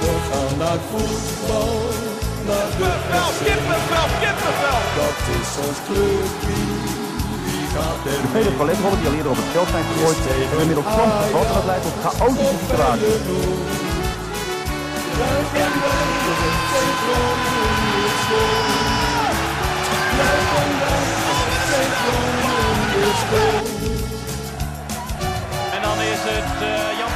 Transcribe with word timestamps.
We 0.00 0.12
gaan 0.30 0.58
naar 0.58 0.80
voetbal, 0.90 1.78
naar 2.46 2.68
de 2.78 2.84
Kippenvel, 2.84 3.30
kippenvel, 3.46 4.08
kippenvel. 4.22 4.80
Dat 5.00 5.18
is 5.38 5.50
ons 5.66 5.78
clubje. 5.86 6.90
Mee? 7.74 8.42
Vele 8.42 8.50
paletrollen 8.50 8.98
die 8.98 9.08
al 9.08 9.14
eerder 9.14 9.30
op 9.30 9.36
het 9.36 9.46
veld 9.52 9.68
zijn 9.68 9.84
gegooid, 9.84 10.16
hebben 10.24 10.60
inmiddels 10.60 10.86
soms 10.86 11.14
gevat 11.22 11.46
en 11.46 11.54
dat 11.54 11.64
leidt 11.64 11.82
tot 11.82 11.96
chaotische 12.04 12.56
situaties. 12.60 13.14
En 25.74 25.82
dan 25.82 25.98
is 26.12 26.22
het 26.32 26.62
eh, 26.62 26.98
Jan 26.98 27.09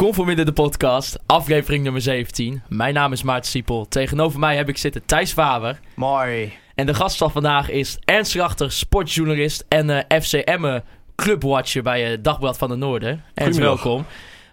Conforminder 0.00 0.44
de 0.44 0.52
podcast, 0.52 1.18
aflevering 1.26 1.82
nummer 1.82 2.02
17. 2.02 2.62
Mijn 2.68 2.94
naam 2.94 3.12
is 3.12 3.22
Maarten 3.22 3.50
Siepel. 3.50 3.88
Tegenover 3.88 4.38
mij 4.38 4.56
heb 4.56 4.68
ik 4.68 4.76
zitten 4.76 5.04
Thijs 5.06 5.32
Faber. 5.32 5.80
Mooi. 5.94 6.52
En 6.74 6.86
de 6.86 6.94
gast 6.94 7.16
van 7.16 7.30
vandaag 7.30 7.70
is 7.70 7.98
Ernst 8.04 8.34
Rachter, 8.34 8.72
sportjournalist 8.72 9.64
en 9.68 9.90
eh 9.90 10.20
FC 10.22 10.32
Emmen 10.32 10.84
clubwatcher 11.16 11.82
bij 11.82 12.02
het 12.02 12.24
Dagblad 12.24 12.58
van 12.58 12.68
de 12.68 12.76
Noorden. 12.76 13.24
Ernst, 13.34 13.58
welkom. 13.58 14.06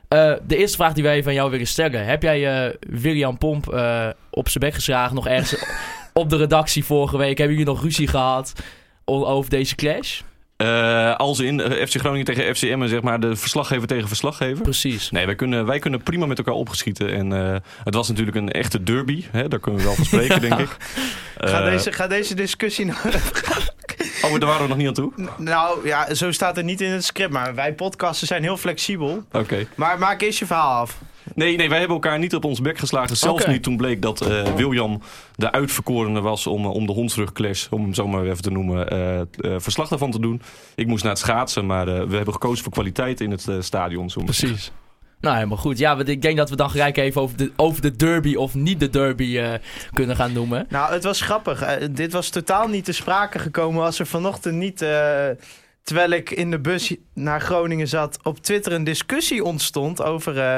Eh, 0.08 0.34
de 0.48 0.58
eerste 0.58 0.78
vraag 0.78 0.94
die 0.94 1.04
wij 1.04 1.24
van 1.24 1.34
jou 1.34 1.52
willen 1.52 1.68
stellen. 1.68 2.05
Heb 2.05 2.22
jij 2.22 2.66
eh, 2.66 2.76
William 2.80 3.38
Pomp 3.38 3.70
eh, 3.70 4.08
op 4.32 4.50
zijn 4.50 4.64
bek 4.64 4.74
geslagen 4.74 5.16
nog 5.16 5.27
ergens 5.27 5.55
op 6.14 6.30
de 6.30 6.38
redactie 6.38 6.86
vorige 6.86 7.18
week? 7.18 7.38
Hebben 7.38 7.58
jullie 7.58 7.72
nog 7.72 7.84
ruzie 7.84 8.08
gehad 8.08 8.54
over 9.05 9.50
deze 9.50 9.76
clash? 9.76 10.22
Eh, 10.58 11.16
als 11.16 11.40
in 11.40 11.62
eh, 11.62 11.86
FC 11.88 11.96
Groningen 12.00 12.26
tegen 12.26 12.56
FCM, 12.56 12.88
zeg 12.88 13.02
maar 13.02 13.20
de 13.20 13.36
verslaggever 13.36 13.88
tegen 13.88 14.08
verslaggever. 14.08 14.64
Precies. 14.64 15.12
Nee, 15.12 15.26
wij 15.26 15.36
kunnen, 15.36 15.66
wij 15.66 15.80
kunnen 15.80 16.04
prima 16.04 16.26
met 16.26 16.38
elkaar 16.38 16.54
opgeschieten. 16.54 17.14
En 17.14 17.34
eh, 17.34 17.56
het 17.84 17.94
was 17.94 18.08
natuurlijk 18.08 18.38
een 18.38 18.52
echte 18.52 18.84
derby. 18.84 19.24
Hè? 19.32 19.48
Daar 19.48 19.60
kunnen 19.60 19.80
we 19.80 19.86
wel 19.86 19.96
van 19.96 20.05
spreken, 20.05 20.41
denk 20.49 20.60
ik. 20.60 20.77
Ga, 21.38 21.70
deze, 21.70 21.91
ga 21.91 22.08
deze 22.08 22.36
discussie 22.36 22.86
nou... 22.86 22.98
Oh, 24.22 24.32
daar 24.32 24.49
waren 24.49 24.62
we 24.62 24.68
nog 24.68 24.77
niet 24.77 24.88
aan 24.88 24.94
toe? 24.94 25.12
nou 25.38 25.88
ja, 25.88 26.14
zo 26.14 26.32
staat 26.32 26.55
het 26.55 26.66
niet 26.66 26.82
in 26.82 26.92
het 26.92 27.05
script, 27.05 27.32
maar 27.32 27.55
wij 27.55 27.74
podcasten 27.74 28.27
zijn 28.27 28.44
heel 28.44 28.58
flexibel. 28.58 29.24
Oké. 29.32 29.68
Maar 29.76 29.99
maak 29.99 30.21
eerst 30.21 30.40
je 30.40 30.46
verhaal 30.46 30.82
af. 30.82 30.98
Nee, 31.36 31.56
nee, 31.58 31.70
wij 31.70 31.78
hebben 31.78 31.96
elkaar 31.96 32.20
niet 32.20 32.36
op 32.36 32.44
ons 32.46 32.62
bek 32.62 32.78
geslagen. 32.78 33.18
Zelfs 33.18 33.46
niet 33.46 33.64
toen 33.64 33.78
bleek 33.78 34.02
dat 34.02 34.22
eh, 34.22 34.56
William 34.56 35.02
de 35.36 35.52
uitverkorene 35.52 36.22
was 36.22 36.48
om, 36.48 36.64
eh, 36.66 36.72
om 36.74 36.86
de 36.86 36.94
hondsrugclash, 36.94 37.68
om 37.70 37.82
hem 37.82 37.94
zo 37.94 38.08
maar 38.08 38.24
even 38.26 38.42
te 38.42 38.52
noemen, 38.52 38.90
eh, 38.90 39.20
eh, 39.20 39.26
verslag 39.58 39.88
daarvan 39.88 40.12
te 40.12 40.20
doen. 40.20 40.42
Ik 40.76 40.88
moest 40.88 41.04
naar 41.04 41.12
het 41.12 41.22
schaatsen, 41.22 41.66
maar 41.66 41.88
eh, 41.88 42.04
we 42.04 42.16
hebben 42.16 42.34
gekozen 42.34 42.64
voor 42.64 42.74
kwaliteit 42.74 43.22
in 43.22 43.32
het 43.32 43.48
eh, 43.48 43.55
stadion. 43.60 44.10
Zo 44.10 44.22
Precies. 44.24 44.72
Nou, 45.22 45.36
helemaal 45.36 45.58
goed. 45.58 45.78
Ja, 45.78 45.96
want 45.96 46.08
ik 46.08 46.22
denk 46.22 46.38
dat 46.38 46.50
we 46.50 46.55
dan 46.55 46.70
gelijk 46.70 46.98
even 46.98 47.22
over 47.22 47.38
de, 47.38 47.52
over 47.55 47.82
de 47.82 47.96
derby 47.96 48.36
of 48.36 48.54
niet 48.54 48.80
de 48.80 48.90
derby 48.90 49.38
eh, 49.38 49.54
kunnen 49.94 50.16
gaan 50.16 50.34
noemen. 50.34 50.66
Nou, 50.70 50.94
het 50.94 51.04
was 51.04 51.22
grappig. 51.22 51.88
Dit 51.92 52.12
was 52.12 52.30
totaal 52.30 52.68
niet 52.68 52.86
te 52.86 52.92
sprake 52.92 53.40
gekomen 53.40 53.84
als 53.84 54.00
er 54.00 54.08
vanochtend 54.08 54.55
niet... 54.55 54.82
eh, 54.82 55.26
terwijl 55.84 56.10
ik 56.12 56.32
in 56.32 56.52
de 56.52 56.60
bus 56.60 56.96
naar 57.14 57.42
Groningen 57.42 57.88
zat, 57.88 58.20
op 58.24 58.40
Twitter 58.40 58.72
een 58.72 58.84
discussie 58.84 59.44
ontstond 59.44 60.04
over 60.04 60.40
eh, 60.40 60.58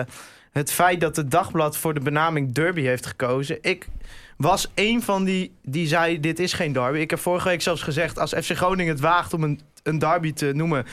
het 0.59 0.71
feit 0.71 1.01
dat 1.01 1.15
het 1.15 1.31
dagblad 1.31 1.77
voor 1.77 1.93
de 1.93 1.99
benaming 1.99 2.53
derby 2.53 2.81
heeft 2.81 3.05
gekozen. 3.05 3.57
Ik 3.61 3.87
was 4.37 4.71
een 4.75 5.01
van 5.03 5.23
die 5.23 5.51
die 5.63 5.87
zei: 5.87 6.19
Dit 6.19 6.39
is 6.39 6.53
geen 6.53 6.73
derby. 6.73 6.97
Ik 6.97 7.09
heb 7.09 7.19
vorige 7.19 7.47
week 7.47 7.61
zelfs 7.61 7.81
gezegd: 7.81 8.19
Als 8.19 8.33
FC 8.33 8.51
Groningen 8.55 8.91
het 8.93 9.01
waagt 9.01 9.33
om 9.33 9.43
een, 9.43 9.59
een 9.83 9.99
derby 9.99 10.33
te 10.33 10.51
noemen, 10.53 10.85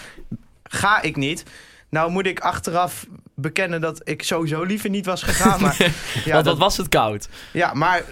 ga 0.62 1.02
ik 1.02 1.16
niet. 1.16 1.42
Nou 1.88 2.10
moet 2.10 2.26
ik 2.26 2.40
achteraf 2.40 3.06
bekennen 3.34 3.80
dat 3.80 4.00
ik 4.08 4.22
sowieso 4.22 4.62
liever 4.62 4.90
niet 4.90 5.06
was 5.06 5.22
gegaan. 5.22 5.60
Maar, 5.60 5.76
ja, 6.24 6.32
Want 6.32 6.44
dat, 6.44 6.58
was 6.58 6.76
het 6.76 6.88
koud? 6.88 7.28
ja, 7.52 7.74
maar 7.74 8.02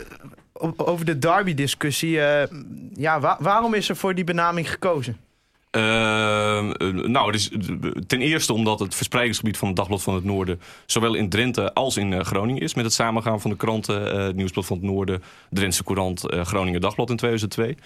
over 0.77 1.05
de 1.05 1.19
derby-discussie. 1.19 2.21
eh, 2.21 2.49
ja, 2.95 3.21
wa- 3.21 3.37
waarom 3.41 3.75
is 3.75 3.89
er 3.89 3.97
voor 3.97 4.15
die 4.15 4.25
benaming 4.25 4.71
gekozen? 4.71 5.17
Ehm, 5.75 6.71
eh, 6.71 6.89
nou, 6.89 7.39
ten 8.07 8.21
eerste 8.21 8.53
omdat 8.53 8.79
het 8.79 8.95
verspreidingsgebied 8.95 9.57
van 9.57 9.69
het 9.69 9.77
Dagblad 9.77 10.03
van 10.03 10.15
het 10.15 10.25
Noorden... 10.25 10.61
zowel 10.87 11.15
in 11.15 11.29
Drenthe 11.29 11.73
als 11.73 11.97
in 11.97 12.13
eh, 12.13 12.21
Groningen 12.21 12.63
is... 12.63 12.75
met 12.75 12.85
het 12.85 12.95
samengaan 12.95 13.41
van 13.41 13.51
de 13.51 13.57
kranten 13.57 14.13
eh, 14.13 14.25
het 14.25 14.37
Nieuwsblad 14.37 14.67
van 14.67 14.77
het 14.77 14.87
Noorden... 14.87 15.23
Drentse 15.51 15.85
Courant, 15.85 16.31
eh, 16.31 16.45
Groningen 16.45 16.81
Dagblad 16.81 17.11
in 17.11 17.17
2002. 17.17 17.77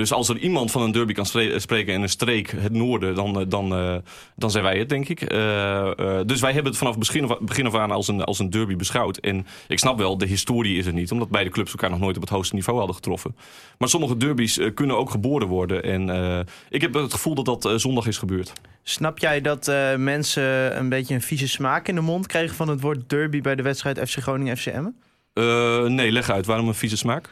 Dus 0.00 0.12
als 0.12 0.28
er 0.28 0.38
iemand 0.38 0.70
van 0.70 0.82
een 0.82 0.92
derby 0.92 1.12
kan 1.12 1.26
spre- 1.26 1.58
spreken 1.58 1.94
in 1.94 2.02
een 2.02 2.08
streek, 2.08 2.50
het 2.50 2.72
Noorden... 2.72 3.14
dan, 3.14 3.40
eh, 3.40 3.46
dan, 3.48 3.74
eh, 3.74 3.96
dan 4.36 4.50
zijn 4.50 4.64
wij 4.64 4.78
het, 4.78 4.88
denk 4.88 5.08
ik. 5.08 5.22
Eh, 5.22 6.20
dus 6.26 6.40
wij 6.40 6.52
hebben 6.52 6.70
het 6.70 6.76
vanaf 6.76 6.98
begin 6.98 7.36
begin 7.40 7.66
af 7.66 7.74
aan 7.74 7.90
als 7.90 8.08
een, 8.08 8.24
als 8.24 8.38
een 8.38 8.50
derby 8.50 8.76
beschouwd. 8.76 9.16
En 9.16 9.46
ik 9.68 9.78
snap 9.78 9.98
wel, 9.98 10.18
de 10.18 10.26
historie 10.26 10.78
is 10.78 10.86
er 10.86 10.92
niet... 10.92 11.12
omdat 11.12 11.28
beide 11.28 11.50
clubs 11.50 11.70
elkaar 11.70 11.90
nog 11.90 11.98
nooit 11.98 12.16
op 12.16 12.22
het 12.22 12.30
hoogste 12.30 12.54
niveau 12.54 12.78
hadden 12.78 12.96
getroffen. 12.96 13.36
Maar 13.78 13.88
sommige 13.88 14.16
derbies 14.16 14.60
kunnen 14.74 14.96
ook 14.96 15.10
geboren 15.10 15.48
worden. 15.48 15.82
En 15.82 16.46
ik 16.68 16.80
heb 16.80 16.94
het 16.94 17.12
gevoel 17.12 17.34
dat 17.34 17.44
dat 17.44 17.80
zondag 17.80 18.06
is 18.06 18.18
gebeurd. 18.18 18.52
Snap 18.82 19.18
jij 19.18 19.40
dat 19.40 19.66
mensen 19.96 20.78
een 20.78 20.88
beetje 20.88 21.14
een 21.14 21.22
vieze 21.22 21.48
smaak 21.48 21.88
in 21.88 21.94
de 21.94 22.00
mond 22.00 22.26
kregen 22.26 22.56
van 22.56 22.68
het 22.68 22.80
woord 22.80 23.08
derby 23.08 23.40
bij 23.40 23.54
de 23.54 23.62
wedstrijd 23.62 24.10
FC 24.10 24.18
Groningen 24.18 24.56
FC 24.56 24.66
Emmen? 24.66 24.96
Eh, 25.32 25.84
nee, 25.84 26.12
leg 26.12 26.30
uit. 26.30 26.46
Waarom 26.46 26.68
een 26.68 26.74
vieze 26.74 26.96
smaak? 26.96 27.30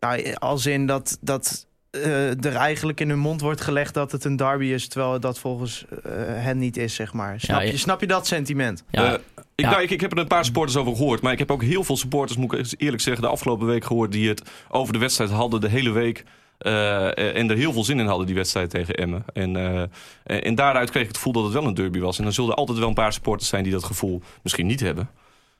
Nou, 0.00 0.34
als 0.34 0.66
in 0.66 0.86
dat, 0.86 1.18
dat 1.20 1.66
eh, 1.94 2.44
er 2.44 2.54
eigenlijk 2.56 3.00
in 3.00 3.08
hun 3.08 3.18
mond 3.18 3.40
wordt 3.40 3.60
gelegd 3.60 3.94
dat 3.94 4.12
het 4.12 4.24
een 4.24 4.36
derby 4.36 4.64
is, 4.64 4.88
terwijl 4.88 5.20
dat 5.20 5.38
volgens 5.38 5.84
eh, 5.88 6.12
hen 6.16 6.58
niet 6.58 6.76
is, 6.76 6.94
zeg 6.94 7.12
maar. 7.12 7.40
Snap, 7.40 7.56
Ja, 7.60 7.66
je- 7.66 7.72
je, 7.72 7.78
snap 7.78 8.00
je 8.00 8.06
dat 8.06 8.26
sentiment? 8.26 8.84
Ja, 8.90 9.04
Eh, 9.06 9.12
ik, 9.12 9.20
Ja. 9.64 9.70
nou, 9.70 9.82
ik, 9.82 9.90
ik 9.90 10.00
heb 10.00 10.12
er 10.12 10.18
een 10.18 10.26
paar 10.26 10.44
supporters 10.44 10.76
over 10.76 10.96
gehoord. 10.96 11.20
Maar 11.22 11.32
ik 11.32 11.38
heb 11.38 11.50
ook 11.50 11.62
heel 11.62 11.84
veel 11.84 11.96
supporters, 11.96 12.38
moet 12.38 12.52
ik 12.52 12.58
eens 12.58 12.74
eerlijk 12.78 13.02
zeggen, 13.02 13.22
de 13.22 13.28
afgelopen 13.28 13.66
week 13.66 13.84
gehoord. 13.84 14.12
die 14.12 14.28
het 14.28 14.42
over 14.68 14.92
de 14.92 14.98
wedstrijd 14.98 15.30
hadden 15.30 15.60
de 15.60 15.68
hele 15.68 15.90
week. 15.90 16.24
eh, 16.58 17.36
en 17.36 17.50
er 17.50 17.56
heel 17.56 17.72
veel 17.72 17.84
zin 17.84 17.98
in 17.98 18.06
hadden, 18.06 18.26
die 18.26 18.34
wedstrijd 18.34 18.70
tegen 18.70 18.94
Emmen. 18.94 19.24
En, 19.32 19.56
eh, 19.56 20.46
en, 20.46 20.54
daaruit 20.54 20.90
kreeg 20.90 21.02
ik 21.02 21.08
het 21.08 21.16
gevoel 21.16 21.32
dat 21.32 21.44
het 21.44 21.52
wel 21.52 21.64
een 21.64 21.74
derby 21.74 21.98
was. 21.98 22.18
En 22.18 22.24
dan 22.24 22.32
zullen 22.32 22.50
er 22.50 22.56
altijd 22.56 22.78
wel 22.78 22.88
een 22.88 22.94
paar 22.94 23.12
supporters 23.12 23.48
zijn 23.48 23.62
die 23.62 23.72
dat 23.72 23.84
gevoel 23.84 24.22
misschien 24.42 24.66
niet 24.66 24.80
hebben. 24.80 25.10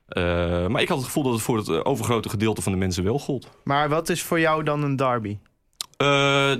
Eh, 0.08 0.22
maar 0.66 0.82
ik 0.82 0.88
had 0.88 0.96
het 0.96 1.06
gevoel 1.06 1.22
dat 1.22 1.32
het 1.32 1.42
voor 1.42 1.56
het 1.56 1.84
overgrote 1.84 2.28
gedeelte 2.28 2.62
van 2.62 2.72
de 2.72 2.78
mensen 2.78 3.04
wel 3.04 3.18
gold. 3.18 3.48
Maar 3.64 3.88
wat 3.88 4.08
is 4.08 4.22
voor 4.22 4.40
jou 4.40 4.62
dan 4.62 4.82
een 4.82 4.96
derby? 4.96 5.38
Eh, 5.96 6.06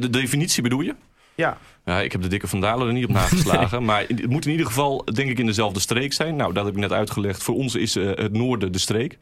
de 0.00 0.10
definitie 0.10 0.62
bedoel 0.62 0.80
je? 0.80 0.94
Ja, 1.34 1.58
Ja, 1.84 2.00
ik 2.00 2.12
heb 2.12 2.22
de 2.22 2.28
dikke 2.28 2.46
vandalen 2.48 2.86
er 2.86 2.92
niet 2.92 3.04
op 3.04 3.10
nageslagen. 3.10 3.84
maar 3.90 4.04
het 4.08 4.28
moet 4.28 4.44
in 4.44 4.50
ieder 4.50 4.66
geval, 4.66 5.04
denk 5.04 5.30
ik, 5.30 5.38
in 5.38 5.46
dezelfde 5.46 5.80
streek 5.80 6.12
zijn. 6.12 6.36
Nou, 6.36 6.52
dat 6.52 6.64
heb 6.64 6.74
ik 6.74 6.80
net 6.80 6.92
uitgelegd. 6.92 7.42
Voor 7.42 7.54
ons 7.54 7.74
is 7.74 7.96
eh, 7.96 8.04
het 8.06 8.32
noorden 8.32 8.72
de 8.72 8.78
streek. 8.78 9.18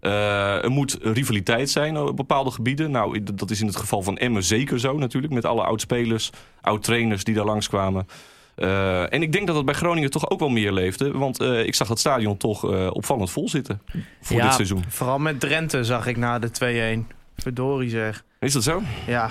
Eh, 0.00 0.64
er 0.64 0.70
moet 0.70 0.98
rivaliteit 1.02 1.70
zijn 1.70 1.96
op 1.98 2.16
bepaalde 2.16 2.50
gebieden. 2.50 2.90
Nou, 2.90 3.22
dat 3.34 3.50
is 3.50 3.60
in 3.60 3.66
het 3.66 3.76
geval 3.76 4.02
van 4.02 4.16
Emmen 4.18 4.42
zeker 4.44 4.80
zo 4.80 4.98
natuurlijk. 4.98 5.32
Met 5.32 5.44
alle 5.44 5.62
oud-spelers, 5.62 6.30
oud-trainers 6.60 7.24
die 7.24 7.34
daar 7.34 7.44
langskwamen. 7.44 8.06
Eh 8.54 9.12
en 9.12 9.22
ik 9.22 9.32
denk 9.32 9.46
dat 9.46 9.56
het 9.56 9.64
bij 9.64 9.74
Groningen 9.74 10.10
toch 10.10 10.30
ook 10.30 10.38
wel 10.38 10.48
meer 10.48 10.72
leefde. 10.72 11.10
Want 11.12 11.40
ik 11.40 11.74
zag 11.74 11.88
het 11.88 11.98
stadion 11.98 12.36
toch 12.36 12.64
opvallend 12.92 13.30
vol 13.30 13.48
zitten 13.48 13.80
voor 14.20 14.36
Ja. 14.36 14.42
dit 14.44 14.54
seizoen. 14.54 14.84
vooral 14.88 15.18
met 15.18 15.40
Drenthe 15.40 15.84
zag 15.84 16.06
ik 16.06 16.16
na 16.16 16.38
de 16.38 16.50
2-1. 16.50 17.06
Verdorie 17.46 17.90
zeg. 17.90 18.24
Is 18.40 18.52
dat 18.52 18.62
zo? 18.62 18.82
Ja, 19.06 19.30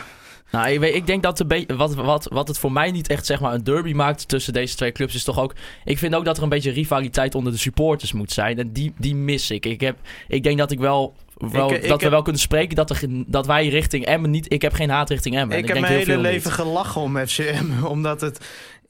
Nou, 0.51 0.69
ik, 0.69 0.79
weet, 0.79 0.95
ik 0.95 1.07
denk 1.07 1.23
dat 1.23 1.37
de 1.37 1.65
wat, 1.77 1.95
wat, 1.95 2.27
wat 2.31 2.47
het 2.47 2.57
voor 2.57 2.71
mij 2.71 2.91
niet 2.91 3.07
echt 3.07 3.25
zeg 3.25 3.39
maar, 3.39 3.53
een 3.53 3.63
derby 3.63 3.93
maakt 3.93 4.27
tussen 4.27 4.53
deze 4.53 4.75
twee 4.75 4.91
clubs 4.91 5.15
is 5.15 5.23
toch 5.23 5.39
ook... 5.39 5.53
Ik 5.85 5.97
vind 5.97 6.15
ook 6.15 6.25
dat 6.25 6.37
er 6.37 6.43
een 6.43 6.49
beetje 6.49 6.71
rivaliteit 6.71 7.35
onder 7.35 7.51
de 7.51 7.57
supporters 7.57 8.13
moet 8.13 8.31
zijn. 8.31 8.59
En 8.59 8.71
die, 8.71 8.93
die 8.97 9.15
mis 9.15 9.51
ik. 9.51 9.65
Ik, 9.65 9.81
heb, 9.81 9.97
ik 10.27 10.43
denk 10.43 10.57
dat 10.57 10.71
ik 10.71 10.79
wel... 10.79 11.15
wel 11.37 11.69
Ik- 11.73 11.75
ik 11.83 11.87
dat 11.87 11.97
we 11.97 12.03
heb- 12.03 12.11
wel 12.13 12.21
kunnen 12.21 12.41
spreken 12.41 12.75
dat, 12.75 12.89
er, 12.89 12.99
dat 13.09 13.45
wij 13.45 13.67
richting 13.67 14.05
Emmen 14.05 14.29
niet... 14.29 14.53
Ik 14.53 14.61
heb 14.61 14.73
geen 14.73 14.89
haat 14.89 15.09
richting 15.09 15.35
Emmen. 15.37 15.55
En 15.57 15.61
ik 15.61 15.67
heb 15.67 15.75
denk 15.75 15.87
mijn 15.87 15.97
heel 15.99 16.07
hele 16.07 16.21
veel 16.21 16.31
leven 16.31 16.49
niet. 16.49 16.59
gelachen 16.59 17.01
om 17.01 17.17
FCM. 17.27 17.65
Omdat 17.95 18.21
het. 18.21 18.45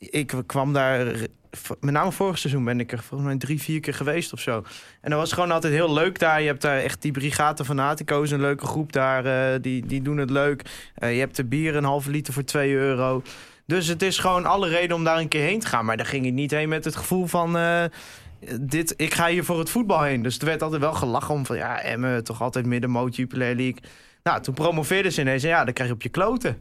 Ik 0.10 0.34
kwam 0.46 0.74
daar. 0.74 1.06
Met 1.80 1.94
name 1.94 2.12
vorig 2.12 2.38
seizoen 2.38 2.64
ben 2.64 2.80
ik 2.80 2.92
er 2.92 3.04
volgens 3.04 3.30
mij 3.30 3.38
drie, 3.38 3.62
vier 3.62 3.80
keer 3.80 3.94
geweest 3.94 4.34
of 4.34 4.40
zo. 4.40 4.64
En 5.02 5.10
dat 5.10 5.20
was 5.20 5.32
gewoon 5.32 5.52
altijd 5.52 5.74
heel 5.74 5.94
leuk 5.94 6.20
daar. 6.20 6.42
Je 6.42 6.48
hebt 6.48 6.62
daar 6.62 6.78
echt 6.78 7.02
die 7.02 7.12
Brigade 7.12 7.66
Fanatico's, 7.66 8.32
een 8.32 8.42
leuke 8.42 8.66
groep 8.66 8.92
daar. 8.94 9.26
eh, 9.26 9.60
die, 9.62 9.86
die 9.86 10.02
doen 10.02 10.18
het 10.18 10.30
leuk. 10.30 10.62
Eh, 10.96 11.14
je 11.14 11.20
hebt 11.20 11.36
de 11.36 11.46
bier 11.46 11.76
een 11.76 11.84
halve 11.84 12.10
liter 12.12 12.34
voor 12.34 12.44
2 12.44 12.72
euro. 12.74 13.22
Dus 13.66 13.88
het 13.88 14.02
is 14.02 14.18
gewoon 14.18 14.46
alle 14.46 14.68
reden 14.68 14.96
om 14.96 15.04
daar 15.04 15.18
een 15.18 15.28
keer 15.28 15.42
heen 15.44 15.60
te 15.60 15.68
gaan. 15.68 15.86
Maar 15.86 15.98
daar 15.98 16.06
ging 16.06 16.26
ik 16.26 16.34
niet 16.34 16.52
heen 16.52 16.70
met 16.70 16.86
het 16.86 16.96
gevoel 16.96 17.26
van. 17.26 17.58
eh, 17.58 17.84
dit, 18.62 18.94
ik 18.98 19.14
ga 19.14 19.28
hier 19.28 19.44
voor 19.44 19.60
het 19.60 19.70
voetbal 19.70 20.02
heen. 20.02 20.22
Dus 20.22 20.40
er 20.40 20.46
werd 20.46 20.62
altijd 20.62 20.82
wel 20.82 20.94
gelachen 20.94 21.34
om 21.34 21.46
van 21.46 21.56
ja, 21.58 21.82
Emmen, 21.82 22.24
toch 22.24 22.42
altijd 22.42 22.66
middenmoot, 22.66 23.16
Jupiler 23.16 23.56
League. 23.56 23.80
Nou, 24.24 24.42
toen 24.42 24.54
promoveerden 24.54 25.12
ze 25.12 25.22
ineens 25.22 25.44
en 25.44 25.50
ja, 25.50 25.64
dan 25.64 25.74
krijg 25.74 25.90
je 25.90 25.96
op 25.96 26.02
je 26.02 26.10
kloten. 26.10 26.58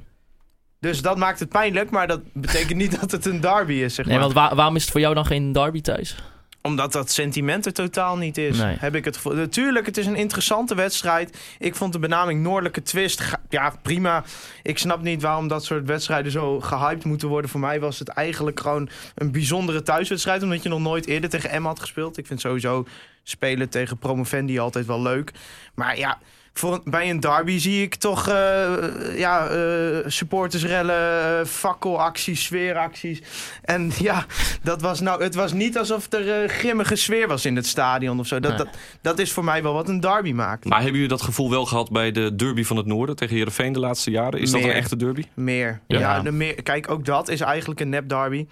Dus 0.85 1.03
dat 1.03 1.17
maakt 1.17 1.39
het 1.41 1.49
pijnlijk, 1.49 1.91
maar 1.91 2.07
dat 2.07 2.21
betekent 2.33 2.79
niet 2.79 3.01
dat 3.01 3.11
het 3.11 3.27
een 3.27 3.41
derby 3.41 3.73
is, 3.73 3.95
zeg 3.95 4.05
Nee, 4.07 4.15
maar. 4.15 4.23
want 4.25 4.35
waar- 4.39 4.55
waarom 4.55 4.77
is 4.77 4.83
het 4.83 4.91
voor 4.91 5.01
jou 5.01 5.15
dan 5.15 5.27
geen 5.27 5.53
derby 5.53 5.81
thuis? 5.81 6.17
omdat 6.63 6.93
dat 6.93 7.11
sentiment 7.11 7.67
er 7.67 7.73
totaal 7.73 8.17
niet 8.17 8.39
is, 8.39 8.59
Nee. 8.59 8.77
heb 8.79 8.95
ik 8.95 9.05
het 9.05 9.17
gevoel. 9.17 9.35
Natuurlijk, 9.35 9.87
het 9.87 9.97
is 9.97 10.07
een 10.07 10.15
interessante 10.17 10.75
wedstrijd. 10.75 11.39
Ik 11.59 11.75
vond 11.75 11.93
de 11.93 11.99
benaming 11.99 12.43
Noordelijke 12.43 12.83
Twist, 12.83 13.23
ja, 13.49 13.75
prima. 13.83 14.25
Ik 14.63 14.79
snap 14.79 15.03
niet 15.03 15.23
waarom 15.23 15.49
dat 15.49 15.65
soort 15.65 15.87
wedstrijden 15.87 16.33
zo 16.33 16.61
gehyped 16.61 17.05
moeten 17.05 17.29
worden. 17.29 17.51
Voor 17.51 17.61
mij 17.61 17.81
was 17.81 17.99
het 17.99 18.09
eigenlijk 18.09 18.61
gewoon 18.61 18.89
een 19.15 19.33
bijzondere 19.33 19.83
thuiswedstrijd, 19.83 20.43
omdat 20.43 20.63
je 20.63 20.69
nog 20.69 20.81
nooit 20.81 21.07
eerder 21.07 21.31
tegen 21.31 21.51
Emma 21.51 21.69
had 21.69 21.81
gespeeld. 21.81 22.19
Ik 22.19 22.27
vind 22.27 22.41
sowieso 22.41 22.87
spelen 23.23 23.69
tegen 23.69 23.99
promovendi 23.99 24.59
altijd 24.59 24.87
wel 24.87 25.03
leuk. 25.03 25.31
Maar 25.75 25.99
ja, 25.99 26.19
voor, 26.57 26.73
een- 26.73 26.81
bij 26.85 27.11
een 27.11 27.21
derby 27.21 27.59
zie 27.59 27.83
ik 27.83 27.95
toch 27.95 28.29
eh, 28.29 28.75
ja, 29.19 29.47
eh, 29.49 29.97
supportersrellen, 30.07 31.39
eh, 31.41 31.47
fakkelacties, 31.47 32.45
sfeeracties. 32.45 33.23
En 33.63 33.91
ja, 33.99 34.27
dat 34.63 34.81
was 34.81 35.01
nou, 35.01 35.23
het 35.23 35.35
was 35.35 35.53
niet 35.53 35.79
alsof 35.79 36.13
er 36.13 36.43
eh, 36.43 36.49
grimmige 36.49 36.97
sfeer 36.97 37.29
was 37.29 37.45
in 37.45 37.57
het 37.57 37.67
stadion 37.67 38.19
of 38.19 38.27
zo. 38.27 38.41
Dat, 38.41 38.57
Nee. 38.57 38.59
dat, 38.67 38.77
dat 39.01 39.19
is 39.19 39.33
voor 39.33 39.45
mij 39.45 39.63
wel 39.63 39.73
wat 39.73 39.89
een 39.89 40.01
derby 40.01 40.33
maakt. 40.33 40.65
Maar 40.65 40.77
hebben 40.79 40.95
jullie 40.95 41.09
dat 41.17 41.23
gevoel 41.23 41.51
wel 41.51 41.67
gehad 41.67 41.91
bij 41.91 42.11
de 42.13 42.35
derby 42.37 42.65
van 42.65 42.77
het 42.77 42.87
Noorden 42.87 43.17
tegen 43.17 43.35
Heerenveen 43.37 43.73
de 43.73 43.79
laatste 43.81 44.11
jaren? 44.11 44.41
Is 44.41 44.51
dat 44.51 44.63
een 44.63 44.71
echte 44.71 44.97
derby? 44.97 45.25
Meer. 45.35 45.81
Ja. 45.87 45.99
Ja, 45.99 46.21
de 46.21 46.33
meer. 46.33 46.63
Kijk, 46.63 46.91
ook 46.91 47.05
dat 47.05 47.29
is 47.29 47.41
eigenlijk 47.41 47.81
een 47.81 47.89
nep 47.89 48.09
derby. 48.09 48.47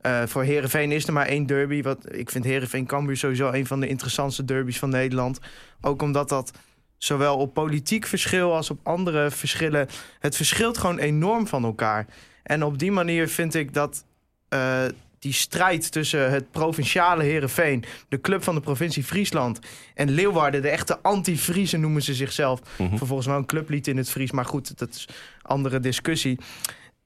Eh, 0.00 0.22
voor 0.26 0.42
Herenveen 0.42 0.92
is 0.92 1.06
er 1.06 1.12
maar 1.12 1.26
één 1.26 1.46
derby. 1.46 1.82
Wat, 1.82 1.98
ik 2.10 2.30
vind 2.30 2.44
Herenveen 2.44 2.86
Cambuur 2.86 3.16
sowieso 3.16 3.50
een 3.52 3.66
van 3.66 3.80
de 3.80 3.86
interessantste 3.88 4.44
derbies 4.44 4.78
van 4.78 4.88
Nederland. 4.90 5.38
Ook 5.80 6.02
omdat 6.02 6.28
dat 6.28 6.50
zowel 6.98 7.36
op 7.36 7.54
politiek 7.54 8.06
verschil 8.06 8.54
als 8.54 8.70
op 8.70 8.78
andere 8.82 9.30
verschillen. 9.30 9.88
Het 10.18 10.36
verschilt 10.36 10.78
gewoon 10.78 10.98
enorm 10.98 11.46
van 11.46 11.64
elkaar. 11.64 12.06
En 12.42 12.64
op 12.64 12.78
die 12.78 12.92
manier 12.92 13.28
vind 13.28 13.54
ik 13.54 13.74
dat 13.74 14.04
eh, 14.48 14.84
die 15.18 15.32
strijd 15.32 15.92
tussen 15.92 16.30
het 16.30 16.50
provinciale 16.50 17.22
Herenveen, 17.22 17.84
de 18.08 18.20
club 18.20 18.42
van 18.42 18.54
de 18.54 18.60
provincie 18.60 19.04
Friesland, 19.04 19.58
en 19.94 20.10
Leeuwarden, 20.10 20.62
de 20.62 20.68
echte 20.68 20.98
anti-Friesen 21.02 21.80
noemen 21.80 22.02
ze 22.02 22.14
zichzelf. 22.14 22.60
Mhm. 22.78 22.96
Vervolgens 22.96 23.28
wel 23.28 23.36
een 23.36 23.46
clublied 23.46 23.86
in 23.86 23.96
het 23.96 24.10
Fries, 24.10 24.30
maar 24.30 24.44
goed, 24.44 24.78
dat 24.78 24.94
is 24.94 25.08
een 25.08 25.14
andere 25.42 25.80
discussie. 25.80 26.38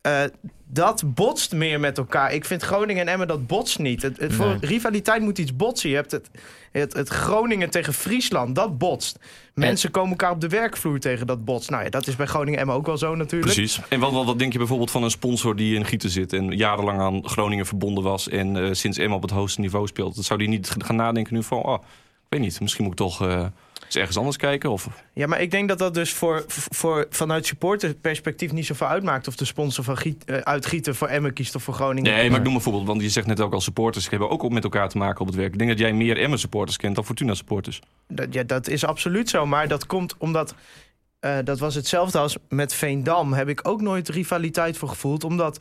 Eh, 0.00 0.22
dat 0.72 1.02
botst 1.06 1.52
meer 1.52 1.80
met 1.80 1.98
elkaar. 1.98 2.32
Ik 2.32 2.44
vind 2.44 2.62
Groningen 2.62 3.06
en 3.06 3.12
Emmen 3.12 3.28
dat 3.28 3.46
botst 3.46 3.78
niet. 3.78 4.02
Het, 4.02 4.18
het- 4.18 4.32
voor 4.32 4.46
Nee. 4.46 4.56
rivaliteit 4.60 5.22
moet 5.22 5.38
iets 5.38 5.56
botsen. 5.56 5.88
Je 5.90 5.94
hebt 5.94 6.10
het, 6.10 6.30
het, 6.72 6.92
het 6.92 7.08
Groningen 7.08 7.70
tegen 7.70 7.92
Friesland, 7.94 8.54
dat 8.54 8.78
botst. 8.78 9.18
Mensen 9.54 9.90
komen 9.90 10.10
elkaar 10.10 10.30
op 10.30 10.40
de 10.40 10.48
werkvloer 10.48 10.98
tegen 10.98 11.26
dat 11.26 11.44
botst. 11.44 11.70
Nou 11.70 11.84
ja, 11.84 11.90
dat 11.90 12.06
is 12.06 12.16
bij 12.16 12.26
Groningen 12.26 12.54
en 12.54 12.60
Emmen 12.60 12.74
ook 12.76 12.86
wel 12.86 12.98
zo 12.98 13.14
natuurlijk. 13.14 13.52
Precies. 13.52 13.80
En 13.88 14.00
wat, 14.00 14.12
wat, 14.24 14.38
denk 14.38 14.52
je 14.52 14.58
bijvoorbeeld 14.58 14.90
van 14.90 15.02
een 15.02 15.10
sponsor 15.10 15.56
die 15.56 15.74
in 15.74 15.84
Gieten 15.84 16.10
zit 16.10 16.32
en 16.32 16.50
jarenlang 16.56 17.00
aan 17.00 17.28
Groningen 17.28 17.66
verbonden 17.66 18.04
was 18.04 18.28
en 18.28 18.56
eh, 18.56 18.68
sinds 18.72 18.98
Emma 18.98 19.14
op 19.14 19.22
het 19.22 19.30
hoogste 19.30 19.60
niveau 19.60 19.86
speelt? 19.86 20.16
Zou 20.16 20.38
die 20.38 20.48
niet 20.48 20.74
gaan 20.78 20.96
nadenken 20.96 21.34
nu 21.34 21.42
van, 21.42 21.62
oh, 21.62 21.78
weet 22.30 22.40
niet, 22.40 22.60
misschien 22.60 22.84
moet 22.84 22.92
ik 22.92 22.98
toch 22.98 23.22
eh, 23.22 23.46
eens 23.84 23.96
ergens 23.96 24.16
anders 24.16 24.36
kijken? 24.36 24.70
Of, 24.70 24.88
Ja, 25.14 25.26
maar 25.26 25.40
ik 25.40 25.50
denk 25.50 25.68
dat 25.68 25.78
dat 25.78 25.94
dus 25.94 26.12
voor, 26.12 26.44
voor, 26.48 27.06
vanuit 27.10 27.46
supporterperspectief 27.46 28.52
niet 28.52 28.66
zoveel 28.66 28.86
uitmaakt... 28.86 29.28
of 29.28 29.36
de 29.36 29.44
sponsor 29.44 29.84
van 29.84 29.96
Giet, 29.96 30.24
eh, 30.24 30.36
uit 30.36 30.66
Gieten 30.66 30.94
voor 30.94 31.08
Emmen 31.08 31.32
kiest 31.32 31.54
of 31.54 31.62
voor 31.62 31.74
Groningen. 31.74 32.12
nee, 32.12 32.30
maar 32.30 32.38
ik 32.38 32.44
noem 32.44 32.54
een 32.54 32.60
voorbeeld, 32.60 32.86
want 32.86 33.02
je 33.02 33.08
zegt 33.08 33.26
net 33.26 33.40
ook 33.40 33.52
al 33.52 33.60
supporters 33.60 34.10
hebben 34.10 34.30
ook 34.30 34.42
op 34.42 34.52
met 34.52 34.64
elkaar 34.64 34.88
te 34.88 34.98
maken 34.98 35.20
op 35.20 35.26
het 35.26 35.36
werk. 35.36 35.52
Ik 35.52 35.58
denk 35.58 35.70
dat 35.70 35.78
jij 35.78 35.92
meer 35.92 36.18
Emma 36.18 36.36
supporters 36.36 36.76
kent 36.76 36.94
dan 36.94 37.04
Fortuna 37.04 37.34
supporters. 37.34 37.80
Dat, 38.08 38.34
ja, 38.34 38.42
dat 38.42 38.68
is 38.68 38.84
absoluut 38.84 39.28
zo. 39.28 39.46
Maar 39.46 39.68
dat 39.68 39.86
komt 39.86 40.14
omdat. 40.18 40.54
eh, 41.20 41.38
dat 41.44 41.58
was 41.58 41.74
hetzelfde 41.74 42.18
als 42.18 42.36
met 42.48 42.74
Veendam. 42.74 43.32
Heb 43.32 43.48
ik 43.48 43.68
ook 43.68 43.80
nooit 43.80 44.08
rivaliteit 44.08 44.76
voor 44.76 44.88
gevoeld. 44.88 45.24
Omdat 45.24 45.60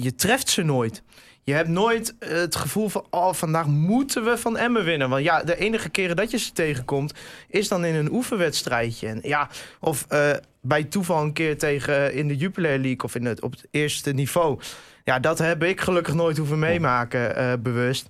je 0.00 0.14
treft 0.16 0.48
ze 0.48 0.62
nooit. 0.62 1.02
Je 1.46 1.52
hebt 1.52 1.68
nooit 1.68 2.14
eh, 2.18 2.28
het 2.30 2.56
gevoel 2.56 2.88
van. 2.88 3.06
Oh, 3.10 3.32
vandaag 3.32 3.66
moeten 3.66 4.24
we 4.24 4.38
van 4.38 4.56
Emmen 4.56 4.84
winnen. 4.84 5.08
Want 5.08 5.24
ja, 5.24 5.42
de 5.44 5.56
enige 5.58 5.88
keren 5.88 6.16
dat 6.16 6.30
je 6.30 6.38
ze 6.38 6.52
tegenkomt. 6.52 7.12
is 7.48 7.68
dan 7.68 7.84
in 7.84 7.94
een 7.94 8.12
oefenwedstrijdje. 8.12 9.08
En 9.08 9.18
ja, 9.22 9.48
of 9.80 10.04
eh, 10.08 10.30
bij 10.60 10.84
toeval 10.84 11.22
een 11.22 11.32
keer 11.32 11.58
tegen. 11.58 12.14
in 12.14 12.28
de 12.28 12.36
Jupiler 12.36 12.78
League 12.78 13.02
of 13.02 13.14
in 13.14 13.24
het, 13.24 13.40
op 13.42 13.50
het 13.50 13.66
eerste 13.70 14.10
niveau. 14.12 14.58
Ja, 15.04 15.18
dat 15.18 15.38
heb 15.38 15.62
ik 15.62 15.80
gelukkig 15.80 16.14
nooit 16.14 16.36
hoeven 16.36 16.58
meemaken, 16.58 17.36
eh, 17.36 17.52
bewust. 17.58 18.08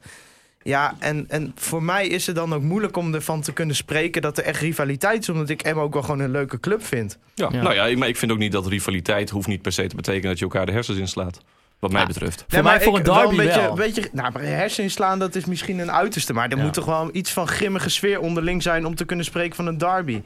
Ja, 0.63 0.95
en, 0.99 1.25
en 1.29 1.53
voor 1.55 1.83
mij 1.83 2.07
is 2.07 2.27
het 2.27 2.37
dan 2.37 2.55
ook 2.55 2.63
moeilijk 2.63 2.97
om 2.97 3.15
ervan 3.15 3.41
te 3.41 3.53
kunnen 3.53 3.77
spreken 3.77 4.23
dat 4.23 4.39
er 4.39 4.45
echt 4.45 4.61
rivaliteit 4.61 5.21
is. 5.23 5.29
Omdat 5.29 5.49
ik 5.49 5.63
Emma 5.63 5.81
ook 5.83 5.93
wel 5.93 6.03
gewoon 6.03 6.21
een 6.21 6.31
leuke 6.31 6.61
club 6.61 6.85
vind. 6.85 7.19
Ja, 7.35 7.49
Ja. 7.53 7.63
nou 7.63 7.75
ja, 7.75 7.87
ik- 7.87 7.99
maar 7.99 8.09
ik 8.09 8.17
vind 8.17 8.33
ook 8.33 8.39
niet 8.39 8.53
dat 8.53 8.67
rivaliteit 8.67 9.31
hoeft 9.31 9.47
niet 9.49 9.63
per 9.63 9.73
se 9.73 9.87
te 9.87 9.97
betekenen 9.97 10.29
dat 10.29 10.39
je 10.39 10.45
elkaar 10.45 10.67
de 10.67 10.73
hersens 10.73 10.99
inslaat. 10.99 11.41
Wat 11.79 11.91
mij 11.93 12.01
Ja. 12.01 12.07
betreft. 12.07 12.45
Voor 12.49 12.63
mij 12.63 12.81
voor 12.81 12.97
een 12.97 13.03
derby 13.03 13.31
een 13.31 13.37
beetje, 13.37 13.61
wel. 13.61 13.71
Een 13.71 13.77
beetje, 13.77 14.09
nou, 14.13 14.33
maar 14.33 14.43
hersenen 14.43 14.91
slaan, 14.91 15.19
dat 15.19 15.35
is 15.35 15.45
misschien 15.45 15.79
een 15.79 15.93
uiterste. 15.93 16.33
Maar 16.33 16.49
er 16.51 16.57
Ja. 16.57 16.63
moet 16.63 16.73
toch 16.75 16.85
wel 16.85 17.09
iets 17.13 17.31
van 17.33 17.49
grimmige 17.49 17.89
sfeer 17.89 18.21
onderling 18.21 18.63
zijn 18.63 18.87
om 18.87 18.95
te 18.95 19.05
kunnen 19.05 19.25
spreken 19.25 19.57
van 19.57 19.67
een 19.67 19.79
derby. 19.79 20.23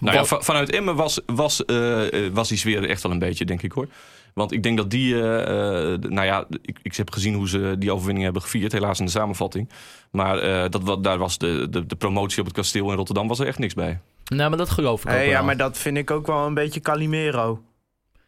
Nou 0.00 0.16
ja, 0.16 0.24
vanuit 0.24 0.70
Emmen 0.70 0.94
was, 0.96 1.20
was, 1.26 1.64
eh, 1.64 2.26
eh, 2.26 2.32
was 2.32 2.48
die 2.48 2.58
sfeer 2.58 2.82
er 2.82 2.88
echt 2.88 3.02
wel 3.02 3.12
een 3.12 3.18
beetje, 3.18 3.44
denk 3.44 3.62
ik 3.62 3.72
hoor. 3.72 3.86
Want 4.34 4.52
ik 4.52 4.62
denk 4.62 4.76
dat 4.76 4.90
die, 4.90 5.14
eh, 5.14 5.98
nou 5.98 6.24
ja, 6.26 6.44
ik, 6.62 6.78
ik 6.82 6.96
heb 6.96 7.10
gezien 7.10 7.34
hoe 7.34 7.48
ze 7.48 7.74
die 7.78 7.92
overwinning 7.92 8.24
hebben 8.24 8.42
gevierd, 8.42 8.72
helaas 8.72 8.98
in 8.98 9.04
de 9.04 9.10
samenvatting. 9.10 9.68
Maar 10.10 10.38
eh, 10.38 10.70
dat, 10.70 10.82
wat, 10.82 11.04
daar 11.04 11.18
was 11.18 11.38
de, 11.38 11.66
de, 11.70 11.86
de 11.86 11.96
promotie 11.96 12.38
op 12.40 12.46
het 12.46 12.54
kasteel 12.54 12.90
in 12.90 12.96
Rotterdam 12.96 13.28
was 13.28 13.38
er 13.38 13.46
echt 13.46 13.58
niks 13.58 13.74
bij. 13.74 14.00
Nee, 14.24 14.48
maar 14.48 14.58
dat 14.58 14.70
geloof 14.70 15.00
ik 15.00 15.06
ook 15.06 15.12
Hey, 15.12 15.22
wel. 15.24 15.30
ja, 15.32 15.42
maar 15.42 15.56
dat 15.56 15.78
vind 15.78 15.96
ik 15.96 16.10
ook 16.10 16.26
wel 16.26 16.46
een 16.46 16.54
beetje 16.54 16.80
Calimero. 16.80 17.62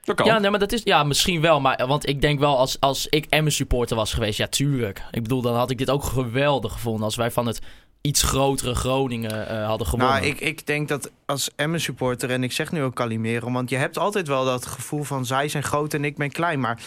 Dat 0.05 0.17
kan. 0.17 0.27
Ja, 0.27 0.39
nee, 0.39 0.51
maar 0.51 0.59
dat 0.59 0.73
is 0.73 0.81
ja, 0.85 1.05
misschien 1.05 1.41
wel. 1.41 1.61
Maar, 1.61 1.87
want 1.87 2.09
ik 2.09 2.21
denk 2.21 2.39
wel, 2.39 2.59
als, 2.59 2.81
als 2.81 3.07
ik 3.07 3.27
Emmen 3.29 3.53
supporter 3.53 3.97
was 3.97 4.13
geweest, 4.13 4.39
ja, 4.39 4.47
tuurlijk. 4.47 5.03
Ik 5.11 5.23
bedoel, 5.23 5.43
dan 5.43 5.55
had 5.55 5.71
ik 5.71 5.79
dit 5.79 5.91
ook 5.91 6.05
geweldig 6.05 6.73
gevonden 6.73 7.05
als 7.05 7.17
wij 7.17 7.31
van 7.31 7.47
het 7.47 7.61
iets 8.01 8.23
grotere 8.23 8.75
Groningen 8.75 9.49
eh, 9.49 9.67
hadden 9.67 9.87
gewonnen. 9.87 10.15
Nou, 10.15 10.27
ik, 10.27 10.41
ik 10.41 10.67
denk 10.67 10.89
dat 10.89 11.11
als 11.27 11.51
Emmen 11.57 11.81
supporter, 11.81 12.31
en 12.31 12.43
ik 12.43 12.53
zeg 12.53 12.73
nu 12.73 12.83
ook 12.83 12.95
Calimero, 12.95 13.53
want 13.53 13.71
je 13.71 13.77
hebt 13.77 13.99
altijd 13.99 14.29
wel 14.29 14.45
dat 14.45 14.67
gevoel 14.67 15.03
van 15.03 15.27
zij 15.27 15.49
zijn 15.49 15.63
groot 15.63 15.95
en 15.95 16.05
ik 16.05 16.17
ben 16.17 16.31
klein. 16.31 16.61
Maar 16.61 16.81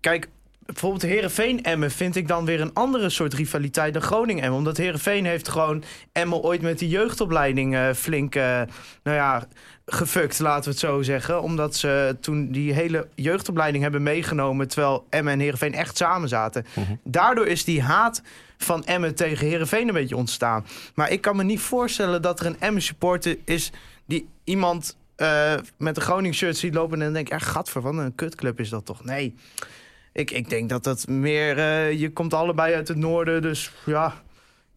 kijk, 0.00 0.28
bijvoorbeeld 0.66 1.02
Herenveen 1.02 1.62
Emmen 1.62 1.90
vind 1.90 2.16
ik 2.16 2.28
dan 2.28 2.44
weer 2.44 2.60
een 2.60 2.74
andere 2.74 3.10
soort 3.10 3.34
rivaliteit 3.34 3.92
dan 3.92 4.02
Groningen 4.02 4.42
Emmen. 4.42 4.58
Omdat 4.58 4.76
Herenveen 4.76 5.24
heeft 5.24 5.48
gewoon 5.48 5.82
Emmen 6.12 6.42
ooit 6.42 6.62
met 6.62 6.78
die 6.78 6.88
jeugdopleiding 6.88 7.74
eh, 7.74 7.92
flink, 7.92 8.34
eh, 8.34 8.60
nou 9.02 9.16
ja, 9.16 9.46
gefukt, 9.92 10.38
laten 10.38 10.64
we 10.64 10.70
het 10.70 10.78
zo 10.78 11.02
zeggen. 11.02 11.42
Omdat 11.42 11.76
ze 11.76 12.16
toen 12.20 12.50
die 12.50 12.72
hele 12.72 13.08
jeugdopleiding 13.14 13.82
hebben 13.82 14.02
meegenomen, 14.02 14.68
terwijl 14.68 15.06
Emmen 15.08 15.32
en 15.32 15.40
Herenveen 15.40 15.74
echt 15.74 15.96
samen 15.96 16.28
zaten. 16.28 16.66
Mhm. 16.74 16.94
Daardoor 17.04 17.46
is 17.46 17.64
die 17.64 17.82
haat 17.82 18.22
van 18.56 18.84
Emmen 18.84 19.14
tegen 19.14 19.46
Herenveen 19.46 19.88
een 19.88 19.94
beetje 19.94 20.16
ontstaan. 20.16 20.66
Maar 20.94 21.10
ik 21.10 21.20
kan 21.20 21.36
me 21.36 21.42
niet 21.42 21.60
voorstellen 21.60 22.22
dat 22.22 22.40
er 22.40 22.46
een 22.46 22.60
Emmen 22.60 22.82
supporter 22.82 23.36
is 23.44 23.72
die 24.06 24.28
iemand 24.44 24.96
eh, 25.16 25.54
met 25.78 25.96
een 25.96 26.02
Groningen 26.02 26.36
shirt 26.36 26.56
ziet 26.56 26.74
lopen 26.74 26.98
en 26.98 27.04
dan 27.04 27.12
denkt, 27.12 27.30
echt 27.30 27.46
gadver, 27.46 27.82
wat 27.82 27.94
een 27.94 28.14
kutclub 28.14 28.60
is 28.60 28.68
dat 28.68 28.86
toch? 28.86 29.04
Nee. 29.04 29.34
Ik, 30.12 30.30
ik 30.30 30.48
denk 30.48 30.68
dat 30.68 30.84
dat 30.84 31.08
meer, 31.08 31.58
eh, 31.58 31.92
je 31.92 32.12
komt 32.12 32.34
allebei 32.34 32.74
uit 32.74 32.88
het 32.88 32.96
noorden, 32.96 33.42
dus 33.42 33.72
ja, 33.86 34.22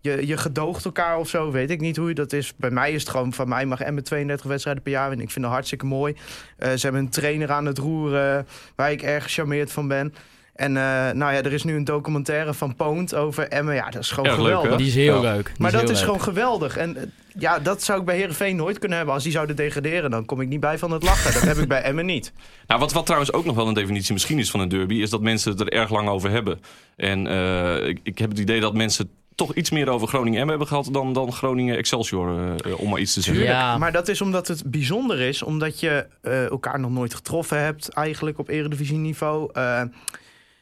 je, 0.04 0.28
je 0.28 0.38
gedoogt 0.38 0.86
elkaar 0.86 1.18
of 1.18 1.30
zo, 1.30 1.52
weet 1.52 1.70
ik 1.70 1.80
niet 1.80 1.98
hoe 1.98 2.08
je 2.08 2.14
dat 2.14 2.34
is. 2.34 2.54
Bij 2.56 2.70
mij 2.70 2.92
is 2.92 3.02
het 3.02 3.10
gewoon, 3.12 3.34
van 3.34 3.48
mij 3.50 3.66
mag 3.66 3.80
Emmen 3.82 4.04
32 4.04 4.46
wedstrijden 4.46 4.84
per 4.84 4.92
jaar 4.92 5.08
winnen. 5.08 5.26
Ik 5.26 5.32
vind 5.32 5.46
dat 5.46 5.54
hartstikke 5.54 5.86
mooi. 5.86 6.16
Eh, 6.58 6.72
ze 6.72 6.80
hebben 6.82 7.02
een 7.02 7.10
trainer 7.10 7.52
aan 7.52 7.66
het 7.66 7.78
roeren 7.78 8.48
waar 8.76 8.92
ik 8.92 9.02
erg 9.02 9.24
gecharmeerd 9.24 9.72
van 9.72 9.88
ben. 9.88 10.14
En 10.56 10.78
eh, 10.78 10.84
nou 11.12 11.34
ja, 11.34 11.44
er 11.44 11.54
is 11.54 11.64
nu 11.64 11.76
een 11.76 11.84
documentaire 11.84 12.54
van 12.54 12.76
Poont 12.76 13.16
over 13.16 13.48
Emmen. 13.48 13.76
Ja, 13.76 13.90
dat 13.90 14.02
is 14.02 14.12
gewoon 14.12 14.32
geweldig. 14.32 14.76
die 14.78 14.88
is 14.88 14.96
heel 14.96 15.24
Ja. 15.24 15.34
leuk. 15.34 15.46
Die 15.46 15.56
Maar 15.58 15.72
dat 15.72 15.84
is 15.84 15.90
leuk. 15.90 16.06
gewoon 16.06 16.22
geweldig. 16.22 16.78
En 16.78 16.98
eh, 16.98 17.04
ja, 17.38 17.60
dat 17.60 17.84
zou 17.84 18.00
ik 18.00 18.06
bij 18.06 18.16
Herenveen 18.18 18.56
nooit 18.56 18.80
kunnen 18.80 18.98
hebben. 18.98 19.16
Als 19.16 19.24
die 19.24 19.32
zouden 19.32 19.56
degraderen, 19.56 20.12
dan 20.12 20.26
kom 20.26 20.42
ik 20.42 20.48
niet 20.48 20.60
bij 20.60 20.78
van 20.78 20.92
het 20.92 21.04
lachen. 21.04 21.34
Dat 21.34 21.42
heb 21.42 21.58
ik 21.58 21.68
bij 21.68 21.82
Emmen 21.82 22.06
niet. 22.06 22.32
Nou, 22.68 22.80
wat, 22.80 22.92
wat 22.94 23.06
trouwens 23.06 23.34
ook 23.34 23.46
nog 23.46 23.56
wel 23.56 23.68
een 23.68 23.74
definitie 23.74 24.14
misschien 24.14 24.40
is 24.40 24.52
van 24.52 24.60
een 24.60 24.70
derby, 24.70 24.96
is 24.96 25.10
dat 25.10 25.22
mensen 25.22 25.52
het 25.52 25.60
er 25.60 25.70
erg 25.72 25.90
lang 25.90 26.10
over 26.10 26.30
hebben. 26.30 26.62
En 26.96 27.28
eh, 27.28 27.88
ik, 27.88 28.00
ik 28.04 28.18
heb 28.18 28.30
het 28.30 28.40
idee 28.40 28.60
dat 28.60 28.74
mensen 28.74 29.10
toch 29.36 29.56
iets 29.56 29.70
meer 29.70 29.90
over 29.90 30.08
Groningen 30.08 30.46
M 30.46 30.50
hebben 30.50 30.68
gehad 30.68 30.90
dan, 30.92 31.14
dan 31.14 31.34
Groningen 31.34 31.78
Excelsior, 31.78 32.38
eh, 32.38 32.72
eh, 32.72 32.80
om 32.80 32.90
maar 32.90 33.00
iets 33.00 33.14
te 33.14 33.22
zeggen. 33.22 33.44
Ja. 33.44 33.78
Maar 33.78 33.92
dat 33.92 34.08
is 34.08 34.22
omdat 34.22 34.48
het 34.48 34.64
bijzonder 34.66 35.20
is. 35.20 35.44
Omdat 35.44 35.80
je 35.80 36.08
eh, 36.22 36.46
elkaar 36.46 36.80
nog 36.80 36.92
nooit 36.92 37.14
getroffen 37.14 37.60
hebt, 37.60 37.90
eigenlijk 37.90 38.40
op 38.40 38.50
eredivisieniveau. 38.50 39.50
Eh 39.54 39.82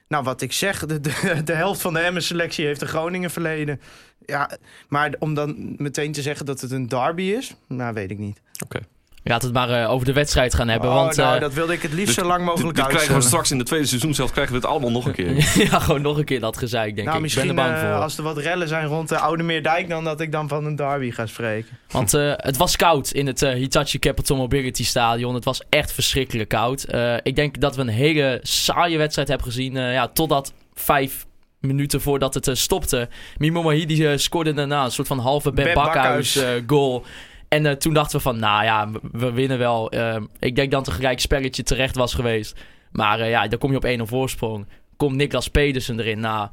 nou, 0.07 0.23
wat 0.23 0.41
ik 0.41 0.51
zeg, 0.51 0.85
de, 0.85 0.99
de, 0.99 1.41
de 1.43 1.53
helft 1.53 1.81
van 1.81 1.93
de 1.93 1.99
Emmen-selectie 1.99 2.65
heeft 2.65 2.81
een 2.81 2.87
Groningen 2.87 3.31
verleden. 3.31 3.81
Ja, 4.25 4.49
maar 4.87 5.15
om 5.19 5.33
dan 5.33 5.75
meteen 5.77 6.11
te 6.11 6.21
zeggen 6.21 6.45
dat 6.45 6.61
het 6.61 6.71
een 6.71 6.87
derby 6.87 7.23
is, 7.23 7.55
nou, 7.67 7.93
weet 7.93 8.11
ik 8.11 8.17
niet. 8.17 8.41
Oké. 8.63 8.79
We 9.23 9.33
het 9.33 9.53
maar 9.53 9.69
eh, 9.69 9.91
over 9.91 10.05
de 10.05 10.13
wedstrijd 10.13 10.53
gaan 10.53 10.67
hebben. 10.67 10.89
oh, 10.89 10.95
want 10.95 11.15
nou, 11.15 11.35
eh, 11.35 11.41
dat 11.41 11.53
wilde 11.53 11.73
ik 11.73 11.81
het 11.81 11.93
liefst 11.93 12.15
Dit- 12.15 12.23
zo 12.23 12.29
lang 12.31 12.45
mogelijk 12.45 12.75
dit 12.75 12.87
krijgen 12.87 13.15
we 13.15 13.21
straks 13.21 13.51
in 13.51 13.57
de 13.57 13.63
tweede 13.63 13.85
seizoen 13.85 14.13
zelf 14.13 14.31
krijgen 14.31 14.53
we 14.53 14.59
het 14.59 14.69
allemaal 14.69 14.91
nog 14.91 15.05
een 15.05 15.13
keer. 15.13 15.35
ja, 15.71 15.79
gewoon 15.79 16.01
nog 16.01 16.17
een 16.17 16.25
keer 16.25 16.39
dat 16.39 16.57
gezeik, 16.57 16.95
denk 16.95 17.07
nou, 17.07 17.23
ik. 17.23 17.25
Ik 17.29 17.35
ben 17.35 17.45
misschien 17.45 17.49
er 17.49 17.55
bang 17.55 17.73
eh, 17.75 17.93
voor. 17.93 18.03
als 18.03 18.17
er 18.17 18.23
wat 18.23 18.37
rellen 18.37 18.67
zijn 18.67 18.85
rond 18.87 19.09
de 19.09 19.17
Oude 19.17 19.43
Meerdijk... 19.43 19.89
dan 19.89 20.03
dat 20.03 20.21
ik 20.21 20.31
dan 20.31 20.47
van 20.47 20.65
een 20.65 20.75
derby 20.75 21.11
ga 21.11 21.25
spreken. 21.25 21.77
Want 21.91 22.13
eh, 22.13 22.33
het 22.35 22.57
was 22.57 22.75
koud 22.75 23.11
in 23.11 23.27
het 23.27 23.39
Hitachi 23.41 23.99
Capital 23.99 24.37
Mobility 24.37 24.83
Stadion. 24.85 25.35
Het 25.35 25.45
was 25.45 25.61
echt 25.69 25.91
verschrikkelijk 25.91 26.49
koud. 26.49 26.83
Eh, 26.83 27.15
ik 27.23 27.35
denk 27.35 27.59
dat 27.61 27.75
we 27.75 27.81
een 27.81 27.87
hele 27.87 28.39
saaie 28.41 28.97
wedstrijd 28.97 29.27
hebben 29.27 29.47
gezien. 29.47 29.77
eh, 29.77 29.93
ja, 29.93 30.07
totdat 30.07 30.53
vijf 30.73 31.25
minuten 31.59 32.01
voordat 32.01 32.33
het 32.33 32.49
stopte. 32.53 33.09
Mimo 33.37 33.63
Mahidi 33.63 34.17
scoorde 34.17 34.53
daarna 34.53 34.83
een 34.85 34.91
soort 34.91 35.07
van 35.07 35.19
halve 35.19 35.51
Ben 35.51 35.65
Ben 35.65 35.73
Bakhuis 35.73 36.33
Bakhuis. 36.33 36.55
eh, 36.61 36.63
goal. 36.67 37.05
En 37.53 37.65
eh, 37.65 37.72
toen 37.74 37.93
dachten 37.93 38.17
we 38.17 38.24
van, 38.24 38.39
nou 38.39 38.63
ja, 38.63 38.91
we, 38.91 39.00
we 39.12 39.31
winnen 39.31 39.58
wel. 39.58 39.91
Ehm, 39.91 40.25
ik 40.39 40.55
denk 40.55 40.72
dat 40.72 40.88
een 40.88 40.93
gelijk 40.93 41.20
spelletje 41.20 41.63
terecht 41.63 41.96
was 41.96 42.13
geweest. 42.13 42.60
Maar 42.91 43.20
eh, 43.20 43.29
ja, 43.29 43.48
dan 43.48 43.60
kom 43.60 43.72
je 43.72 43.77
op 43.77 43.86
1-0 44.00 44.10
voorsprong. 44.10 44.67
Komt 44.98 45.15
Niklas 45.15 45.48
Pedersen 45.48 46.00
erin. 46.00 46.20
Nou, 46.20 46.50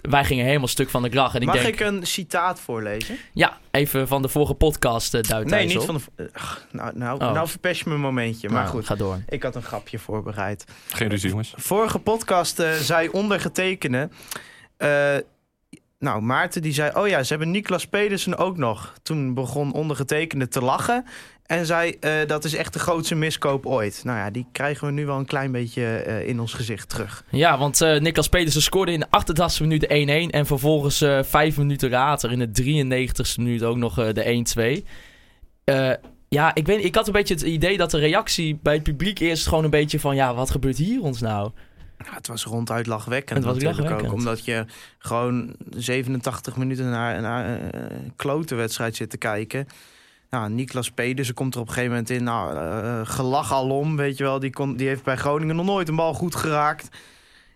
wij 0.00 0.24
gingen 0.24 0.44
helemaal 0.44 0.66
stuk 0.68 0.90
van 0.90 1.02
de 1.02 1.08
kracht. 1.08 1.34
En 1.34 1.40
ik 1.40 1.46
Mag 1.46 1.56
denk, 1.56 1.66
ik 1.66 1.80
een 1.80 2.06
citaat 2.06 2.60
voorlezen? 2.60 3.16
ja, 3.32 3.58
even 3.70 4.08
van 4.08 4.22
de 4.22 4.28
vorige 4.28 4.54
podcast 4.54 5.14
uh, 5.14 5.20
duidt 5.22 5.50
Nee, 5.50 5.66
niet 5.66 5.82
van 5.82 6.00
de... 6.16 6.30
ach, 6.32 6.66
nou, 6.72 6.90
nou, 6.98 7.20
Oh. 7.22 7.32
nou 7.32 7.48
verpest 7.48 7.82
je 7.82 7.88
me 7.88 7.94
een 7.94 8.00
momentje. 8.00 8.48
Maar 8.48 8.62
Nou, 8.62 8.74
goed, 8.74 8.86
Ga 8.86 8.94
door. 8.94 9.18
ik 9.28 9.42
had 9.42 9.54
een 9.54 9.62
grapje 9.62 9.98
voorbereid. 9.98 10.64
Geen 10.88 11.08
ruzie, 11.08 11.28
jongens. 11.28 11.52
Vorige 11.56 11.98
podcast 11.98 12.58
eh, 12.58 12.72
zei 12.72 13.08
ondergetekende... 13.08 14.08
nou, 16.00 16.22
Maarten 16.22 16.62
die 16.62 16.72
zei... 16.72 16.90
Oh 16.94 17.08
ja, 17.08 17.22
ze 17.22 17.28
hebben 17.28 17.50
Niklas 17.50 17.86
Pedersen 17.86 18.36
ook 18.36 18.56
nog. 18.56 18.94
Toen 19.02 19.34
begon 19.34 19.72
ondergetekende 19.72 20.48
te 20.48 20.60
lachen. 20.60 21.04
En 21.46 21.66
zei, 21.66 21.90
eh, 21.90 22.12
dat 22.26 22.44
is 22.44 22.54
echt 22.54 22.72
de 22.72 22.78
grootste 22.78 23.14
miskoop 23.14 23.66
ooit. 23.66 24.00
Nou 24.04 24.18
ja, 24.18 24.30
die 24.30 24.46
krijgen 24.52 24.86
we 24.86 24.92
nu 24.92 25.06
wel 25.06 25.18
een 25.18 25.26
klein 25.26 25.52
beetje 25.52 25.84
eh, 25.84 26.28
in 26.28 26.40
ons 26.40 26.54
gezicht 26.54 26.88
terug. 26.88 27.24
Ja, 27.30 27.58
want 27.58 27.80
eh 27.80 28.00
Niklas 28.00 28.28
Pedersen 28.28 28.62
scoorde 28.62 28.92
in 28.92 29.00
de 29.00 29.06
88e 29.06 29.60
minuut 29.60 29.80
de 29.80 30.28
1-1. 30.28 30.30
En 30.30 30.46
vervolgens 30.46 31.04
vijf 31.22 31.56
minuten 31.56 31.90
later 31.90 32.32
in 32.32 32.38
de 32.38 32.62
93e 32.62 33.36
minuut 33.36 33.62
ook 33.62 33.76
nog 33.76 33.94
de 33.94 34.44
1-2. 34.82 34.86
Eh, 35.64 35.92
ja, 36.28 36.54
ik, 36.54 36.66
weet, 36.66 36.84
ik 36.84 36.94
had 36.94 37.06
een 37.06 37.12
beetje 37.12 37.34
het 37.34 37.42
idee 37.42 37.76
dat 37.76 37.90
de 37.90 37.98
reactie 37.98 38.58
bij 38.62 38.74
het 38.74 38.82
publiek 38.82 39.18
eerst 39.18 39.46
gewoon 39.46 39.64
een 39.64 39.70
beetje 39.70 40.00
van... 40.00 40.14
Ja, 40.14 40.34
wat 40.34 40.50
gebeurt 40.50 40.76
hier 40.76 41.02
ons 41.02 41.20
nou? 41.20 41.50
Ja, 42.04 42.14
het 42.14 42.26
was 42.26 42.44
ronduit 42.44 42.86
lachwekkend. 42.86 43.38
Het 43.38 43.46
was 43.46 43.54
natuurlijk 43.54 43.80
lachwekkend. 43.80 44.12
Ook, 44.12 44.18
omdat 44.18 44.44
je 44.44 44.64
gewoon 44.98 45.54
87 45.70 46.56
minuten 46.56 46.90
naar, 46.90 47.20
naar 47.20 47.60
een 47.72 48.12
klote 48.16 48.54
wedstrijd 48.54 48.96
zit 48.96 49.10
te 49.10 49.18
kijken. 49.18 49.66
Nou, 50.30 50.50
Niklas 50.50 50.90
Pedersen 50.90 51.34
komt 51.34 51.54
er 51.54 51.60
op 51.60 51.66
een 51.66 51.72
gegeven 51.72 51.94
moment 51.94 52.10
in. 52.10 52.24
Nou, 52.24 52.54
uh, 52.54 53.00
gelach 53.04 53.52
alom, 53.52 53.96
weet 53.96 54.16
je 54.16 54.24
wel. 54.24 54.38
Die, 54.38 54.50
kon, 54.50 54.76
die 54.76 54.88
heeft 54.88 55.02
bij 55.02 55.16
Groningen 55.16 55.56
nog 55.56 55.66
nooit 55.66 55.88
een 55.88 55.96
bal 55.96 56.14
goed 56.14 56.34
geraakt. 56.34 56.88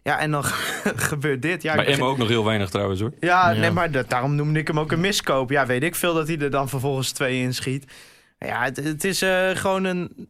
Ja, 0.02 0.18
en 0.18 0.30
dan 0.30 0.44
gebeurt 1.10 1.42
dit. 1.42 1.62
Ja, 1.62 1.74
Bij 1.74 1.86
Emma 1.86 2.04
ook 2.04 2.18
nog 2.18 2.28
heel 2.28 2.44
weinig 2.44 2.70
trouwens 2.70 3.00
hoor. 3.00 3.12
Ja, 3.20 3.50
Ja. 3.50 3.60
Nee, 3.60 3.70
maar 3.70 3.90
dat, 3.90 4.10
daarom 4.10 4.34
noemde 4.34 4.58
ik 4.58 4.66
hem 4.66 4.80
ook 4.80 4.92
een 4.92 5.00
miskoop. 5.00 5.50
Ja, 5.50 5.66
weet 5.66 5.82
ik 5.82 5.94
veel 5.94 6.14
dat 6.14 6.28
hij 6.28 6.38
er 6.38 6.50
dan 6.50 6.68
vervolgens 6.68 7.12
twee 7.12 7.40
inschiet. 7.40 7.92
Ja, 8.38 8.62
het, 8.62 8.76
het 8.76 9.04
is 9.04 9.22
eh, 9.22 9.50
gewoon 9.50 9.84
een... 9.84 10.28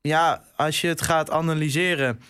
Ja, 0.00 0.42
als 0.56 0.80
je 0.80 0.88
het 0.88 1.02
gaat 1.02 1.30
analyseren... 1.30 2.20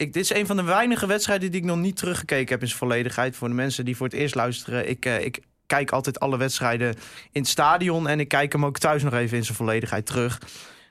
Ik, 0.00 0.12
dit 0.12 0.22
is 0.22 0.34
een 0.34 0.46
van 0.46 0.56
de 0.56 0.62
weinige 0.62 1.06
wedstrijden 1.06 1.50
die 1.50 1.60
ik 1.60 1.66
nog 1.66 1.76
niet 1.76 1.96
teruggekeken 1.96 2.48
heb 2.52 2.60
in 2.60 2.66
zijn 2.66 2.78
volledigheid. 2.78 3.36
Voor 3.36 3.48
de 3.48 3.54
mensen 3.54 3.84
die 3.84 3.96
voor 3.96 4.06
het 4.06 4.14
eerst 4.14 4.34
luisteren. 4.34 4.88
Ik, 4.88 5.04
eh, 5.04 5.24
ik 5.24 5.40
kijk 5.66 5.90
altijd 5.90 6.20
alle 6.20 6.36
wedstrijden 6.36 6.88
in 7.32 7.40
het 7.40 7.48
stadion. 7.48 8.08
En 8.08 8.20
ik 8.20 8.28
kijk 8.28 8.52
hem 8.52 8.64
ook 8.64 8.78
thuis 8.78 9.02
nog 9.02 9.14
even 9.14 9.36
in 9.36 9.44
zijn 9.44 9.56
volledigheid 9.56 10.06
terug. 10.06 10.40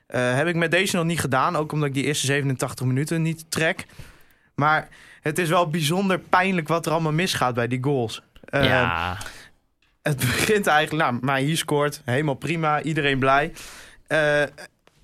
Eh, 0.06 0.34
heb 0.34 0.46
ik 0.46 0.54
met 0.54 0.70
deze 0.70 0.96
nog 0.96 1.04
niet 1.04 1.20
gedaan. 1.20 1.56
Ook 1.56 1.72
omdat 1.72 1.88
ik 1.88 1.94
die 1.94 2.04
eerste 2.04 2.26
87 2.26 2.86
minuten 2.86 3.22
niet 3.22 3.50
trek. 3.50 3.86
Maar 4.54 4.88
het 5.20 5.38
is 5.38 5.48
wel 5.48 5.70
bijzonder 5.70 6.18
pijnlijk 6.18 6.68
wat 6.68 6.86
er 6.86 6.92
allemaal 6.92 7.12
misgaat 7.12 7.54
bij 7.54 7.68
die 7.68 7.82
goals. 7.82 8.22
Eh, 8.44 8.64
ja, 8.64 9.18
Het 10.02 10.16
begint 10.16 10.66
eigenlijk... 10.66 11.10
Nou, 11.10 11.24
maar 11.24 11.38
hier 11.38 11.56
scoort. 11.56 12.02
Helemaal 12.04 12.34
prima. 12.34 12.82
Iedereen 12.82 13.18
blij. 13.18 13.52
Eh, 14.06 14.42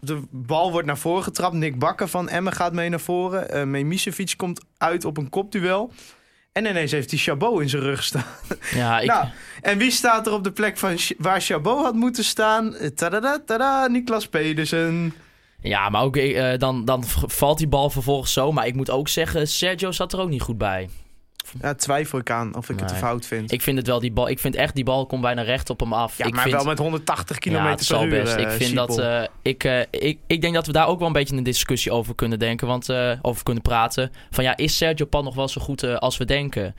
de 0.06 0.22
bal 0.30 0.70
wordt 0.72 0.86
naar 0.86 0.98
voren 0.98 1.22
getrapt. 1.22 1.54
Nick 1.54 1.78
Bakker 1.78 2.08
van 2.08 2.28
Emmen 2.28 2.52
gaat 2.52 2.72
mee 2.72 2.88
naar 2.88 3.00
voren. 3.00 3.56
Uh, 3.56 3.62
Memisevic 3.62 4.34
komt 4.36 4.60
uit 4.78 5.04
op 5.04 5.16
een 5.16 5.28
kopduel. 5.30 5.92
En 6.52 6.66
ineens 6.66 6.90
heeft 6.90 7.10
hij 7.10 7.18
Chabot 7.18 7.60
in 7.60 7.68
zijn 7.68 7.82
rug 7.82 8.02
staan. 8.04 8.24
ja 8.74 8.98
ik, 9.00 9.08
Nou, 9.08 9.26
en 9.62 9.78
wie 9.78 9.90
staat 9.90 10.26
er 10.26 10.32
op 10.32 10.44
de 10.44 10.52
plek 10.52 10.78
van 10.78 10.96
waar 11.18 11.40
Chabot 11.40 11.82
had 11.84 11.94
moeten 11.94 12.24
staan? 12.24 12.74
Eh, 12.74 12.88
Tada, 12.88 13.38
tada, 13.46 13.86
Niklas 13.86 14.28
Pedersen. 14.28 15.14
ja 15.60 15.88
maar 15.88 16.02
ook 16.02 16.16
eh, 16.16 16.58
dan, 16.58 16.84
dan 16.84 17.02
valt 17.26 17.58
die 17.58 17.68
bal 17.68 17.90
vervolgens 17.90 18.32
zo. 18.32 18.52
Maar 18.52 18.66
ik 18.66 18.74
moet 18.74 18.90
ook 18.90 19.08
zeggen, 19.08 19.48
Sergio 19.48 19.92
zat 19.92 20.12
er 20.12 20.20
ook 20.20 20.28
niet 20.28 20.42
goed 20.42 20.58
bij. 20.58 20.88
Ja, 21.60 21.74
twijfel 21.74 22.18
ik 22.18 22.30
aan 22.30 22.56
of 22.56 22.68
ik 22.70 22.78
het 22.78 22.88
te 22.88 22.94
Nee. 22.94 23.02
fout 23.02 23.26
vind. 23.26 23.52
Ik 23.52 23.62
vind 23.62 23.76
het 23.78 23.86
wel, 23.86 24.00
die 24.00 24.12
bal, 24.12 24.28
ik 24.28 24.38
vind 24.38 24.54
echt, 24.54 24.74
die 24.74 24.84
bal 24.84 25.06
komt 25.06 25.22
bijna 25.22 25.42
recht 25.42 25.70
op 25.70 25.80
hem 25.80 25.92
af. 25.92 26.18
ja, 26.18 26.24
ik 26.24 26.32
maar 26.34 26.42
vind, 26.42 26.54
wel 26.54 26.64
met 26.64 26.78
180 26.78 27.38
km 27.38 27.50
ja, 27.50 27.66
het 27.68 27.76
per 27.76 27.84
zal 27.84 28.04
uur. 28.04 28.10
best. 28.10 28.36
Ik 28.36 28.46
eh, 28.46 28.52
vind 28.52 28.74
dat, 28.74 28.98
eh, 28.98 29.22
ik, 29.42 29.64
eh, 29.64 29.80
ik, 29.90 30.18
ik 30.26 30.40
denk 30.40 30.54
dat 30.54 30.66
we 30.66 30.72
daar 30.72 30.86
ook 30.86 30.98
wel 30.98 31.06
een 31.06 31.12
beetje 31.12 31.36
een 31.36 31.42
discussie 31.42 31.92
over 31.92 32.14
kunnen 32.14 32.38
denken, 32.38 32.66
want 32.66 32.88
eh, 32.88 33.12
over 33.22 33.42
kunnen 33.42 33.62
praten. 33.62 34.10
Van 34.30 34.44
ja, 34.44 34.56
is 34.56 34.76
Sergio 34.76 35.06
Pan 35.06 35.24
nog 35.24 35.34
wel 35.34 35.48
zo 35.48 35.60
goed 35.60 35.82
eh, 35.82 35.94
als 35.96 36.16
we 36.16 36.24
denken? 36.24 36.74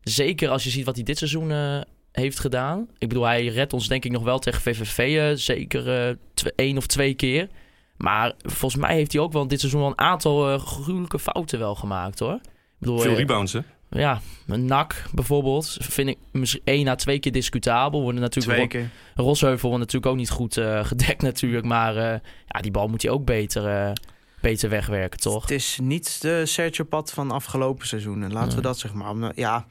Zeker 0.00 0.48
als 0.48 0.64
je 0.64 0.70
ziet 0.70 0.84
wat 0.84 0.94
hij 0.94 1.04
dit 1.04 1.18
seizoen 1.18 1.50
eh, 1.50 1.80
heeft 2.12 2.38
gedaan. 2.38 2.88
Ik 2.98 3.08
bedoel, 3.08 3.24
hij 3.24 3.46
redt 3.46 3.72
ons 3.72 3.88
denk 3.88 4.04
ik 4.04 4.10
nog 4.10 4.22
wel 4.22 4.38
tegen 4.38 4.60
VVV, 4.60 4.98
eh, 4.98 5.36
zeker 5.36 6.08
eh, 6.08 6.14
tw- 6.34 6.46
één 6.56 6.76
of 6.76 6.86
twee 6.86 7.14
keer. 7.14 7.48
Maar 7.96 8.32
volgens 8.42 8.80
mij 8.82 8.94
heeft 8.94 9.12
hij 9.12 9.20
ook 9.20 9.32
wel 9.32 9.46
dit 9.48 9.58
seizoen 9.60 9.80
wel 9.80 9.90
een 9.90 9.98
aantal 9.98 10.58
gruwelijke 10.58 11.18
fouten 11.18 11.58
wel 11.58 11.74
gemaakt 11.74 12.18
hoor. 12.18 12.34
Ik 12.34 12.40
bedoel, 12.78 12.98
Veel 12.98 13.14
rebounds 13.14 13.52
hè. 13.52 13.60
Ja, 13.90 14.20
een 14.46 14.64
nak 14.64 15.04
bijvoorbeeld 15.12 15.76
vind 15.80 16.08
ik 16.08 16.18
misschien 16.30 16.60
één 16.64 16.88
à 16.88 16.94
twee 16.94 17.18
keer 17.18 17.32
discutabel. 17.32 18.02
Worden 18.02 18.20
natuurlijk 18.20 18.56
Twee 18.56 18.82
keer. 18.82 18.90
Rosheuvel 19.14 19.68
wordt 19.68 19.84
natuurlijk 19.84 20.12
ook 20.12 20.18
niet 20.18 20.30
goed 20.30 20.56
eh, 20.56 20.84
gedekt 20.92 21.22
natuurlijk. 21.22 21.64
Maar 21.64 21.96
eh, 21.96 22.20
ja, 22.46 22.60
die 22.60 22.70
bal 22.70 22.88
moet 22.88 23.02
hij 23.02 23.10
ook 23.10 23.24
beter, 23.24 23.66
eh, 23.66 23.92
beter 24.40 24.68
wegwerken, 24.68 25.20
toch? 25.20 25.42
Het 25.42 25.50
is 25.50 25.78
niet 25.82 26.22
de 26.22 26.46
Sergio 26.46 26.84
Pad 26.84 27.12
van 27.12 27.30
afgelopen 27.30 27.86
seizoenen. 27.86 28.32
Laten 28.32 28.56
we 28.56 28.62
dat 28.62 28.78
zeg 28.78 28.92
maar. 28.92 29.32
Ja. 29.34 29.66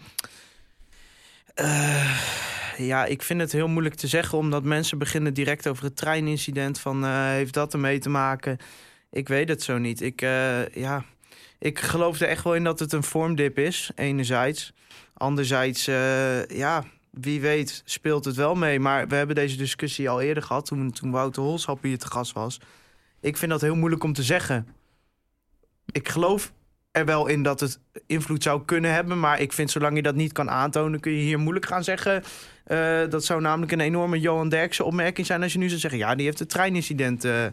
Ja, 2.77 3.05
ik 3.05 3.23
vind 3.23 3.41
het 3.41 3.51
heel 3.51 3.67
moeilijk 3.67 3.95
te 3.95 4.07
zeggen, 4.07 4.37
omdat 4.37 4.63
mensen 4.63 4.97
beginnen 4.97 5.33
direct 5.33 5.67
over 5.67 5.83
het 5.83 5.95
treinincident. 5.95 6.79
Van 6.79 7.05
heeft 7.05 7.53
dat 7.53 7.73
ermee 7.73 7.99
te 7.99 8.09
maken? 8.09 8.57
Ik 9.11 9.27
weet 9.27 9.49
het 9.49 9.63
zo 9.63 9.77
niet. 9.77 10.01
Ik, 10.01 10.21
ja, 10.73 11.05
ik 11.59 11.79
geloof 11.79 12.19
er 12.19 12.27
echt 12.27 12.43
wel 12.43 12.55
in 12.55 12.63
dat 12.63 12.79
het 12.79 12.93
een 12.93 13.03
vormdip 13.03 13.57
is, 13.57 13.91
enerzijds. 13.95 14.73
Anderzijds, 15.13 15.87
eh, 15.87 16.45
ja, 16.47 16.83
wie 17.11 17.41
weet 17.41 17.81
speelt 17.85 18.25
het 18.25 18.35
wel 18.35 18.55
mee. 18.55 18.79
Maar 18.79 19.07
we 19.07 19.15
hebben 19.15 19.35
deze 19.35 19.57
discussie 19.57 20.09
al 20.09 20.21
eerder 20.21 20.43
gehad, 20.43 20.65
toen, 20.65 20.91
toen 20.91 21.11
Wouter 21.11 21.43
Holshap 21.43 21.83
hier 21.83 21.97
te 21.97 22.07
gast 22.07 22.33
was. 22.33 22.59
Ik 23.21 23.37
vind 23.37 23.51
dat 23.51 23.61
heel 23.61 23.75
moeilijk 23.75 24.03
om 24.03 24.13
te 24.13 24.23
zeggen. 24.23 24.67
Ik 25.91 26.09
geloof 26.09 26.51
er 26.91 27.05
wel 27.05 27.27
in 27.27 27.43
dat 27.43 27.59
het 27.59 27.79
invloed 28.07 28.43
zou 28.43 28.65
kunnen 28.65 28.93
hebben. 28.93 29.19
Maar 29.19 29.39
ik 29.41 29.53
vind, 29.53 29.71
zolang 29.71 29.95
je 29.95 30.01
dat 30.01 30.15
niet 30.15 30.31
kan 30.31 30.49
aantonen, 30.49 30.99
kun 30.99 31.11
je 31.11 31.21
hier 31.21 31.39
moeilijk 31.39 31.65
gaan 31.65 31.83
zeggen. 31.83 32.23
Eh, 32.63 33.07
dat 33.09 33.25
zou 33.25 33.41
namelijk 33.41 33.71
een 33.71 33.79
enorme 33.79 34.19
Johan 34.19 34.49
Derksen 34.49 34.85
opmerking 34.85 35.27
zijn 35.27 35.43
als 35.43 35.53
je 35.53 35.59
nu 35.59 35.67
zou 35.67 35.79
zeggen... 35.79 35.99
ja, 35.99 36.15
die 36.15 36.25
heeft 36.25 36.39
het 36.39 36.49
treinincident 36.49 37.25
eh, 37.25 37.45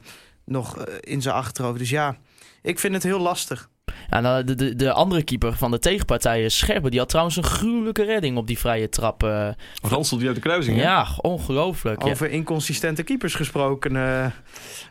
nog 0.45 0.85
in 1.01 1.23
zijn 1.23 1.35
achterhoofd. 1.35 1.79
Dus 1.79 1.91
ja, 1.91 2.17
ik 2.63 2.79
vind 2.79 2.95
het 2.95 3.03
heel 3.03 3.21
lastig. 3.21 3.71
Ja, 4.11 4.21
nou, 4.21 4.45
de, 4.45 4.55
de, 4.55 4.77
de 4.77 4.93
andere 4.93 5.23
keeper 5.23 5.53
van 5.57 5.71
de 5.71 5.79
tegenpartij, 5.79 6.49
Scherpen, 6.49 6.91
die 6.91 6.99
had 7.01 7.09
trouwens 7.09 7.37
een 7.37 7.43
gruwelijke 7.45 8.05
redding 8.05 8.37
op 8.37 8.47
die 8.47 8.59
vrije 8.59 8.89
trap. 8.89 9.23
eh. 9.23 9.49
Ransel 9.83 10.17
die 10.19 10.27
uit 10.27 10.35
de 10.37 10.43
kruising 10.43 10.77
hè? 10.77 10.83
ja, 10.83 11.07
ongelooflijk. 11.21 12.03
Ja. 12.05 12.11
Over 12.11 12.31
inconsistente 12.31 13.03
keepers 13.03 13.35
gesproken. 13.35 13.97
eh, 13.97 14.27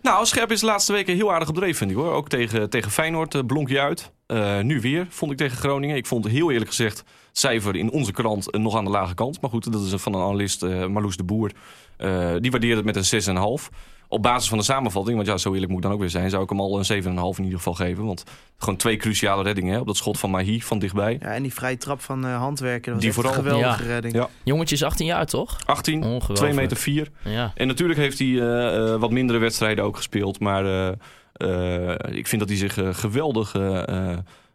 Nou, 0.02 0.26
Scherp 0.26 0.52
is 0.52 0.60
de 0.60 0.66
laatste 0.66 0.94
weken 0.94 1.16
heel 1.16 1.34
aardig 1.34 1.50
op 1.50 1.56
dreef, 1.56 1.78
vind 1.78 1.92
ik 1.92 1.98
hoor. 1.98 2.12
Ook 2.12 2.30
tegen, 2.30 2.70
tegen 2.70 2.92
Feyenoord 2.92 3.36
eh, 3.36 3.42
blonk 3.48 3.70
je 3.70 3.80
uit. 3.80 4.12
Eh, 4.28 4.60
nu 4.60 4.82
weer, 4.82 5.06
vond 5.10 5.32
ik 5.32 5.38
tegen 5.38 5.58
Groningen. 5.58 5.96
Ik 5.96 6.06
vond 6.06 6.28
heel 6.28 6.52
eerlijk 6.52 6.70
gezegd 6.70 6.98
het 6.98 7.38
cijfer 7.40 7.76
in 7.76 7.92
onze 7.92 8.12
krant 8.12 8.52
nog 8.58 8.76
aan 8.76 8.84
de 8.86 8.90
lage 8.92 9.14
kant. 9.14 9.42
Maar 9.42 9.50
goed, 9.50 9.72
dat 9.72 9.82
is 9.82 9.94
van 9.96 10.14
een 10.14 10.22
analist, 10.22 10.64
eh, 10.64 10.86
Marloes 10.86 11.18
de 11.18 11.24
Boer. 11.24 11.52
Eh, 11.98 12.32
die 12.40 12.52
waardeerde 12.52 12.76
het 12.76 12.86
met 12.86 12.96
een 12.96 13.06
6,5. 13.06 13.70
Op 14.16 14.22
basis 14.22 14.50
van 14.50 14.58
de 14.58 14.64
samenvatting, 14.64 15.16
want 15.16 15.28
ja, 15.28 15.38
zo 15.38 15.52
eerlijk 15.54 15.68
moet 15.72 15.78
ik 15.78 15.84
dan 15.84 15.94
ook 15.94 16.00
weer 16.00 16.10
zijn... 16.10 16.30
zou 16.30 16.44
ik 16.44 16.50
hem 16.50 16.60
al 16.60 16.78
een 16.90 17.04
7,5 17.04 17.38
in 17.38 17.44
ieder 17.44 17.58
geval 17.58 17.74
geven. 17.74 18.06
Want 18.06 18.24
gewoon 18.58 18.76
twee 18.76 18.98
cruciale 18.98 19.44
reddingen 19.44 19.74
hè, 19.74 19.80
op 19.80 19.88
dat 19.88 19.98
schot 19.98 20.20
van 20.20 20.30
Mahi 20.30 20.62
van 20.62 20.80
dichtbij. 20.80 21.18
ja, 21.22 21.28
en 21.28 21.42
die 21.44 21.54
vrije 21.54 21.78
trap 21.78 22.02
van 22.02 22.26
eh 22.26 22.38
Handwerken, 22.38 22.94
dat 22.94 23.04
was 23.04 23.14
Die 23.14 23.24
echt 23.24 23.36
een 23.36 23.44
vooral. 23.44 23.44
geweldige 23.60 23.84
Ja. 23.84 23.90
redding. 23.94 24.14
Ja. 24.14 24.30
Jongetje 24.44 24.76
is 24.76 24.84
18 24.84 25.06
jaar, 25.06 25.26
toch? 25.26 25.58
18, 25.66 26.04
Ongelooflijk. 26.04 26.40
2 26.40 26.54
meter 26.54 26.78
4. 26.78 27.10
Ja. 27.24 27.52
En 27.56 27.68
natuurlijk 27.68 28.00
heeft 28.00 28.20
hij 28.20 28.28
eh, 28.28 28.94
eh, 28.94 29.00
wat 29.00 29.12
mindere 29.12 29.40
wedstrijden 29.40 29.84
ook 29.84 29.96
gespeeld. 29.98 30.40
Maar 30.40 30.66
eh, 30.66 31.92
eh, 31.92 31.96
ik 32.18 32.28
vind 32.28 32.42
dat 32.42 32.50
hij 32.50 32.58
zich 32.60 32.78
eh, 32.78 32.90
geweldig 32.94 33.56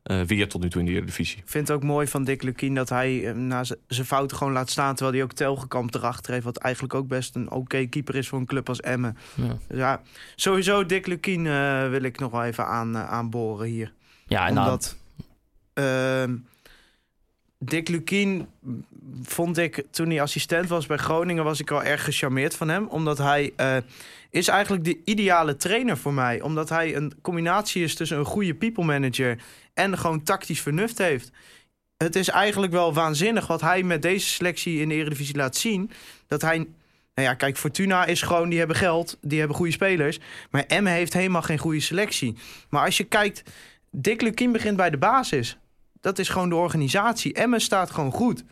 eh, 0.02 0.20
weert 0.20 0.50
tot 0.50 0.62
nu 0.62 0.70
toe 0.70 0.80
in 0.80 0.86
de 0.86 0.92
Eredivisie. 0.92 1.38
Ik 1.38 1.48
vind 1.48 1.68
het 1.68 1.76
ook 1.76 1.82
mooi 1.82 2.06
van 2.06 2.24
Dick 2.24 2.42
Lukien 2.42 2.74
dat 2.74 2.88
hij 2.88 3.28
eh, 3.28 3.34
na 3.34 3.64
zijn 3.86 4.06
fouten 4.06 4.36
gewoon 4.36 4.52
laat 4.52 4.70
staan... 4.70 4.94
terwijl 4.94 5.16
hij 5.16 5.24
ook 5.24 5.32
Telgekamp 5.32 5.94
erachter 5.94 6.32
heeft... 6.32 6.44
wat 6.44 6.56
eigenlijk 6.56 6.94
ook 6.94 7.08
best 7.08 7.34
een 7.34 7.50
oké 7.50 7.86
keeper 7.86 8.14
is 8.14 8.28
voor 8.28 8.38
een 8.38 8.46
club 8.46 8.68
als 8.68 8.80
Emmen. 8.80 9.16
Ja. 9.34 9.56
Dus 9.68 9.78
ja, 9.78 10.00
sowieso 10.36 10.86
Dick 10.86 11.06
Lukien 11.06 11.46
eh, 11.46 11.88
wil 11.88 12.02
ik 12.02 12.18
nog 12.18 12.30
wel 12.30 12.44
even 12.44 12.66
aan, 12.66 12.96
aanboren 12.96 13.66
hier. 13.66 13.92
Ja, 14.26 14.46
en 14.46 14.54
nou, 14.54 14.66
Omdat 14.66 14.96
ehm, 15.72 16.36
Dick 17.58 17.88
Lukien 17.88 18.46
vond 19.22 19.58
ik 19.58 19.84
toen 19.90 20.08
hij 20.08 20.22
assistent 20.22 20.68
was 20.68 20.86
bij 20.86 20.96
Groningen... 20.96 21.44
was 21.44 21.60
ik 21.60 21.68
wel 21.68 21.82
erg 21.82 22.04
gecharmeerd 22.04 22.56
van 22.56 22.68
hem. 22.68 22.86
Omdat 22.86 23.18
hij 23.18 23.52
eh, 23.56 23.76
is 24.30 24.48
eigenlijk 24.48 24.84
de 24.84 25.00
ideale 25.04 25.56
trainer 25.56 25.98
voor 25.98 26.14
mij. 26.14 26.40
Omdat 26.40 26.68
hij 26.68 26.96
een 26.96 27.12
combinatie 27.22 27.82
is 27.82 27.94
tussen 27.94 28.18
een 28.18 28.24
goede 28.24 28.54
people 28.54 28.84
manager... 28.84 29.42
en 29.74 29.98
gewoon 29.98 30.22
tactisch 30.22 30.60
vernuft 30.60 30.98
heeft. 30.98 31.30
het 31.96 32.16
is 32.16 32.28
eigenlijk 32.28 32.72
wel 32.72 32.94
waanzinnig 32.94 33.46
wat 33.46 33.60
hij 33.60 33.82
met 33.82 34.02
deze 34.02 34.26
selectie 34.26 34.80
in 34.80 34.88
de 34.88 34.94
Eredivisie 34.94 35.36
laat 35.36 35.56
zien. 35.56 35.90
Dat 36.26 36.42
hij... 36.42 36.56
Nou 37.14 37.28
ja, 37.28 37.34
kijk, 37.34 37.56
Fortuna 37.56 38.04
is 38.04 38.22
gewoon, 38.22 38.48
die 38.48 38.58
hebben 38.58 38.76
geld, 38.76 39.18
die 39.20 39.38
hebben 39.38 39.56
goede 39.56 39.72
spelers. 39.72 40.18
Maar 40.50 40.64
Emmen 40.66 40.92
heeft 40.92 41.12
helemaal 41.12 41.42
geen 41.42 41.58
goede 41.58 41.80
selectie. 41.80 42.36
Maar 42.68 42.84
als 42.84 42.96
je 42.96 43.04
kijkt, 43.04 43.42
Dick 43.90 44.20
Lukien 44.20 44.52
begint 44.52 44.76
bij 44.76 44.90
de 44.90 44.98
basis. 44.98 45.58
Dat 46.00 46.18
is 46.18 46.28
gewoon 46.28 46.48
de 46.48 46.54
organisatie. 46.54 47.32
Emmen 47.32 47.60
staat 47.60 47.90
gewoon 47.90 48.12
goed. 48.12 48.44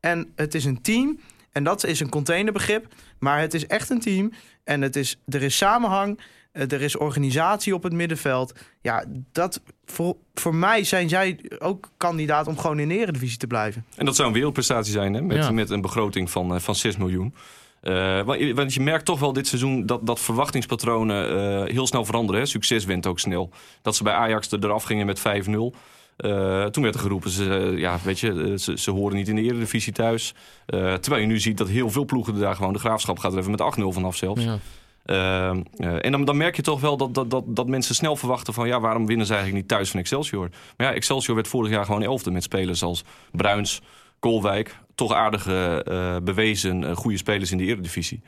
En 0.00 0.32
het 0.36 0.54
is 0.54 0.64
een 0.64 0.82
team. 0.82 1.20
En 1.52 1.64
dat 1.64 1.84
is 1.84 2.00
een 2.00 2.08
containerbegrip. 2.08 2.86
Maar 3.18 3.40
het 3.40 3.54
is 3.54 3.66
echt 3.66 3.90
een 3.90 4.00
team. 4.00 4.32
En 4.64 4.82
het 4.82 4.96
is, 4.96 5.16
er 5.28 5.42
is 5.42 5.56
samenhang. 5.56 6.20
eh, 6.52 6.72
Er 6.72 6.82
is 6.82 6.96
organisatie 6.96 7.74
op 7.74 7.82
het 7.82 7.92
middenveld. 7.92 8.52
Ja, 8.80 9.04
dat, 9.32 9.60
voor, 9.84 10.16
voor 10.34 10.54
mij 10.54 10.84
zijn 10.84 11.08
zij 11.08 11.38
ook 11.58 11.90
kandidaat 11.96 12.46
om 12.46 12.58
gewoon 12.58 12.78
in 12.78 12.88
de 12.88 12.98
eredivisie 12.98 13.38
te 13.38 13.46
blijven. 13.46 13.84
En 13.96 14.04
dat 14.04 14.16
zou 14.16 14.28
een 14.28 14.34
wereldprestatie 14.34 14.92
zijn, 14.92 15.14
hè? 15.14 15.20
Met, 15.22 15.36
Ja. 15.36 15.50
met 15.50 15.70
een 15.70 15.80
begroting 15.80 16.30
van, 16.30 16.54
eh, 16.54 16.60
van 16.60 16.74
6 16.74 16.96
miljoen. 16.96 17.34
Eh, 17.80 18.22
want, 18.54 18.74
je- 18.74 18.80
merkt 18.80 19.04
toch 19.04 19.20
wel 19.20 19.32
dit 19.32 19.46
seizoen 19.46 19.86
dat, 19.86 20.06
dat 20.06 20.20
verwachtingspatronen 20.20 21.28
eh, 21.66 21.72
heel 21.74 21.86
snel 21.86 22.04
veranderen. 22.04 22.40
Hè? 22.40 22.46
Succes 22.46 22.84
wint 22.84 23.06
ook 23.06 23.18
snel. 23.18 23.50
Dat 23.82 23.96
ze 23.96 24.02
bij 24.02 24.12
Ajax 24.12 24.52
er 24.52 24.64
eraf 24.64 24.82
gingen 24.84 25.06
met 25.06 25.20
5-0. 25.20 25.74
Eh, 26.16 26.64
toen 26.64 26.82
werd 26.82 26.94
er 26.94 27.00
geroepen, 27.00 27.30
ze, 27.30 27.56
eh, 27.56 27.78
ja, 27.78 27.98
weet 28.04 28.20
je, 28.20 28.32
eh, 28.32 28.58
ze, 28.58 28.78
ze 28.78 28.90
horen 28.90 29.16
niet 29.16 29.28
in 29.28 29.34
de 29.34 29.42
eredivisie 29.42 29.92
thuis. 29.92 30.34
Terwijl 30.66 31.20
je 31.20 31.26
nu 31.26 31.38
ziet 31.38 31.58
dat 31.58 31.68
heel 31.68 31.90
veel 31.90 32.04
ploegen 32.04 32.38
daar 32.38 32.54
gewoon... 32.54 32.72
de 32.72 32.78
Graafschap 32.78 33.18
gaat 33.18 33.32
er 33.32 33.38
even 33.38 33.50
met 33.50 33.60
8-0 33.60 33.92
vanaf 33.92 34.16
zelfs. 34.16 34.44
Ja. 34.44 34.58
Ehm, 35.04 35.62
eh, 35.76 36.04
en 36.04 36.12
dan, 36.12 36.24
dan 36.24 36.36
merk 36.36 36.56
je 36.56 36.62
toch 36.62 36.80
wel 36.80 36.96
dat, 36.96 37.14
dat, 37.14 37.30
dat, 37.30 37.44
dat 37.46 37.66
mensen 37.66 37.94
snel 37.94 38.16
verwachten 38.16 38.54
van... 38.54 38.66
ja, 38.66 38.80
waarom 38.80 39.06
winnen 39.06 39.26
ze 39.26 39.32
eigenlijk 39.32 39.62
niet 39.62 39.72
thuis 39.72 39.90
van 39.90 40.00
Excelsior? 40.00 40.48
Maar 40.76 40.86
ja, 40.86 40.92
Excelsior 40.92 41.34
werd 41.34 41.48
vorig 41.48 41.70
jaar 41.70 41.84
gewoon 41.84 42.02
elfde 42.02 42.30
met 42.30 42.42
spelers 42.42 42.82
als 42.82 43.04
Bruins, 43.32 43.80
Kolwijk. 44.18 44.76
Toch 44.94 45.12
aardige, 45.12 46.20
bewezen, 46.24 46.96
goede 46.96 47.16
spelers 47.16 47.50
in 47.50 47.58
de 47.58 47.64
eredivisie. 47.64 48.22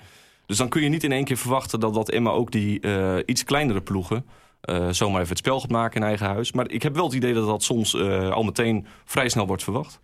Dus 0.47 0.57
dan 0.57 0.69
kun 0.69 0.83
je 0.83 0.89
niet 0.89 1.05
in 1.05 1.13
één 1.13 1.25
keer 1.25 1.37
verwachten 1.37 1.81
dat, 1.81 1.95
dat 1.95 2.11
Emma 2.11 2.31
ook 2.31 2.51
die 2.51 2.81
iets 3.25 3.45
kleinere 3.45 3.81
ploegen... 3.81 4.25
eh, 4.65 4.89
zomaar 4.91 5.21
even 5.21 5.29
het 5.29 5.39
spel 5.39 5.61
gaat 5.61 5.71
maken 5.71 6.01
in 6.01 6.07
eigen 6.07 6.27
huis. 6.27 6.53
Maar 6.53 6.71
ik 6.71 6.83
heb 6.83 6.95
wel 6.95 7.05
het 7.05 7.15
idee 7.15 7.35
dat 7.35 7.47
dat 7.47 7.63
soms 7.63 7.95
eh, 7.95 8.31
al 8.31 8.43
meteen 8.43 8.87
vrij 9.05 9.29
snel 9.29 9.47
wordt 9.47 9.63
verwacht. 9.63 10.01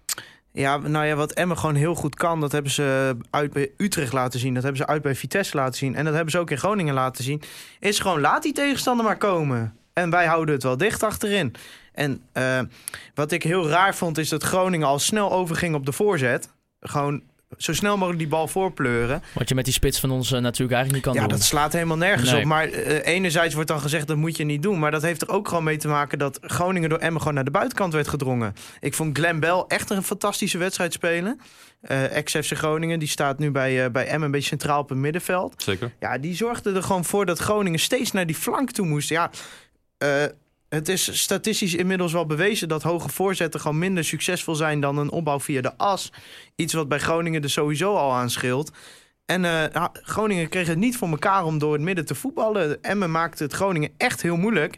Ja, 0.53 0.77
nou 0.77 1.07
ja, 1.07 1.15
wat 1.15 1.33
Emmen 1.33 1.59
gewoon 1.59 1.75
heel 1.75 1.95
goed 1.95 2.15
kan, 2.15 2.41
dat 2.41 2.53
hebben 2.53 2.73
ze 2.73 3.17
uit 3.31 3.53
bij 3.53 3.71
Utrecht 3.77 4.13
laten 4.13 4.41
zien. 4.41 4.55
Dat 4.55 4.63
hebben 4.63 4.81
ze 4.81 4.87
uit 4.87 5.03
bij 5.03 5.15
Vitesse 5.15 5.57
laten 5.57 5.79
zien. 5.79 5.95
En 5.95 6.05
dat 6.05 6.15
hebben 6.15 6.33
ze 6.33 6.39
ook 6.39 6.51
in 6.51 6.59
Groningen 6.59 6.95
laten 6.95 7.25
zien. 7.25 7.43
Is 7.79 7.99
gewoon, 7.99 8.21
laat 8.21 8.43
die 8.43 8.53
tegenstander 8.53 9.05
maar 9.05 9.17
komen. 9.17 9.77
En 9.93 10.11
wij 10.11 10.27
houden 10.27 10.55
het 10.55 10.63
wel 10.63 10.77
dicht 10.77 11.03
achterin. 11.03 11.55
En 11.93 12.23
eh, 12.33 12.61
wat 13.15 13.33
ik 13.33 13.43
heel 13.43 13.69
raar 13.69 13.95
vond, 13.95 14.19
is 14.19 14.29
dat 14.29 14.43
Groningen 14.43 14.87
al 14.87 14.99
snel 14.99 15.33
overging 15.33 15.75
op 15.75 15.87
de 15.87 15.93
voorzet. 15.93 16.53
Gewoon 16.81 17.23
zo 17.57 17.73
snel 17.75 17.95
mogelijk 17.97 18.19
die 18.19 18.29
bal 18.29 18.49
voorpleuren. 18.49 19.23
Wat 19.35 19.49
je 19.49 19.55
met 19.55 19.65
die 19.65 19.73
spits 19.75 20.01
van 20.01 20.11
ons 20.11 20.33
eh, 20.33 20.41
natuurlijk 20.41 20.73
eigenlijk 20.73 20.93
niet 21.07 21.15
kan 21.15 21.23
Ja, 21.23 21.29
doen. 21.29 21.39
dat 21.39 21.47
slaat 21.47 21.73
helemaal 21.73 21.97
nergens 21.97 22.31
Nee. 22.31 22.41
op. 22.41 22.47
Maar 22.47 22.69
eh, 22.69 23.15
enerzijds 23.15 23.55
wordt 23.55 23.69
dan 23.69 23.81
gezegd 23.81 24.07
dat 24.07 24.17
moet 24.17 24.37
je 24.37 24.45
niet 24.45 24.63
doen. 24.63 24.79
Maar 24.79 24.91
dat 24.91 25.03
heeft 25.03 25.23
er 25.23 25.29
ook 25.29 25.49
gewoon 25.49 25.65
mee 25.65 25.77
te 25.77 25.89
maken 25.89 26.19
dat 26.19 26.39
Groningen 26.43 26.89
door 26.89 26.99
Emmen 26.99 27.21
gewoon 27.21 27.35
naar 27.35 27.45
de 27.45 27.51
buitenkant 27.51 27.93
werd 27.93 28.09
gedrongen. 28.09 28.55
Ik 28.81 28.95
vond 28.95 29.19
Glenn 29.19 29.41
Bell 29.41 29.65
echt 29.69 29.91
een 29.91 30.03
fantastische 30.03 30.59
wedstrijd 30.59 30.93
spelen. 30.93 31.41
Eh 31.81 32.17
Ex-FC 32.17 32.53
Groningen, 32.57 32.99
die 32.99 33.09
staat 33.09 33.39
nu 33.39 33.51
bij, 33.51 33.91
bij 33.91 34.07
Emmen 34.07 34.23
een 34.25 34.31
beetje 34.31 34.49
centraal 34.49 34.81
op 34.81 34.89
het 34.89 34.99
middenveld. 34.99 35.63
Zeker. 35.63 35.93
Ja, 36.01 36.19
die 36.19 36.35
zorgde 36.35 36.73
er 36.73 36.83
gewoon 36.83 37.05
voor 37.05 37.27
dat 37.27 37.39
Groningen 37.39 37.79
steeds 37.81 38.13
naar 38.13 38.27
die 38.27 38.37
flank 38.37 38.71
toe 38.71 38.87
moest. 38.87 39.09
Ja, 39.09 39.31
eh, 39.99 40.09
het 40.71 40.89
is 40.89 41.21
statistisch 41.21 41.75
inmiddels 41.75 42.13
wel 42.13 42.27
bewezen 42.27 42.69
dat 42.69 42.83
hoge 42.83 43.09
voorzetten 43.09 43.61
gewoon 43.61 43.79
minder 43.79 44.05
succesvol 44.05 44.55
zijn 44.55 44.81
dan 44.81 44.99
een 44.99 45.11
opbouw 45.11 45.41
via 45.41 45.61
de 45.61 45.77
as. 45.77 46.13
Iets 46.57 46.73
wat 46.73 46.89
bij 46.89 46.99
Groningen 46.99 47.43
er 47.43 47.51
sowieso 47.51 47.95
al 47.97 48.13
aan 48.13 48.31
scheelt. 48.31 48.71
En 49.27 49.45
eh, 49.45 49.73
ja, 49.73 49.91
Groningen 49.93 50.49
kreeg 50.49 50.67
het 50.67 50.79
niet 50.79 50.97
voor 50.97 51.09
elkaar 51.09 51.45
om 51.45 51.59
door 51.59 51.73
het 51.73 51.83
midden 51.83 52.07
te 52.07 52.15
voetballen. 52.15 52.83
Emmen 52.83 53.11
maakte 53.11 53.43
het 53.43 53.53
Groningen 53.53 53.91
echt 53.97 54.23
heel 54.23 54.37
moeilijk. 54.37 54.77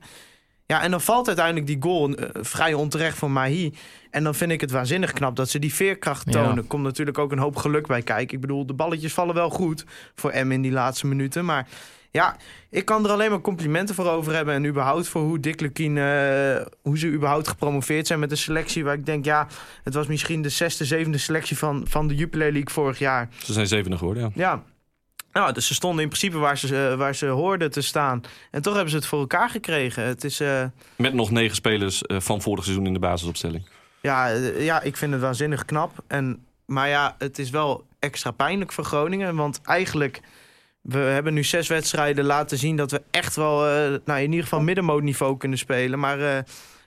Ja, 0.66 0.82
en 0.82 0.90
dan 0.90 1.00
valt 1.00 1.26
uiteindelijk 1.26 1.66
die 1.66 1.76
goal 1.80 2.14
eh, 2.14 2.28
vrij 2.42 2.74
onterecht 2.74 3.18
van 3.18 3.32
Mahi. 3.32 3.72
En 4.10 4.24
dan 4.24 4.34
vind 4.34 4.50
ik 4.52 4.60
het 4.60 4.70
waanzinnig 4.70 5.12
knap 5.12 5.36
dat 5.36 5.48
ze 5.50 5.58
die 5.58 5.74
veerkracht 5.74 6.32
Ja. 6.32 6.32
tonen. 6.32 6.66
Komt 6.66 6.82
natuurlijk 6.82 7.18
ook 7.18 7.32
een 7.32 7.38
hoop 7.38 7.56
geluk 7.56 7.86
bij 7.86 8.02
kijken. 8.02 8.34
Ik 8.34 8.40
bedoel, 8.40 8.66
de 8.66 8.74
balletjes 8.74 9.12
vallen 9.12 9.34
wel 9.34 9.50
goed 9.50 9.84
voor 10.14 10.30
Emmen 10.30 10.56
in 10.56 10.62
die 10.62 10.72
laatste 10.72 11.06
minuten. 11.06 11.44
Maar 11.44 11.68
ja, 12.12 12.36
ik 12.70 12.84
kan 12.84 13.04
er 13.04 13.10
alleen 13.10 13.30
maar 13.30 13.40
complimenten 13.40 13.94
voor 13.94 14.08
over 14.10 14.34
hebben. 14.34 14.54
En 14.54 14.64
überhaupt 14.64 15.08
voor 15.08 15.22
hoe 15.22 15.40
Dick 15.40 15.60
Lukien, 15.60 15.98
eh, 15.98 16.66
hoe 16.82 16.98
ze 16.98 17.06
überhaupt 17.06 17.48
gepromoveerd 17.48 18.06
zijn 18.06 18.18
met 18.18 18.30
een 18.30 18.36
selectie. 18.36 18.84
Waar 18.84 18.94
ik 18.94 19.06
denk, 19.06 19.24
ja, 19.24 19.46
het 19.84 19.94
was 19.94 20.06
misschien 20.06 20.42
de 20.42 20.48
zesde, 20.48 20.84
zevende 20.84 21.18
selectie 21.18 21.58
van, 21.58 21.84
van 21.88 22.08
de 22.08 22.14
Jupiler 22.14 22.52
League 22.52 22.70
vorig 22.72 22.98
jaar. 22.98 23.28
Ze 23.44 23.52
zijn 23.52 23.66
zevende 23.66 23.96
geworden, 23.98 24.22
ja. 24.22 24.30
Ja. 24.34 24.62
Nou, 25.32 25.52
dus 25.52 25.66
ze 25.66 25.74
stonden 25.74 26.02
in 26.02 26.08
principe 26.08 26.38
waar 26.38 26.58
ze, 26.58 26.88
eh, 26.90 26.96
waar 26.96 27.14
ze 27.14 27.26
hoorden 27.26 27.70
te 27.70 27.80
staan. 27.80 28.20
En 28.50 28.62
toch 28.62 28.72
hebben 28.72 28.90
ze 28.90 28.96
het 28.96 29.06
voor 29.06 29.20
elkaar 29.20 29.50
gekregen. 29.50 30.02
Het 30.04 30.24
is, 30.24 30.40
eh, 30.40 30.64
Met 30.96 31.12
nog 31.14 31.30
negen 31.30 31.56
spelers 31.56 32.02
van 32.06 32.42
vorig 32.42 32.64
seizoen 32.64 32.86
in 32.86 32.92
de 32.92 32.98
basisopstelling. 32.98 33.66
ja, 34.00 34.26
ja, 34.58 34.80
ik 34.82 34.96
vind 34.96 35.12
het 35.12 35.20
waanzinnig 35.20 35.64
knap. 35.64 35.92
En, 36.06 36.44
maar 36.66 36.88
ja, 36.88 37.14
het 37.18 37.38
is 37.38 37.50
wel 37.50 37.84
extra 37.98 38.30
pijnlijk 38.30 38.72
voor 38.72 38.84
Groningen. 38.84 39.36
Want 39.36 39.60
eigenlijk, 39.64 40.20
we 40.82 40.98
hebben 40.98 41.34
nu 41.34 41.44
zes 41.44 41.68
wedstrijden 41.68 42.24
laten 42.24 42.58
zien... 42.58 42.76
dat 42.76 42.90
we 42.90 43.02
echt 43.10 43.36
wel, 43.36 43.66
eh, 43.66 43.98
nou, 44.04 44.20
in 44.20 44.30
ieder 44.30 44.42
geval 44.42 44.60
middenmootniveau 44.60 45.36
kunnen 45.36 45.58
spelen. 45.58 45.98
Maar 45.98 46.20
eh, 46.20 46.42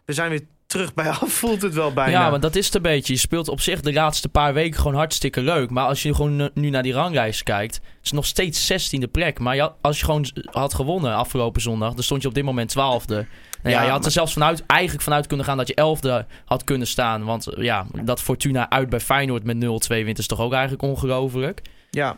we 0.05 0.13
zijn 0.13 0.29
weer 0.29 0.41
terug 0.67 0.93
bij 0.93 1.10
af, 1.21 1.31
voelt 1.31 1.62
het 1.62 1.73
wel 1.73 1.93
bijna. 1.93 2.12
Ja, 2.12 2.29
maar 2.29 2.39
dat 2.39 2.55
is 2.55 2.65
het 2.65 2.75
een 2.75 2.81
beetje. 2.81 3.13
Je 3.13 3.19
speelt 3.19 3.47
op 3.49 3.62
zich 3.62 3.81
de 3.81 3.93
laatste 3.93 4.29
paar 4.29 4.53
weken 4.53 4.79
gewoon 4.79 4.95
hartstikke 4.97 5.41
leuk. 5.41 5.69
Maar 5.69 5.86
als 5.86 6.03
je 6.03 6.15
gewoon 6.15 6.49
nu 6.53 6.69
naar 6.69 6.84
die 6.84 6.93
ranglijst 6.93 7.43
kijkt, 7.43 7.75
is 7.75 7.81
het 8.01 8.13
nog 8.13 8.25
steeds 8.25 8.71
16e 8.95 9.12
plek. 9.12 9.39
Maar 9.39 9.55
je 9.55 9.71
als 9.81 9.99
je 9.99 10.05
gewoon 10.05 10.25
had 10.45 10.73
gewonnen 10.73 11.15
afgelopen 11.15 11.62
zondag, 11.62 11.93
dan 11.93 12.03
stond 12.03 12.21
je 12.21 12.27
op 12.27 12.34
dit 12.34 12.43
moment 12.43 12.71
12e. 12.71 12.75
Nou 12.75 13.25
ja, 13.63 13.81
Ja, 13.81 13.86
je 13.86 13.89
had 13.89 13.97
maar- 13.97 14.05
er 14.05 14.12
zelfs 14.12 14.34
vanuit, 14.34 14.63
eigenlijk 14.65 15.03
vanuit 15.03 15.27
kunnen 15.27 15.45
gaan 15.45 15.58
dat 15.58 15.67
je 15.67 15.73
11e 15.75 16.25
had 16.45 16.63
kunnen 16.63 16.88
staan. 16.88 17.23
Want 17.23 17.47
ja, 17.58 17.86
dat 18.03 18.21
Fortuna 18.21 18.69
uit 18.69 18.89
bij 18.89 18.99
Feyenoord 18.99 19.43
met 19.43 19.58
0-2 19.58 20.03
wint 20.05 20.17
is 20.17 20.27
toch 20.27 20.39
ook 20.39 20.53
eigenlijk 20.53 20.84
ongelooflijk. 20.84 21.62
Ja, 21.89 22.15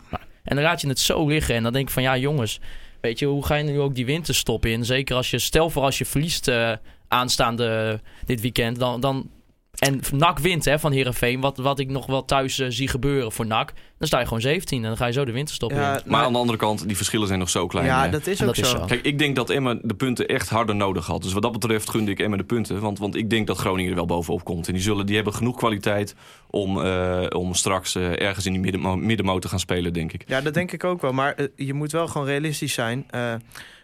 En 0.48 0.56
dan 0.56 0.66
laat 0.66 0.82
je 0.82 0.88
het 0.88 1.00
zo 1.00 1.28
liggen. 1.28 1.56
En 1.56 1.64
dan 1.64 1.74
denk 1.74 1.88
ik 1.88 1.94
van 1.94 2.04
ja, 2.04 2.18
jongens, 2.18 2.60
weet 3.02 3.20
je, 3.20 3.26
hoe 3.26 3.46
ga 3.46 3.56
je 3.56 3.64
nu 3.64 3.80
ook 3.80 3.96
die 3.96 4.06
winterstop 4.06 4.66
in? 4.66 4.86
Zeker 4.86 5.16
als 5.16 5.30
je, 5.30 5.40
stel 5.40 5.70
voor 5.70 5.84
als 5.84 5.98
je 5.98 6.06
verliest 6.06 6.48
eh, 6.48 6.72
aanstaande 7.08 8.00
dit 8.26 8.42
weekend, 8.42 8.80
dan. 8.80 9.02
dan 9.02 9.30
en 9.78 10.02
NAC 10.12 10.40
wint 10.40 10.66
hè, 10.66 10.80
van 10.80 10.92
Herenveen, 10.92 11.40
wat, 11.40 11.58
wat 11.58 11.80
ik 11.80 11.90
nog 11.90 12.06
wel 12.06 12.26
thuis 12.26 12.60
eh, 12.60 12.68
zie 12.70 12.88
gebeuren 12.88 13.32
voor 13.32 13.46
NAC. 13.46 13.74
Dan 13.98 14.08
sta 14.08 14.20
je 14.20 14.26
gewoon 14.26 14.42
17 14.42 14.82
en 14.82 14.88
dan 14.88 14.98
ga 14.98 15.06
je 15.06 15.12
zo 15.12 15.26
de 15.26 15.32
winterstop 15.32 15.72
ja, 15.72 15.96
in. 15.96 16.02
Maar 16.06 16.24
aan 16.24 16.34
de 16.34 16.40
andere 16.40 16.58
kant, 16.58 16.88
die 16.88 16.96
verschillen 16.96 17.28
zijn 17.28 17.40
nog 17.40 17.50
zo 17.50 17.68
klein. 17.68 17.86
ja 17.86 18.04
hè. 18.04 18.10
dat 18.10 18.28
is 18.28 18.42
ook 18.42 18.48
dat 18.48 18.58
is 18.58 18.70
zo. 18.70 18.86
Kijk, 18.86 19.02
ik 19.02 19.18
denk 19.20 19.36
dat 19.36 19.50
Emma 19.50 19.78
de 19.82 19.94
punten 19.94 20.28
echt 20.28 20.50
harder 20.50 20.76
nodig 20.76 21.06
had. 21.06 21.24
Dus 21.24 21.34
wat 21.34 21.42
dat 21.42 21.52
betreft 21.52 21.90
gunde 21.90 22.12
ik 22.12 22.20
Emma 22.20 22.38
de 22.38 22.44
punten. 22.44 22.80
Want, 22.80 23.00
want 23.00 23.16
ik 23.16 23.30
denk 23.30 23.48
dat 23.48 23.58
Groningen 23.58 23.92
er 23.92 23.98
wel 23.98 24.06
bovenop 24.06 24.44
komt. 24.44 24.68
En 24.68 24.74
die, 24.74 24.82
zullen, 24.82 25.06
die 25.06 25.16
hebben 25.16 25.34
genoeg 25.34 25.58
kwaliteit 25.58 26.16
om, 26.50 26.82
eh, 26.82 27.26
om 27.30 27.54
straks 27.54 27.96
eh, 27.96 28.22
ergens 28.22 28.46
in 28.46 28.62
die 28.62 28.78
middenmoot 28.96 29.42
te 29.42 29.50
gaan 29.50 29.60
spelen, 29.60 29.94
denk 29.94 30.14
ik. 30.14 30.24
Ja, 30.28 30.42
dat 30.42 30.54
denk 30.54 30.72
ik 30.72 30.84
ook 30.84 31.02
wel. 31.02 31.14
Maar 31.14 31.36
je 31.56 31.74
moet 31.74 31.92
wel 31.92 32.08
gewoon 32.08 32.28
realistisch 32.28 32.74
zijn. 32.74 33.06
Eh, 33.10 33.34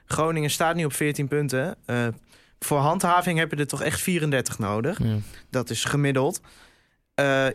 Groningen 0.05 0.49
staat 0.49 0.75
nu 0.75 0.85
op 0.85 0.93
14 0.93 1.27
punten. 1.27 1.75
Voor 2.63 2.77
handhaving 2.77 3.39
heb 3.39 3.51
je 3.51 3.57
er 3.57 3.67
toch 3.67 3.81
echt 3.81 4.01
34 4.01 4.59
nodig. 4.59 4.99
Ja. 5.03 5.15
Dat 5.49 5.69
is 5.69 5.83
gemiddeld. 5.85 6.41
Eh, 7.15 7.45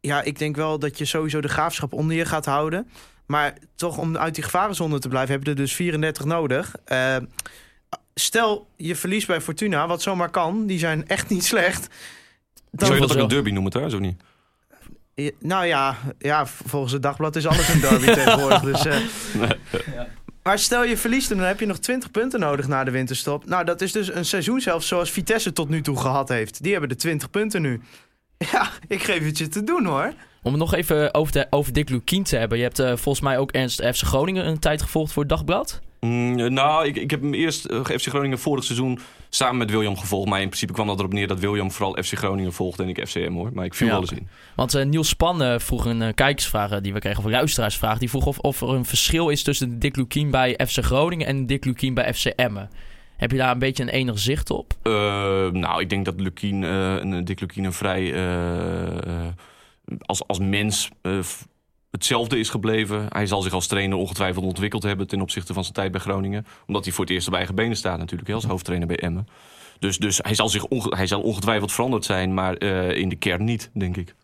ja, 0.00 0.22
ik 0.22 0.38
denk 0.38 0.56
wel 0.56 0.78
dat 0.78 0.98
je 0.98 1.04
sowieso 1.04 1.40
de 1.40 1.48
graafschap 1.48 1.92
onder 1.92 2.16
je 2.16 2.24
gaat 2.24 2.44
houden. 2.46 2.88
Maar 3.26 3.54
toch 3.74 3.98
om 3.98 4.16
uit 4.16 4.34
die 4.34 4.44
gevarenzone 4.44 4.98
te 4.98 5.08
blijven, 5.08 5.34
heb 5.34 5.44
je 5.44 5.50
er 5.50 5.56
dus 5.56 5.74
34 5.74 6.24
nodig. 6.24 6.74
Eh, 6.84 7.16
stel, 8.14 8.68
je 8.76 8.96
verliest 8.96 9.26
bij 9.26 9.40
Fortuna, 9.40 9.86
wat 9.86 10.02
zomaar 10.02 10.30
kan. 10.30 10.66
Die 10.66 10.78
zijn 10.78 11.08
echt 11.08 11.28
niet 11.28 11.44
slecht. 11.44 11.88
Dan, 12.70 12.86
Zou 12.86 12.94
je 12.94 13.00
dat 13.00 13.10
ook 13.10 13.14
wel. 13.14 13.24
een 13.24 13.30
derby 13.30 13.50
noemen 13.50 13.72
thuis, 13.72 13.94
of 13.94 14.00
niet? 14.00 14.22
Ja, 15.14 15.30
Nou 15.40 15.66
ja, 15.66 15.96
ja, 16.18 16.46
volgens 16.46 16.92
het 16.92 17.02
dagblad 17.02 17.36
is 17.36 17.46
alles 17.46 17.68
een 17.68 17.80
derby 17.80 18.04
tegenwoordig. 18.22 18.60
Dus, 18.60 18.86
eh. 18.86 18.96
Maar 20.48 20.58
stel 20.58 20.84
je 20.84 20.96
verliest 20.96 21.28
hem, 21.28 21.38
dan 21.38 21.46
heb 21.46 21.60
je 21.60 21.66
nog 21.66 21.78
20 21.78 22.10
punten 22.10 22.40
nodig 22.40 22.68
na 22.68 22.84
de 22.84 22.90
winterstop. 22.90 23.46
Nou, 23.46 23.64
dat 23.64 23.80
is 23.80 23.92
dus 23.92 24.14
een 24.14 24.24
seizoen 24.24 24.60
zelfs 24.60 24.88
zoals 24.88 25.10
Vitesse 25.10 25.52
tot 25.52 25.68
nu 25.68 25.82
toe 25.82 25.96
gehad 25.96 26.28
heeft. 26.28 26.62
Die 26.62 26.70
hebben 26.70 26.88
de 26.88 26.96
20 26.96 27.30
punten 27.30 27.62
nu. 27.62 27.80
Ja, 28.52 28.70
ik 28.86 29.02
geef 29.02 29.24
het 29.24 29.38
je 29.38 29.48
te 29.48 29.64
doen 29.64 29.84
hoor. 29.84 30.12
Om 30.42 30.52
het 30.52 30.60
nog 30.60 30.74
even 30.74 31.14
over, 31.14 31.46
over 31.50 31.72
Dick 31.72 31.88
Lukien 31.88 32.22
te 32.22 32.36
hebben. 32.36 32.58
Je 32.58 32.64
hebt 32.64 32.78
eh, 32.78 32.86
volgens 32.86 33.20
mij 33.20 33.38
ook 33.38 33.50
Ernst 33.50 33.82
FC 33.82 34.02
Groningen 34.02 34.46
een 34.46 34.58
tijd 34.58 34.82
gevolgd 34.82 35.12
voor 35.12 35.22
het 35.22 35.32
dagblad. 35.32 35.80
Mm, 36.00 36.52
nou, 36.52 36.86
ik, 36.86 36.96
ik 36.96 37.10
heb 37.10 37.20
hem 37.20 37.34
eerst 37.34 37.64
eh, 37.64 37.84
FC 37.84 38.06
Groningen 38.06 38.38
vorig 38.38 38.64
seizoen 38.64 38.98
samen 39.28 39.56
met 39.56 39.70
William 39.70 39.96
gevolgd. 39.96 40.28
Maar 40.28 40.40
in 40.40 40.46
principe 40.46 40.72
kwam 40.72 40.86
dat 40.86 40.98
erop 40.98 41.12
neer 41.12 41.26
dat 41.26 41.38
William 41.38 41.70
vooral 41.70 42.02
FC 42.02 42.14
Groningen 42.14 42.52
volgde 42.52 42.82
en 42.82 42.88
ik 42.88 43.08
FCM 43.08 43.32
hoor. 43.32 43.50
Maar 43.52 43.64
ik 43.64 43.74
viel 43.74 43.86
Ja, 43.86 43.92
wel 43.92 44.02
eens 44.02 44.12
in. 44.12 44.28
Want 44.56 44.74
eh, 44.74 44.84
Niels 44.84 45.08
Span 45.08 45.60
vroeg 45.60 45.84
een 45.84 46.02
eh, 46.02 46.14
kijkersvraag 46.14 46.80
die 46.80 46.92
we 46.92 46.98
kregen, 46.98 47.18
of 47.18 47.24
een 47.24 47.30
luisteraarsvraag. 47.30 47.98
Die 47.98 48.10
vroeg 48.10 48.26
of, 48.26 48.38
of 48.38 48.60
er 48.60 48.68
een 48.68 48.84
verschil 48.84 49.28
is 49.28 49.42
tussen 49.42 49.78
Dick 49.78 49.96
Lukien 49.96 50.30
bij 50.30 50.58
FC 50.66 50.84
Groningen 50.84 51.26
en 51.26 51.46
Dick 51.46 51.64
Lukien 51.64 51.94
bij 51.94 52.14
FC 52.14 52.24
Emmen. 52.24 52.70
Heb 53.16 53.30
je 53.30 53.36
daar 53.36 53.50
een 53.50 53.58
beetje 53.58 53.82
een 53.82 53.88
enig 53.88 54.18
zicht 54.18 54.50
op? 54.50 54.72
Nou, 55.52 55.80
ik 55.80 55.90
denk 55.90 56.04
dat 56.04 56.20
Lukien, 56.20 56.62
een 56.62 57.24
Dick 57.24 57.40
Lukien 57.40 57.64
een 57.64 57.72
vrij... 57.72 58.14
als, 60.00 60.26
als 60.26 60.38
mens 60.38 60.90
hetzelfde 61.90 62.38
is 62.38 62.48
gebleven. 62.48 63.06
Hij 63.08 63.26
zal 63.26 63.42
zich 63.42 63.52
als 63.52 63.66
trainer 63.66 63.98
ongetwijfeld 63.98 64.44
ontwikkeld 64.44 64.82
hebben... 64.82 65.06
ten 65.06 65.20
opzichte 65.20 65.52
van 65.52 65.62
zijn 65.62 65.74
tijd 65.74 65.92
bij 65.92 66.00
Groningen. 66.00 66.46
Omdat 66.66 66.84
hij 66.84 66.92
voor 66.92 67.04
het 67.04 67.14
eerst 67.14 67.28
op 67.28 67.34
eigen 67.34 67.54
benen 67.54 67.76
staat 67.76 67.98
natuurlijk... 67.98 68.30
als 68.30 68.44
hoofdtrainer 68.44 68.88
bij 68.88 68.98
Emmen. 68.98 69.26
Dus, 69.78 69.98
dus 69.98 70.18
hij, 70.22 70.34
zal 70.34 70.48
zich 70.48 70.64
hij 70.88 71.06
zal 71.06 71.20
ongetwijfeld 71.20 71.72
veranderd 71.72 72.04
zijn... 72.04 72.34
maar 72.34 72.54
eh, 72.54 72.96
in 72.96 73.08
de 73.08 73.16
kern 73.16 73.44
niet, 73.44 73.70
denk 73.74 73.96
ik. 73.96 74.14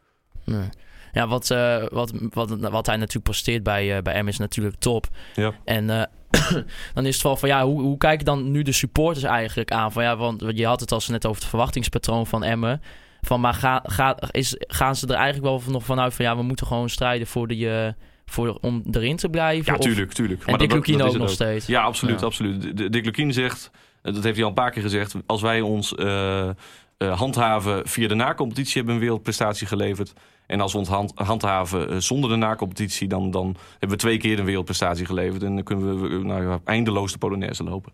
Nee. 0.44 0.68
Ja, 1.12 1.26
wat, 1.28 1.50
eh, 1.50 1.84
wat, 1.88 2.12
wat, 2.30 2.50
wat 2.58 2.86
hij 2.86 2.96
natuurlijk 2.96 3.24
presteert 3.24 3.62
bij, 3.62 3.96
eh 3.96 4.02
bij 4.02 4.22
M 4.22 4.28
is 4.28 4.38
natuurlijk 4.38 4.76
top. 4.78 5.06
Ja. 5.34 5.52
En 5.64 6.10
dan 6.94 7.06
is 7.06 7.14
het 7.14 7.22
wel 7.22 7.36
van 7.36 7.48
ja, 7.48 7.64
hoe, 7.64 7.80
hoe 7.80 7.96
kijken 7.96 8.24
dan 8.24 8.50
nu 8.50 8.62
de 8.62 8.72
supporters 8.72 9.24
eigenlijk 9.24 9.70
aan? 9.70 9.92
Van 9.92 10.02
ja, 10.02 10.16
want 10.16 10.44
je 10.54 10.66
had 10.66 10.80
het 10.80 10.92
als 10.92 11.08
net 11.08 11.26
over 11.26 11.40
het 11.40 11.50
verwachtingspatroon 11.50 12.26
van 12.26 12.44
Emmen. 12.44 12.82
Van 13.24 13.40
maar 13.40 13.54
ga, 13.54 13.82
ga, 13.86 14.16
is, 14.30 14.54
gaan 14.58 14.96
ze 14.96 15.06
er 15.06 15.14
eigenlijk 15.14 15.44
wel 15.44 15.72
nog 15.72 15.84
vanuit 15.84 16.14
van 16.14 16.24
ja, 16.24 16.36
we 16.36 16.42
moeten 16.42 16.66
gewoon 16.66 16.88
strijden 16.88 17.26
voor 17.26 17.48
de, 17.48 17.70
eh, 17.70 18.04
voor, 18.26 18.58
om 18.60 18.82
erin 18.90 19.16
te 19.16 19.28
blijven? 19.28 19.72
Ja, 19.72 19.78
tuurlijk, 19.78 20.12
tuurlijk. 20.12 20.42
En 20.44 20.58
Dick 20.58 20.68
dat- 20.68 20.78
Lukien 20.78 21.02
ook 21.02 21.16
nog 21.16 21.30
steeds. 21.30 21.66
Ja, 21.66 21.82
absoluut, 21.82 22.20
Ja. 22.20 22.26
absoluut. 22.26 22.92
Dick 22.92 23.04
Lukien 23.04 23.32
zegt, 23.32 23.70
eh, 24.02 24.14
dat 24.14 24.22
heeft 24.22 24.34
hij 24.34 24.42
al 24.44 24.48
een 24.48 24.54
paar 24.54 24.70
keer 24.70 24.82
gezegd... 24.82 25.14
als 25.26 25.42
wij 25.42 25.60
ons 25.60 25.94
eh, 25.94 26.50
handhaven 26.98 27.88
via 27.88 28.08
de 28.08 28.14
nacompetitie 28.14 28.74
hebben 28.74 28.94
we 28.94 29.00
een 29.00 29.06
wereldprestatie 29.06 29.66
geleverd... 29.66 30.12
en 30.46 30.60
als 30.60 30.72
we 30.72 30.78
ons 30.78 30.88
hand, 30.88 31.12
handhaven 31.14 32.02
zonder 32.02 32.30
de 32.30 32.36
nacompetitie... 32.36 33.08
Dan, 33.08 33.30
dan 33.30 33.56
hebben 33.70 33.88
we 33.88 33.96
twee 33.96 34.18
keer 34.18 34.38
een 34.38 34.44
wereldprestatie 34.44 35.06
geleverd... 35.06 35.42
en 35.42 35.54
dan 35.54 35.64
kunnen 35.64 36.00
we 36.00 36.24
nou, 36.24 36.60
eindeloos 36.64 37.12
de 37.12 37.18
Polonaise 37.18 37.64
lopen. 37.64 37.92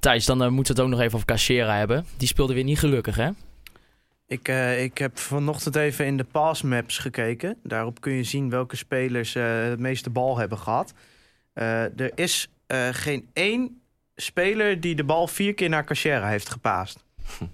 Thijs, 0.00 0.24
dan 0.24 0.52
moeten 0.52 0.74
we 0.74 0.80
het 0.80 0.90
ook 0.90 0.96
nog 0.96 1.00
even 1.00 1.14
over 1.14 1.26
Cachera 1.26 1.76
hebben. 1.76 2.06
Die 2.16 2.28
speelde 2.28 2.54
weer 2.54 2.64
niet 2.64 2.78
gelukkig, 2.78 3.16
hè? 3.16 3.30
Ik, 4.28 4.48
eh, 4.48 4.82
ik 4.82 4.98
heb 4.98 5.18
vanochtend 5.18 5.76
even 5.76 6.06
in 6.06 6.16
de 6.16 6.24
passmaps 6.24 6.98
gekeken. 6.98 7.56
Daarop 7.62 8.00
kun 8.00 8.12
je 8.12 8.24
zien 8.24 8.50
welke 8.50 8.76
spelers 8.76 9.34
eh, 9.34 9.62
het 9.62 9.78
meeste 9.78 10.10
bal 10.10 10.38
hebben 10.38 10.58
gehad. 10.58 10.92
Eh, 11.52 11.82
er 12.00 12.10
is 12.14 12.48
eh, 12.66 12.88
geen 12.90 13.28
één 13.32 13.80
speler 14.16 14.80
die 14.80 14.94
de 14.94 15.04
bal 15.04 15.26
vier 15.26 15.54
keer 15.54 15.68
naar 15.68 15.84
Cachera 15.84 16.28
heeft 16.28 16.48
gepaast. 16.48 17.04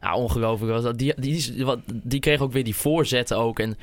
Ja, 0.00 0.14
ongelooflijk. 0.16 0.72
was 0.72 0.82
dat. 0.82 0.98
Die, 0.98 1.14
die, 1.16 1.52
die, 1.52 1.64
wat- 1.64 1.80
die 1.86 2.20
kreeg 2.20 2.40
ook 2.40 2.52
weer 2.52 2.64
die 2.64 2.74
voorzetten 2.76 3.36
ook. 3.36 3.58
En 3.58 3.78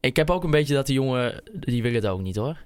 ik 0.00 0.16
heb 0.16 0.30
ook 0.30 0.44
een 0.44 0.50
beetje 0.50 0.74
dat 0.74 0.86
die 0.86 0.94
jongen... 0.94 1.42
Die 1.52 1.82
wil 1.82 1.92
het 1.92 2.06
ook 2.06 2.20
niet, 2.20 2.36
hoor. 2.36 2.56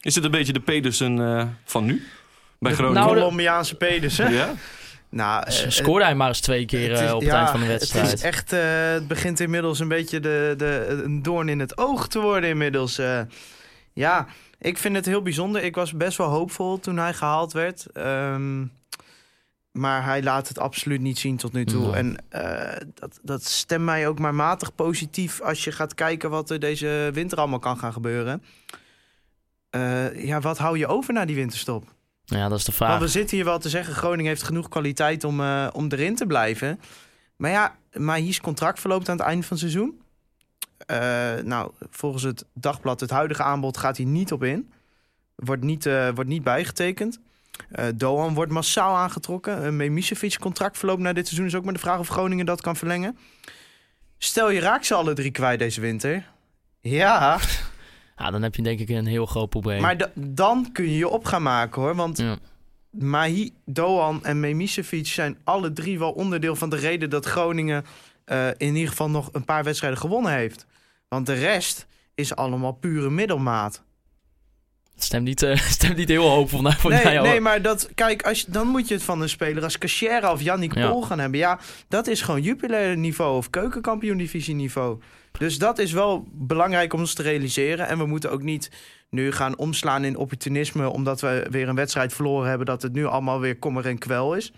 Is 0.00 0.14
het 0.14 0.24
een 0.24 0.30
beetje 0.30 0.52
de 0.52 0.60
Pedersen 0.60 1.20
eh, 1.38 1.46
van 1.64 1.84
nu? 1.84 2.02
Bij 2.58 2.70
De 2.70 2.76
Groningen? 2.76 3.02
Nou, 3.02 3.14
de- 3.14 3.20
Colombiaanse 3.20 3.74
Pedersen. 3.74 4.32
ja? 4.32 4.54
Nou, 5.10 5.44
eh, 5.46 5.52
Scoorde 5.68 6.04
hij 6.04 6.14
maar 6.14 6.28
eens 6.28 6.40
twee 6.40 6.64
keer 6.64 6.90
het 6.90 7.00
is- 7.00 7.06
eh, 7.06 7.14
op 7.14 7.20
het 7.20 7.30
ja, 7.30 7.36
eind 7.38 7.50
van 7.50 7.60
de 7.60 7.66
wedstrijd. 7.66 8.06
Het, 8.06 8.14
is 8.18 8.22
echt, 8.24 8.52
eh, 8.52 8.60
het 8.92 9.08
begint 9.08 9.40
inmiddels 9.40 9.78
een 9.78 9.88
beetje 9.88 10.20
de, 10.20 10.54
de, 10.56 11.00
een 11.04 11.22
doorn 11.22 11.48
in 11.48 11.58
het 11.60 11.78
oog 11.78 12.08
te 12.08 12.20
worden 12.20 12.50
inmiddels. 12.50 13.00
ja, 13.92 14.26
ik 14.58 14.78
vind 14.78 14.96
het 14.96 15.06
heel 15.06 15.22
bijzonder. 15.22 15.62
Ik 15.64 15.74
was 15.74 15.92
best 15.92 16.18
wel 16.18 16.26
hoopvol 16.28 16.78
toen 16.80 16.96
hij 16.96 17.14
gehaald 17.14 17.52
werd. 17.52 17.86
Ehm, 17.92 18.64
maar 19.72 20.04
hij 20.04 20.22
laat 20.22 20.48
het 20.48 20.58
absoluut 20.58 21.00
niet 21.00 21.18
zien 21.18 21.36
tot 21.36 21.52
nu 21.52 21.64
toe. 21.64 21.94
En 21.96 22.16
dat, 22.94 23.18
dat 23.22 23.44
stemt 23.44 23.84
mij 23.84 24.08
ook 24.08 24.18
maar 24.18 24.34
matig 24.34 24.74
positief 24.74 25.40
als 25.40 25.64
je 25.64 25.72
gaat 25.72 25.94
kijken 25.94 26.30
wat 26.30 26.50
er 26.50 26.58
deze 26.60 27.10
winter 27.12 27.38
allemaal 27.38 27.58
kan 27.58 27.78
gaan 27.78 27.92
gebeuren. 27.92 28.42
Ja, 30.14 30.40
wat 30.40 30.58
hou 30.58 30.78
je 30.78 30.86
over 30.86 31.12
na 31.14 31.24
die 31.24 31.36
winterstop? 31.36 31.84
Ja, 32.30 32.48
dat 32.48 32.58
is 32.58 32.64
de 32.64 32.72
Want 32.78 32.90
vraag. 32.90 33.00
we 33.00 33.08
zitten 33.08 33.36
hier 33.36 33.44
wel 33.44 33.58
te 33.58 33.68
zeggen, 33.68 33.94
Groningen 33.94 34.30
heeft 34.30 34.42
genoeg 34.42 34.68
kwaliteit 34.68 35.24
om, 35.24 35.40
eh, 35.40 35.68
om 35.72 35.86
erin 35.88 36.14
te 36.14 36.26
blijven. 36.26 36.80
Maar 37.36 37.50
ja, 37.50 37.76
Mahis 37.92 38.40
contract 38.40 38.80
verloopt 38.80 39.08
aan 39.08 39.16
het 39.16 39.26
einde 39.26 39.46
van 39.46 39.56
het 39.56 39.70
seizoen. 39.70 40.00
Eh, 40.86 41.44
nou, 41.44 41.70
volgens 41.90 42.22
het 42.22 42.44
dagblad, 42.54 43.00
het 43.00 43.10
huidige 43.10 43.42
aanbod 43.42 43.76
gaat 43.76 43.96
hij 43.96 44.06
niet 44.06 44.32
op 44.32 44.44
in. 44.44 44.72
Wordt 45.34 45.62
niet, 45.62 45.86
eh, 45.86 46.08
wordt 46.14 46.30
niet 46.30 46.42
bijgetekend. 46.42 47.18
Eh 47.70 47.86
Doan 47.94 48.34
wordt 48.34 48.52
massaal 48.52 48.96
aangetrokken. 48.96 49.64
Uh, 49.64 49.70
Memisevic 49.70 50.38
contract 50.38 50.78
verloopt 50.78 51.00
na 51.00 51.12
dit 51.12 51.26
seizoen. 51.26 51.46
Is 51.46 51.54
ook 51.54 51.64
maar 51.64 51.72
de 51.72 51.78
vraag 51.78 51.98
of 51.98 52.08
Groningen 52.08 52.46
dat 52.46 52.60
kan 52.60 52.76
verlengen. 52.76 53.18
Stel 54.18 54.50
je 54.50 54.60
raakt 54.60 54.86
ze 54.86 54.94
alle 54.94 55.12
drie 55.12 55.30
kwijt 55.30 55.58
deze 55.58 55.80
winter. 55.80 56.30
Ja, 56.80 57.38
Ja, 58.20 58.30
dan 58.30 58.42
heb 58.42 58.54
je 58.54 58.62
denk 58.62 58.80
ik 58.80 58.88
een 58.88 59.06
heel 59.06 59.26
groot 59.26 59.48
probleem. 59.50 59.80
maar 59.80 59.96
da- 59.96 60.10
dan 60.14 60.68
kun 60.72 60.84
je 60.84 60.96
je 60.96 61.08
op 61.08 61.24
gaan 61.24 61.42
maken 61.42 61.82
hoor. 61.82 61.94
Want 61.94 62.18
Ja. 62.18 62.36
Mahi, 62.90 63.50
Doan 63.64 64.24
en 64.24 64.40
Memisevic 64.40 65.06
zijn 65.06 65.38
alle 65.44 65.72
drie 65.72 65.98
wel 65.98 66.10
onderdeel 66.12 66.56
van 66.56 66.70
de 66.70 66.76
reden 66.76 67.10
dat 67.10 67.26
Groningen 67.26 67.84
eh, 68.24 68.46
in 68.56 68.74
ieder 68.74 68.88
geval 68.88 69.10
nog 69.10 69.28
een 69.32 69.44
paar 69.44 69.64
wedstrijden 69.64 69.98
gewonnen 69.98 70.32
heeft. 70.32 70.66
Want 71.08 71.26
de 71.26 71.32
rest 71.34 71.86
is 72.14 72.34
allemaal 72.36 72.72
pure 72.72 73.10
middelmaat. 73.10 73.82
Het 74.94 75.04
stemt 75.04 75.24
niet, 75.24 75.42
eh, 75.42 75.56
stemt 75.78 75.96
niet 75.96 76.08
heel 76.08 76.28
hoopvol 76.28 76.60
naar 76.62 76.76
voor 76.78 76.90
Nee, 76.90 77.04
mij. 77.04 77.18
hoor. 77.18 77.26
nee, 77.26 77.40
maar 77.40 77.62
dat, 77.62 77.90
kijk, 77.94 78.22
als 78.22 78.40
je, 78.40 78.50
dan 78.50 78.66
moet 78.66 78.88
je 78.88 78.94
het 78.94 79.02
van 79.02 79.20
een 79.20 79.28
speler 79.28 79.62
als 79.62 79.78
Cachera 79.78 80.32
of 80.32 80.42
Yannick 80.42 80.74
Ja. 80.74 80.90
Pol 80.90 81.02
gaan 81.02 81.18
hebben. 81.18 81.38
Ja, 81.38 81.58
dat 81.88 82.06
is 82.06 82.22
gewoon 82.22 82.42
Jupiler 82.42 82.96
niveau 82.96 83.36
of 83.36 83.50
keukenkampioen 83.50 84.16
divisie 84.16 84.54
niveau. 84.54 85.00
Dus 85.40 85.58
dat 85.58 85.78
is 85.78 85.92
wel 85.92 86.28
belangrijk 86.32 86.92
om 86.92 87.00
ons 87.00 87.14
te 87.14 87.22
realiseren. 87.22 87.88
En 87.88 87.98
we 87.98 88.06
moeten 88.06 88.30
ook 88.30 88.42
niet 88.42 88.70
nu 89.10 89.32
gaan 89.32 89.58
omslaan 89.58 90.04
in 90.04 90.16
opportunisme... 90.16 90.88
omdat 90.88 91.20
we 91.20 91.46
weer 91.50 91.68
een 91.68 91.74
wedstrijd 91.74 92.12
verloren 92.12 92.48
hebben... 92.48 92.66
dat 92.66 92.82
het 92.82 92.92
nu 92.92 93.06
allemaal 93.06 93.40
weer 93.40 93.58
kommer 93.58 93.86
en 93.86 93.98
kwel 93.98 94.34
is. 94.34 94.52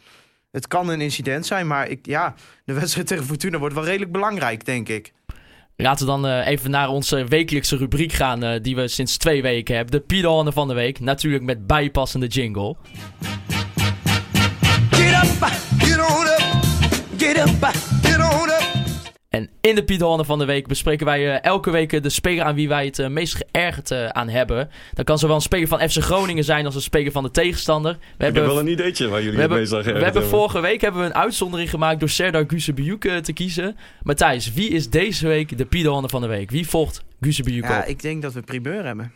Het 0.51 0.69
kan 0.69 0.89
een 0.89 1.01
incident 1.01 1.47
zijn, 1.47 1.67
maar 1.67 1.89
ik, 1.89 2.07
ja, 2.07 2.35
de 2.65 2.73
wedstrijd 2.73 3.07
tegen 3.07 3.25
Fortuna 3.25 3.59
wordt 3.59 3.75
wel 3.75 3.85
redelijk 3.85 4.13
belangrijk, 4.13 4.65
denk 4.65 4.89
ik. 4.89 5.13
Laten 5.77 6.07
we 6.07 6.13
dan 6.13 6.27
eh, 6.27 6.47
even 6.47 6.71
naar 6.71 6.89
onze 6.89 7.25
wekelijkse 7.25 7.77
rubriek 7.77 8.13
gaan... 8.13 8.43
eh, 8.43 8.63
die 8.63 8.77
we 8.77 8.89
sinds 8.89 9.17
twee 9.17 9.43
weken 9.43 9.75
hebben. 9.77 9.93
De 9.93 10.07
Piedalende 10.07 10.53
van 10.53 10.69
de 10.69 10.75
week. 10.75 11.01
Natuurlijk 11.01 11.45
met 11.45 11.67
bijpassende 11.67 12.27
jingle. 12.27 12.77
Get 14.91 15.25
up, 15.25 15.47
get 15.79 15.99
on 15.99 16.27
up, 16.27 16.43
get 17.17 17.37
up. 17.37 18.12
En 19.33 19.51
in 19.61 19.75
de 19.75 19.85
Piedalende 19.85 20.25
van 20.25 20.39
de 20.39 20.45
week 20.45 20.67
bespreken 20.67 21.07
wij 21.07 21.35
eh, 21.35 21.45
elke 21.45 21.71
week 21.71 21.93
eh, 21.93 22.03
de 22.03 22.09
speler 22.09 22.45
aan 22.45 22.55
wie 22.55 22.69
wij 22.69 22.85
het 22.85 22.99
eh, 22.99 23.09
meest 23.09 23.35
geërgerd 23.35 23.93
aan 23.93 24.29
hebben. 24.29 24.71
Dat 24.93 25.05
kan 25.05 25.19
zowel 25.19 25.37
een 25.37 25.43
speler 25.43 25.69
van 25.69 25.89
FC 25.89 25.99
Groningen 25.99 26.45
zijn 26.45 26.65
als 26.65 26.75
een 26.75 26.81
speler 26.81 27.13
van 27.13 27.23
de 27.23 27.31
tegenstander. 27.31 27.93
We 27.93 27.99
Ik 27.99 28.15
hebben, 28.17 28.43
heb 28.43 28.51
wel 28.51 28.61
een 28.61 28.69
ideetje 28.69 29.09
waar 29.09 29.21
jullie 29.23 29.35
we 29.35 29.41
hebben, 29.41 29.85
we 29.95 30.05
hebben 30.05 30.25
vorige 30.27 30.61
week 30.61 30.81
hebben 30.81 31.01
we 31.01 31.07
een 31.07 31.15
uitzondering 31.15 31.71
gemaakt 31.71 32.01
door 32.01 32.09
Serdar 32.09 32.45
Gusebiuk 32.47 33.01
te 33.23 33.33
kiezen. 33.33 33.77
Matthijs, 34.03 34.53
wie 34.53 34.69
is 34.69 34.91
deze 34.91 35.27
week 35.27 35.59
de 35.59 35.67
Piedalende 35.67 36.09
van 36.09 36.21
de 36.21 36.27
week? 36.27 36.51
Wie 36.51 36.69
volgt 36.69 37.05
Gusebiuk 37.21 37.65
Ja, 37.65 37.79
op? 37.79 37.85
ik 37.85 38.03
denk 38.03 38.23
dat 38.23 38.33
we 38.33 38.41
primeur 38.41 38.85
hebben. 38.85 39.13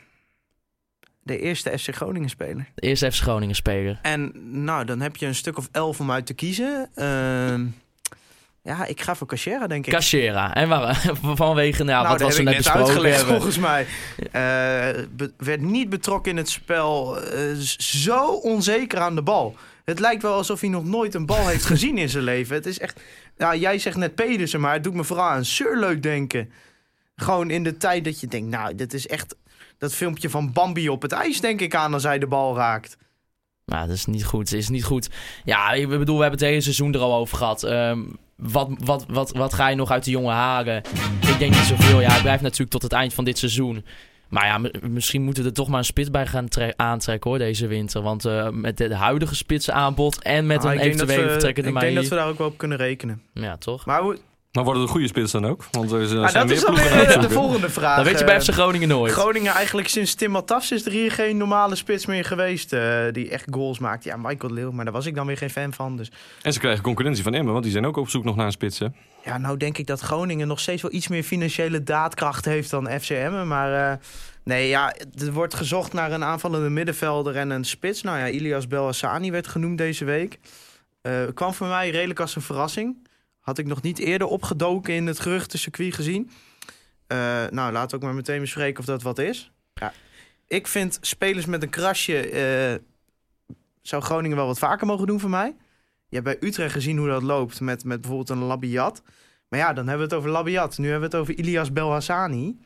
De 1.22 1.38
eerste 1.38 1.79
FC 1.79 1.94
Groningen 1.94 2.29
speler. 2.29 2.66
De 2.74 2.87
eerste 2.87 3.12
FC 3.12 3.22
Groningen 3.22 3.55
speler. 3.55 3.98
En 4.02 4.33
nou, 4.64 4.85
dan 4.85 5.00
heb 5.00 5.16
je 5.16 5.26
een 5.26 5.35
stuk 5.35 5.59
of 5.59 5.68
elf 5.72 6.00
om 6.00 6.11
uit 6.11 6.26
te 6.26 6.35
kiezen. 6.35 6.90
Ehm, 6.94 7.66
ja, 8.66 8.87
ik 8.87 9.00
ga 9.00 9.14
voor 9.14 9.26
Cachera, 9.26 9.66
denk 9.66 9.87
ik. 9.87 9.92
Cachera. 9.92 10.55
En 10.55 10.68
waar, 10.68 11.11
vanwege 11.22 11.85
nou, 11.85 12.02
nou, 12.02 12.09
wat 12.09 12.20
was 12.20 12.38
er 12.38 12.44
net 12.44 12.57
besproken 12.57 12.87
uitgelegd, 12.87 13.16
hebben. 13.16 13.35
volgens 13.35 13.59
mij. 13.59 13.87
Eh, 14.33 15.29
werd 15.37 15.61
niet 15.61 15.88
betrokken 15.88 16.31
in 16.31 16.37
het 16.37 16.48
spel. 16.48 17.20
eh, 17.22 17.55
zo 17.79 18.26
onzeker 18.26 18.98
aan 18.98 19.14
de 19.14 19.22
bal. 19.22 19.57
Het 19.85 20.00
lijkt 20.00 20.22
wel 20.22 20.33
alsof 20.33 20.61
hij 20.61 20.68
nog 20.68 20.85
nooit 20.85 21.14
een 21.14 21.26
bal 21.26 21.48
heeft 21.48 21.64
gezien 21.72 21.98
in 21.98 22.09
zijn 22.09 22.24
leven. 22.24 22.55
Het 22.55 22.66
is 22.66 22.79
echt... 22.79 23.00
Nou, 23.37 23.57
jij 23.57 23.79
zegt 23.79 23.96
net 23.96 24.14
Pedersen, 24.14 24.61
maar 24.61 24.72
het 24.72 24.85
doet 24.85 24.94
me 24.94 25.05
vooral 25.05 25.29
aan 25.29 25.44
Surleuk 25.44 26.02
denken. 26.02 26.50
Gewoon 27.16 27.50
in 27.50 27.62
de 27.62 27.76
tijd 27.76 28.05
dat 28.05 28.20
je 28.20 28.26
denkt... 28.26 28.48
Nou, 28.50 28.74
dit 28.74 28.94
is 28.94 29.07
echt... 29.07 29.37
Dat 29.79 29.94
filmpje 29.94 30.31
van 30.31 30.52
Bambi 30.52 30.88
op 30.88 31.02
het 31.02 31.12
ijs, 31.12 31.40
denk 31.40 31.61
ik 31.61 31.74
aan 31.74 31.92
als 31.92 32.02
hij 32.02 32.18
de 32.18 32.26
bal 32.26 32.57
raakt. 32.57 32.96
Nou, 33.66 33.87
dat 33.87 33.96
is 33.96 34.07
niet 34.07 34.24
goed. 34.24 34.50
Dat 34.50 34.59
is 34.59 34.68
niet 34.68 34.85
goed. 34.85 35.09
Ja, 35.44 35.72
ik 35.72 35.88
bedoel, 35.88 36.16
we 36.16 36.22
hebben 36.22 36.40
het 36.40 36.48
hele 36.48 36.61
seizoen 36.61 36.94
er 36.94 37.00
al 37.00 37.14
over 37.14 37.37
gehad. 37.37 37.62
Ehm, 37.62 38.00
wat, 38.37 38.70
wat, 38.79 39.05
wat, 39.09 39.31
wat 39.33 39.55
ga 39.55 39.68
je 39.68 39.76
nog 39.76 39.90
uit 39.90 40.05
de 40.05 40.11
jonge 40.11 40.31
haren? 40.33 40.76
Ik 41.20 41.38
denk 41.38 41.55
niet 41.55 41.64
zoveel. 41.64 42.00
Ja, 42.00 42.11
hij 42.11 42.20
blijft 42.20 42.42
natuurlijk 42.42 42.70
tot 42.70 42.83
het 42.83 42.92
eind 42.92 43.14
van 43.14 43.24
dit 43.24 43.38
seizoen. 43.38 43.85
Maar 44.29 44.46
ja, 44.46 44.70
misschien 44.88 45.22
moeten 45.22 45.42
we 45.42 45.48
er 45.48 45.55
toch 45.55 45.68
maar 45.68 45.79
een 45.79 45.85
spits 45.85 46.11
bij 46.11 46.26
gaan 46.26 46.48
tre- 46.48 46.72
aantrekken 46.76 47.31
hoor, 47.31 47.38
deze 47.38 47.66
winter. 47.66 48.02
Want 48.02 48.24
eh, 48.24 48.48
met 48.50 48.79
het 48.79 48.92
huidige 48.92 49.35
spitsaanbod 49.35 50.22
en 50.22 50.46
met 50.46 50.64
Ah, 50.64 50.72
een 50.74 50.79
we- 50.96 51.07
vertrekkende 51.07 51.68
Ik 51.70 51.81
denk 51.81 51.94
dat 51.94 52.09
we 52.09 52.14
daar 52.14 52.29
ook 52.29 52.38
wel 52.38 52.46
op 52.46 52.59
kunnen 52.59 52.79
rekenen. 52.79 53.22
Ja, 53.33 53.57
toch? 53.57 53.87
Maar 53.87 54.02
Maar 54.57 54.64
worden 54.64 54.83
een 54.83 54.88
goede 54.88 55.07
spits 55.07 55.33
dan 55.33 55.47
ook? 55.47 55.64
Want 55.71 55.92
er 55.92 56.07
zijn 56.07 56.25
Ah, 56.25 56.33
dat 56.33 56.47
meer 56.47 56.55
is 56.55 56.61
dan 56.61 56.75
weer 56.75 56.95
het 56.95 57.23
de 57.23 57.31
volgende 57.31 57.71
vraag. 57.71 57.97
Dat 57.97 58.05
weet 58.07 58.19
je 58.19 58.25
bij 58.25 58.35
Eh, 58.35 58.40
FC 58.40 58.51
Groningen 58.51 58.88
nooit. 58.88 59.12
Groningen 59.12 59.53
eigenlijk 59.53 59.88
sinds 59.88 60.14
Tim 60.14 60.31
Matafs 60.31 60.73
is 60.73 60.87
er 60.87 60.92
hier 60.92 61.12
geen 61.12 61.37
normale 61.37 61.75
spits 61.75 62.07
meer 62.07 62.25
geweest 62.25 62.73
eh, 62.73 62.99
die 63.12 63.31
echt 63.31 63.45
goals 63.51 63.79
maakt. 63.79 64.05
Ja, 64.05 64.16
Michael 64.16 64.53
Leeuw, 64.53 64.71
maar 64.71 64.85
daar 64.85 64.95
was 64.95 65.07
ik 65.07 65.14
dan 65.14 65.27
weer 65.27 65.37
geen 65.37 65.51
fan 65.51 65.73
van. 65.73 65.97
Dus 65.97 66.11
En 66.42 66.53
ze 66.53 66.59
krijgen 66.59 66.83
concurrentie 66.83 67.23
van 67.23 67.35
Emmen, 67.35 67.53
want 67.53 67.64
die 67.64 67.73
zijn 67.73 67.87
ook 67.87 67.97
op 67.97 68.09
zoek 68.09 68.25
nog 68.25 68.37
naar 68.37 68.47
een 68.47 68.53
spits. 68.53 68.79
Hè? 68.79 68.87
ja, 69.25 69.38
nou 69.38 69.57
denk 69.57 69.79
ik 69.79 69.87
dat 69.87 70.01
Groningen 70.01 70.49
nog 70.49 70.61
steeds 70.61 70.83
wel 70.83 70.92
iets 70.92 71.09
meer 71.09 71.23
financiële 71.23 71.83
daadkracht 71.83 72.45
heeft 72.45 72.71
dan 72.71 72.90
FCM. 73.01 73.47
Maar 73.47 73.90
eh, 73.90 73.99
nee, 74.45 74.69
ja, 74.69 74.95
er 75.14 75.33
wordt 75.33 75.55
gezocht 75.55 75.92
naar 75.92 76.12
een 76.12 76.25
aanvallende 76.25 76.69
middenvelder 76.71 77.37
en 77.37 77.51
een 77.51 77.64
spits. 77.64 78.03
Nou 78.03 78.19
ja, 78.19 78.29
Ilias 78.29 78.66
Belhassani 78.66 79.31
werd 79.31 79.47
genoemd 79.47 79.79
deze 79.79 80.05
week. 80.05 80.38
Eh, 81.03 81.12
kwam 81.35 81.55
voor 81.55 81.66
mij 81.66 81.90
redelijk 81.90 82.21
als 82.21 82.37
een 82.37 82.42
verrassing. 82.42 83.06
Had 83.46 83.59
ik 83.59 83.66
nog 83.66 83.82
niet 83.82 83.98
eerder 83.98 84.26
opgedoken 84.26 84.94
in 84.94 85.06
het 85.06 85.20
geruchtencircuit 85.20 85.94
gezien. 85.94 86.30
Eh, 87.06 87.16
nou, 87.50 87.72
laten 87.72 87.90
we 87.90 87.96
ook 87.96 88.02
maar 88.02 88.14
meteen 88.14 88.40
bespreken 88.40 88.80
of 88.80 88.85
dat 88.85 89.02
wat 89.02 89.18
is. 89.18 89.50
Ja, 89.74 89.92
ik 90.46 90.66
vind 90.66 90.98
spelers 91.00 91.46
met 91.46 91.62
een 91.62 91.68
krasje... 91.68 92.30
eh, 92.30 93.54
zou 93.82 94.02
Groningen 94.02 94.37
wel 94.37 94.46
wat 94.46 94.59
vaker 94.59 94.87
mogen 94.87 95.06
doen 95.06 95.20
voor 95.20 95.30
mij. 95.30 95.56
Je 96.09 96.16
hebt 96.20 96.24
bij 96.24 96.48
Utrecht 96.48 96.72
gezien 96.72 96.98
hoe 96.98 97.09
dat 97.09 97.22
loopt 97.22 97.61
met, 97.61 97.85
met 97.85 98.00
bijvoorbeeld 98.00 98.30
een 98.30 98.44
Labiat. 98.44 99.02
Maar 99.48 99.61
ja, 99.61 99.72
dan 99.72 99.88
hebben 99.88 100.09
we 100.09 100.14
het 100.14 100.22
over 100.22 100.30
Labiat. 100.30 100.78
Nu 100.78 100.90
hebben 100.90 101.11
we 101.11 101.16
het 101.16 101.24
over 101.24 101.38
Ilias 101.44 101.72
Belhassani. 101.72 102.59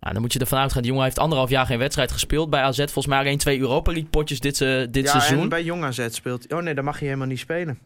Nou, 0.00 0.12
dan 0.12 0.22
moet 0.22 0.32
je 0.32 0.38
ervan 0.38 0.58
uitgaan. 0.58 0.82
Die 0.82 0.90
jongen 0.90 1.06
heeft 1.06 1.18
anderhalf 1.18 1.50
jaar 1.50 1.66
geen 1.66 1.78
wedstrijd 1.78 2.12
gespeeld 2.12 2.50
bij 2.50 2.62
AZ. 2.62 2.76
Volgens 2.76 3.06
mij 3.06 3.18
alleen 3.18 3.38
twee 3.38 3.60
Europa 3.60 3.92
League 3.92 4.10
potjes 4.10 4.40
dit, 4.40 4.60
eh, 4.60 4.86
dit 4.90 5.04
ja, 5.04 5.10
seizoen. 5.10 5.40
en 5.40 5.48
bij 5.48 5.62
Jong 5.62 5.84
AZ 5.84 6.08
speelt... 6.10 6.52
Oh 6.52 6.62
nee, 6.62 6.74
dan 6.74 6.84
mag 6.84 6.98
hij 6.98 7.06
helemaal 7.06 7.28
niet 7.28 7.38
spelen. 7.38 7.78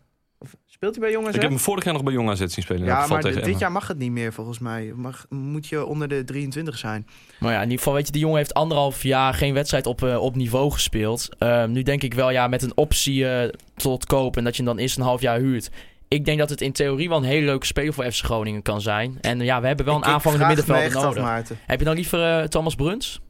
Speelt 0.77 0.95
hij 0.95 1.05
bij 1.05 1.13
Jong 1.13 1.27
AZ? 1.27 1.35
Ik 1.35 1.41
heb 1.41 1.51
hem 1.51 1.59
vorig 1.61 1.85
jaar 1.85 1.95
nog 1.95 2.03
bij 2.03 2.13
Jong 2.13 2.31
AZ 2.31 2.39
zien 2.39 2.49
spelen. 2.51 2.85
ja, 2.85 3.07
maar 3.07 3.21
tegen 3.21 3.43
dit 3.43 3.59
jaar 3.59 3.73
mag 3.73 3.89
het 3.89 3.99
niet 3.99 4.11
meer 4.11 4.33
volgens 4.33 4.59
mij. 4.59 4.93
Mag, 4.97 5.27
moet 5.29 5.67
je 5.67 5.85
onder 5.87 6.09
de 6.09 6.25
23 6.25 6.79
zijn. 6.79 7.07
Maar 7.39 7.51
ja, 7.53 7.57
in 7.57 7.63
ieder 7.63 7.79
geval, 7.79 7.93
weet 7.95 8.07
je, 8.07 8.13
die 8.13 8.21
jongen 8.21 8.37
heeft 8.37 8.55
anderhalf 8.55 9.03
jaar 9.03 9.35
geen 9.35 9.55
wedstrijd 9.55 9.87
op, 9.87 10.03
eh, 10.03 10.23
op 10.23 10.37
niveau 10.37 10.71
gespeeld. 10.73 11.29
Ehm, 11.39 11.71
nu 11.73 11.83
denk 11.83 12.03
ik 12.03 12.15
wel, 12.15 12.31
ja, 12.31 12.47
met 12.49 12.63
een 12.63 12.73
optie 12.77 13.29
eh, 13.29 13.51
tot 13.77 14.07
koop 14.07 14.37
en 14.37 14.45
dat 14.45 14.57
je 14.57 14.63
hem 14.63 14.73
dan 14.75 14.83
eerst 14.83 14.97
een 14.97 15.03
half 15.03 15.21
jaar 15.21 15.39
huurt. 15.39 15.71
Ik 16.09 16.25
denk 16.25 16.39
dat 16.39 16.51
het 16.51 16.61
in 16.61 16.73
theorie 16.73 17.09
wel 17.09 17.19
een 17.19 17.25
hele 17.25 17.47
leuke 17.47 17.67
speler 17.67 17.93
voor 17.95 18.11
FC 18.13 18.25
Groningen 18.25 18.63
kan 18.63 18.81
zijn. 18.81 19.19
En 19.21 19.41
ja, 19.41 19.61
we 19.61 19.67
hebben 19.67 19.87
wel 19.87 19.95
een 19.95 20.01
Ik- 20.01 20.07
aanvallende 20.07 20.47
middenvelder 20.47 20.97
af, 20.97 21.03
nodig. 21.05 21.23
Maarten. 21.23 21.59
Heb 21.67 21.79
je 21.79 21.85
dan 21.85 21.95
liever 21.95 22.39
eh, 22.41 22.45
Thomas 22.45 22.75
Bruns? 22.75 23.21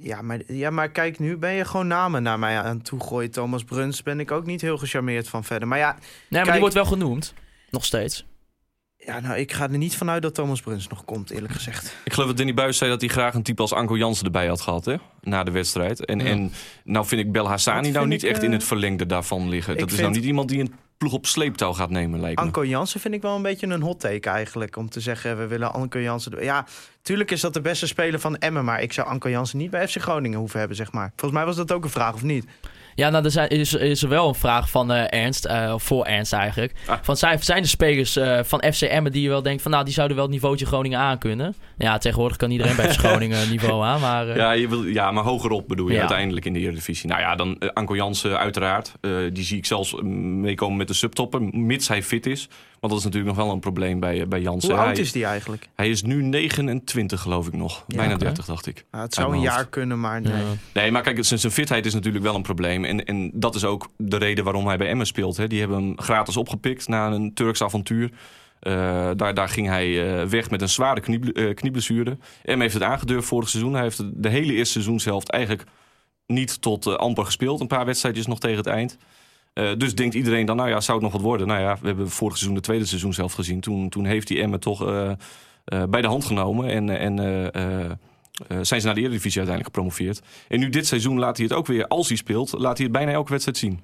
Ja 0.00 0.22
maar, 0.22 0.40
ja, 0.46 0.70
maar 0.70 0.88
kijk, 0.90 1.18
nu 1.18 1.36
ben 1.36 1.52
je 1.52 1.64
gewoon 1.64 1.86
namen 1.86 2.22
naar 2.22 2.38
mij 2.38 2.58
aan 2.60 2.82
toe 2.82 3.00
gooien. 3.00 3.30
Thomas 3.30 3.64
Bruns 3.64 4.02
ben 4.02 4.20
ik 4.20 4.30
ook 4.30 4.46
niet 4.46 4.60
heel 4.60 4.78
gecharmeerd 4.78 5.28
van 5.28 5.44
verder. 5.44 5.68
Maar 5.68 5.78
ja, 5.78 5.92
Nee, 5.92 6.00
maar 6.28 6.40
Kijk- 6.40 6.50
die 6.52 6.60
wordt 6.60 6.74
wel 6.74 6.84
genoemd. 6.84 7.34
Nog 7.70 7.84
steeds. 7.84 8.26
ja 8.96 9.20
nou, 9.20 9.38
ik 9.38 9.52
ga 9.52 9.62
er 9.70 9.78
niet 9.78 9.96
vanuit 9.96 10.22
dat 10.22 10.34
Thomas 10.34 10.60
Bruns 10.60 10.86
nog 10.88 11.04
komt, 11.04 11.30
eerlijk 11.30 11.52
gezegd. 11.52 11.96
Ik 12.04 12.12
geloof 12.12 12.28
dat 12.28 12.36
Danny 12.36 12.54
Buis 12.54 12.78
zei 12.78 12.90
dat 12.90 13.00
hij 13.00 13.10
graag 13.10 13.34
een 13.34 13.42
type 13.42 13.62
als 13.62 13.72
Anko 13.72 13.96
Jansen 13.96 14.24
erbij 14.24 14.46
had 14.46 14.60
gehad 14.60 14.84
hè? 14.84 14.94
na 15.20 15.42
de 15.44 15.50
wedstrijd. 15.50 16.04
En, 16.04 16.18
Ja. 16.18 16.24
en 16.24 16.52
nou 16.84 17.06
vind 17.06 17.20
ik 17.20 17.32
Bel 17.32 17.48
Hassani 17.48 17.90
nou 17.90 18.06
niet 18.06 18.22
ik, 18.22 18.28
echt 18.30 18.38
eh, 18.38 18.44
in 18.44 18.52
het 18.52 18.64
verlengde 18.64 19.06
daarvan 19.06 19.48
liggen. 19.48 19.76
Dat 19.78 19.86
is 19.88 19.94
vind- 19.94 20.00
nou 20.06 20.14
niet 20.18 20.24
iemand 20.28 20.48
die 20.48 20.60
een 20.60 20.74
ploeg 20.98 21.12
op 21.12 21.26
sleeptouw 21.26 21.72
gaat 21.72 21.90
nemen, 21.90 22.20
lijkt 22.20 22.38
me. 22.38 22.44
Anko 22.44 22.64
Jansen 22.64 23.00
vind 23.00 23.14
ik 23.14 23.22
wel 23.22 23.36
een 23.36 23.42
beetje 23.42 23.66
een 23.66 23.82
hot 23.82 24.00
take 24.00 24.30
eigenlijk. 24.30 24.76
Om 24.76 24.90
te 24.90 25.00
zeggen, 25.00 25.38
we 25.38 25.46
willen 25.46 25.72
Anko 25.72 26.00
Jansen... 26.00 26.42
Ja, 26.44 26.66
tuurlijk 27.02 27.30
is 27.30 27.40
dat 27.40 27.54
de 27.54 27.60
beste 27.60 27.86
speler 27.86 28.20
van 28.20 28.36
Emmen. 28.36 28.64
Maar 28.64 28.82
ik 28.82 28.92
zou 28.92 29.08
Anko 29.08 29.28
Jansen 29.28 29.58
niet 29.58 29.70
bij 29.70 29.88
FC 29.88 29.96
Groningen 29.96 30.38
hoeven 30.38 30.58
hebben, 30.58 30.76
zeg 30.76 30.92
maar. 30.92 31.12
Volgens 31.16 31.32
mij 31.32 31.44
was 31.44 31.56
dat 31.56 31.72
ook 31.72 31.84
een 31.84 31.90
vraag, 31.90 32.14
of 32.14 32.22
niet? 32.22 32.44
Ja, 32.98 33.10
nou, 33.10 33.24
er 33.24 33.30
zijn, 33.30 33.48
is, 33.48 33.74
is 33.74 34.02
er 34.02 34.08
wel 34.08 34.28
een 34.28 34.34
vraag 34.34 34.70
van 34.70 34.92
eh, 34.92 35.20
Ernst, 35.22 35.44
eh, 35.44 35.70
of 35.74 35.82
voor 35.82 36.04
Ernst 36.04 36.32
eigenlijk. 36.32 36.72
Ah. 36.86 36.96
Van 37.02 37.16
zijn, 37.16 37.42
zijn 37.42 37.62
er 37.62 37.68
spelers 37.68 38.16
eh, 38.16 38.38
van 38.42 38.62
FC 38.72 38.82
Emmen 38.82 39.12
die 39.12 39.22
je 39.22 39.28
wel 39.28 39.42
denkt 39.42 39.62
van, 39.62 39.70
nou, 39.70 39.84
die 39.84 39.92
zouden 39.92 40.16
wel 40.16 40.26
het 40.26 40.34
niveautje 40.34 40.66
Groningen 40.66 40.98
aankunnen? 40.98 41.54
Ja, 41.78 41.98
tegenwoordig 41.98 42.36
kan 42.36 42.50
iedereen 42.50 42.76
bij 42.76 42.92
FC 42.92 42.98
Groningen 43.06 43.50
niveau 43.50 43.84
aan, 43.84 44.00
maar... 44.00 44.28
eh, 44.28 44.36
Ja, 44.36 44.52
je 44.52 44.68
wil, 44.68 44.84
ja, 44.84 45.10
maar 45.10 45.24
hogerop 45.24 45.68
bedoel 45.68 45.86
je 45.88 45.92
Ja. 45.94 45.98
uiteindelijk 45.98 46.46
in 46.46 46.52
de 46.52 46.58
Eredivisie. 46.58 47.08
Nou 47.08 47.20
ja, 47.20 47.34
dan 47.34 47.58
Anko 47.74 47.96
Jansen 47.96 48.38
uiteraard. 48.38 48.92
Eh, 49.00 49.10
die 49.32 49.44
zie 49.44 49.56
ik 49.58 49.66
zelfs 49.66 49.94
eh, 49.94 50.02
meekomen 50.02 50.76
met 50.76 50.88
de 50.88 50.94
subtopper, 50.94 51.42
mits 51.42 51.88
hij 51.88 52.02
fit 52.02 52.26
is. 52.26 52.48
Want 52.80 52.92
dat 52.92 53.02
is 53.02 53.08
natuurlijk 53.08 53.36
nog 53.36 53.44
wel 53.44 53.54
een 53.54 53.60
probleem 53.60 54.00
bij, 54.00 54.28
bij 54.28 54.40
Jansen. 54.40 54.70
Hoe 54.70 54.78
hij, 54.78 54.88
oud 54.88 54.98
is 54.98 55.12
die 55.12 55.24
eigenlijk? 55.24 55.68
hij 55.74 55.88
is 55.90 56.02
nu 56.02 56.22
29 56.22 57.20
geloof 57.20 57.46
ik 57.46 57.52
nog. 57.52 57.84
Bijna 57.86 58.14
oké. 58.14 58.24
30 58.24 58.44
dacht 58.44 58.66
ik. 58.66 58.84
Nou, 58.90 59.04
het 59.04 59.14
zou 59.14 59.32
een 59.34 59.40
jaar 59.40 59.66
kunnen, 59.66 60.00
maar 60.00 60.20
nee. 60.20 60.32
ja. 60.32 60.38
Nee, 60.72 60.90
maar 60.90 61.02
kijk, 61.02 61.24
zijn, 61.24 61.40
zijn 61.40 61.52
fitheid 61.52 61.86
is 61.86 61.94
natuurlijk 61.94 62.24
wel 62.24 62.34
een 62.34 62.42
probleem. 62.42 62.84
En, 62.88 63.04
en 63.04 63.30
dat 63.34 63.54
is 63.54 63.64
ook 63.64 63.88
de 63.96 64.16
reden 64.16 64.44
waarom 64.44 64.66
hij 64.66 64.76
bij 64.76 64.88
Emmen 64.88 65.06
speelt. 65.06 65.36
Hè. 65.36 65.46
Die 65.46 65.60
hebben 65.60 65.78
hem 65.78 66.00
gratis 66.00 66.36
opgepikt 66.36 66.88
na 66.88 67.10
een 67.10 67.34
Turks 67.34 67.62
avontuur. 67.62 68.10
Eh, 68.60 69.10
daar, 69.16 69.34
daar 69.34 69.48
ging 69.48 69.66
hij 69.66 70.18
eh, 70.20 70.26
weg 70.26 70.50
met 70.50 70.62
een 70.62 70.68
zware 70.68 71.00
knie, 71.00 71.32
eh, 71.32 71.54
knieblessure. 71.54 72.18
Emmen 72.42 72.60
heeft 72.60 72.74
het 72.74 72.82
aangedurfd 72.82 73.28
vorig 73.28 73.48
seizoen. 73.48 73.72
Hij 73.72 73.82
heeft 73.82 74.02
de 74.22 74.28
hele 74.28 74.52
eerste 74.52 74.72
seizoenshelft 74.72 75.30
eigenlijk 75.30 75.64
niet 76.26 76.62
tot 76.62 76.98
amper 76.98 77.24
gespeeld. 77.24 77.60
Een 77.60 77.66
paar 77.66 77.84
wedstrijdjes 77.84 78.26
nog 78.26 78.40
tegen 78.40 78.56
het 78.56 78.66
eind. 78.66 78.98
Dus 79.76 79.94
denkt 79.94 80.14
iedereen 80.14 80.46
dan, 80.46 80.56
nou 80.56 80.68
ja, 80.68 80.80
zou 80.80 80.98
het 80.98 81.06
nog 81.06 81.16
wat 81.16 81.28
worden? 81.28 81.46
Nou 81.46 81.60
ja, 81.60 81.78
we 81.80 81.86
hebben 81.86 82.10
vorig 82.10 82.36
seizoen 82.36 82.56
de 82.56 82.62
tweede 82.62 82.86
seizoenshelft 82.86 83.34
gezien. 83.34 83.60
Toen, 83.60 83.88
toen 83.88 84.04
heeft 84.04 84.28
hij 84.28 84.40
Emmen 84.40 84.60
toch 84.60 84.78
bij 85.64 86.00
de 86.00 86.06
hand 86.06 86.24
genomen. 86.24 86.68
En, 86.68 86.98
en 86.98 87.18
eh, 88.48 88.58
zijn 88.62 88.80
ze 88.80 88.86
naar 88.86 88.94
de 88.94 89.00
Eredivisie 89.00 89.38
uiteindelijk 89.40 89.74
gepromoveerd. 89.76 90.20
En 90.48 90.58
nu 90.60 90.68
dit 90.68 90.86
seizoen 90.86 91.18
laat 91.18 91.36
hij 91.36 91.46
het 91.46 91.54
ook 91.54 91.66
weer, 91.66 91.86
als 91.86 92.08
hij 92.08 92.16
speelt, 92.16 92.52
laat 92.52 92.76
hij 92.76 92.86
het 92.86 92.94
bijna 92.96 93.12
elke 93.12 93.30
wedstrijd 93.30 93.58
zien. 93.58 93.80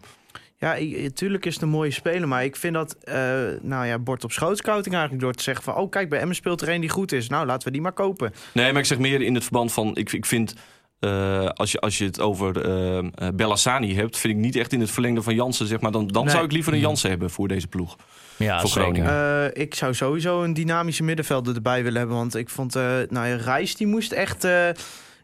Ja, 0.56 0.76
natuurlijk 1.02 1.46
is 1.46 1.54
het 1.54 1.62
een 1.62 1.68
mooie 1.68 1.90
speler, 1.90 2.28
maar 2.28 2.44
ik 2.44 2.56
vind 2.56 2.74
dat, 2.74 2.96
eh, 3.02 3.14
nou 3.62 3.86
ja, 3.86 3.98
bord 3.98 4.24
op 4.24 4.32
schoot 4.32 4.56
scouting 4.58 4.94
eigenlijk 4.94 5.24
door 5.24 5.32
te 5.34 5.42
zeggen 5.42 5.64
van, 5.64 5.74
oh 5.74 5.90
kijk, 5.90 6.08
bij 6.08 6.18
Emmen 6.20 6.36
speelt 6.36 6.60
er 6.60 6.68
een 6.68 6.80
die 6.80 6.90
goed 6.90 7.12
is. 7.12 7.28
Nou, 7.28 7.46
laten 7.46 7.66
we 7.66 7.72
die 7.72 7.82
maar 7.82 7.92
kopen. 7.92 8.32
Nee, 8.52 8.72
maar 8.72 8.80
ik 8.80 8.86
zeg 8.86 8.98
meer 8.98 9.20
in 9.22 9.34
het 9.34 9.42
verband 9.42 9.72
van, 9.72 9.96
ik, 9.96 10.12
ik 10.12 10.26
vind, 10.26 10.54
eh, 10.98 11.46
als, 11.48 11.72
je, 11.72 11.80
als 11.80 11.98
je 11.98 12.04
het 12.04 12.20
over 12.20 12.60
eh, 12.64 13.28
Bellassani 13.34 13.94
hebt, 13.94 14.18
vind 14.18 14.34
ik 14.34 14.38
niet 14.40 14.56
echt 14.56 14.72
in 14.72 14.80
het 14.80 14.90
verlengde 14.90 15.22
van 15.22 15.34
Jansen, 15.34 15.66
zeg 15.66 15.80
maar. 15.80 15.92
Dan, 15.92 16.06
dan 16.06 16.22
Nee. 16.24 16.32
zou 16.32 16.44
ik 16.44 16.52
liever 16.52 16.72
een 16.72 16.78
Jansen 16.78 17.10
hebben 17.10 17.30
voor 17.30 17.48
deze 17.48 17.66
ploeg. 17.66 17.96
Ja, 18.36 18.60
Voor 18.60 18.68
zeker. 18.70 19.04
Groningen. 19.04 19.52
Eh, 19.52 19.62
ik 19.62 19.74
zou 19.74 19.94
sowieso 19.94 20.42
een 20.42 20.54
dynamische 20.54 21.02
middenvelder 21.02 21.54
erbij 21.54 21.82
willen 21.82 21.98
hebben, 21.98 22.16
want 22.16 22.34
ik 22.34 22.48
vond, 22.48 22.74
nou 22.74 23.26
ja, 23.26 23.36
Reis 23.36 23.76
die 23.76 23.86
moest 23.86 24.12
echt 24.12 24.44
eh, 24.44 24.68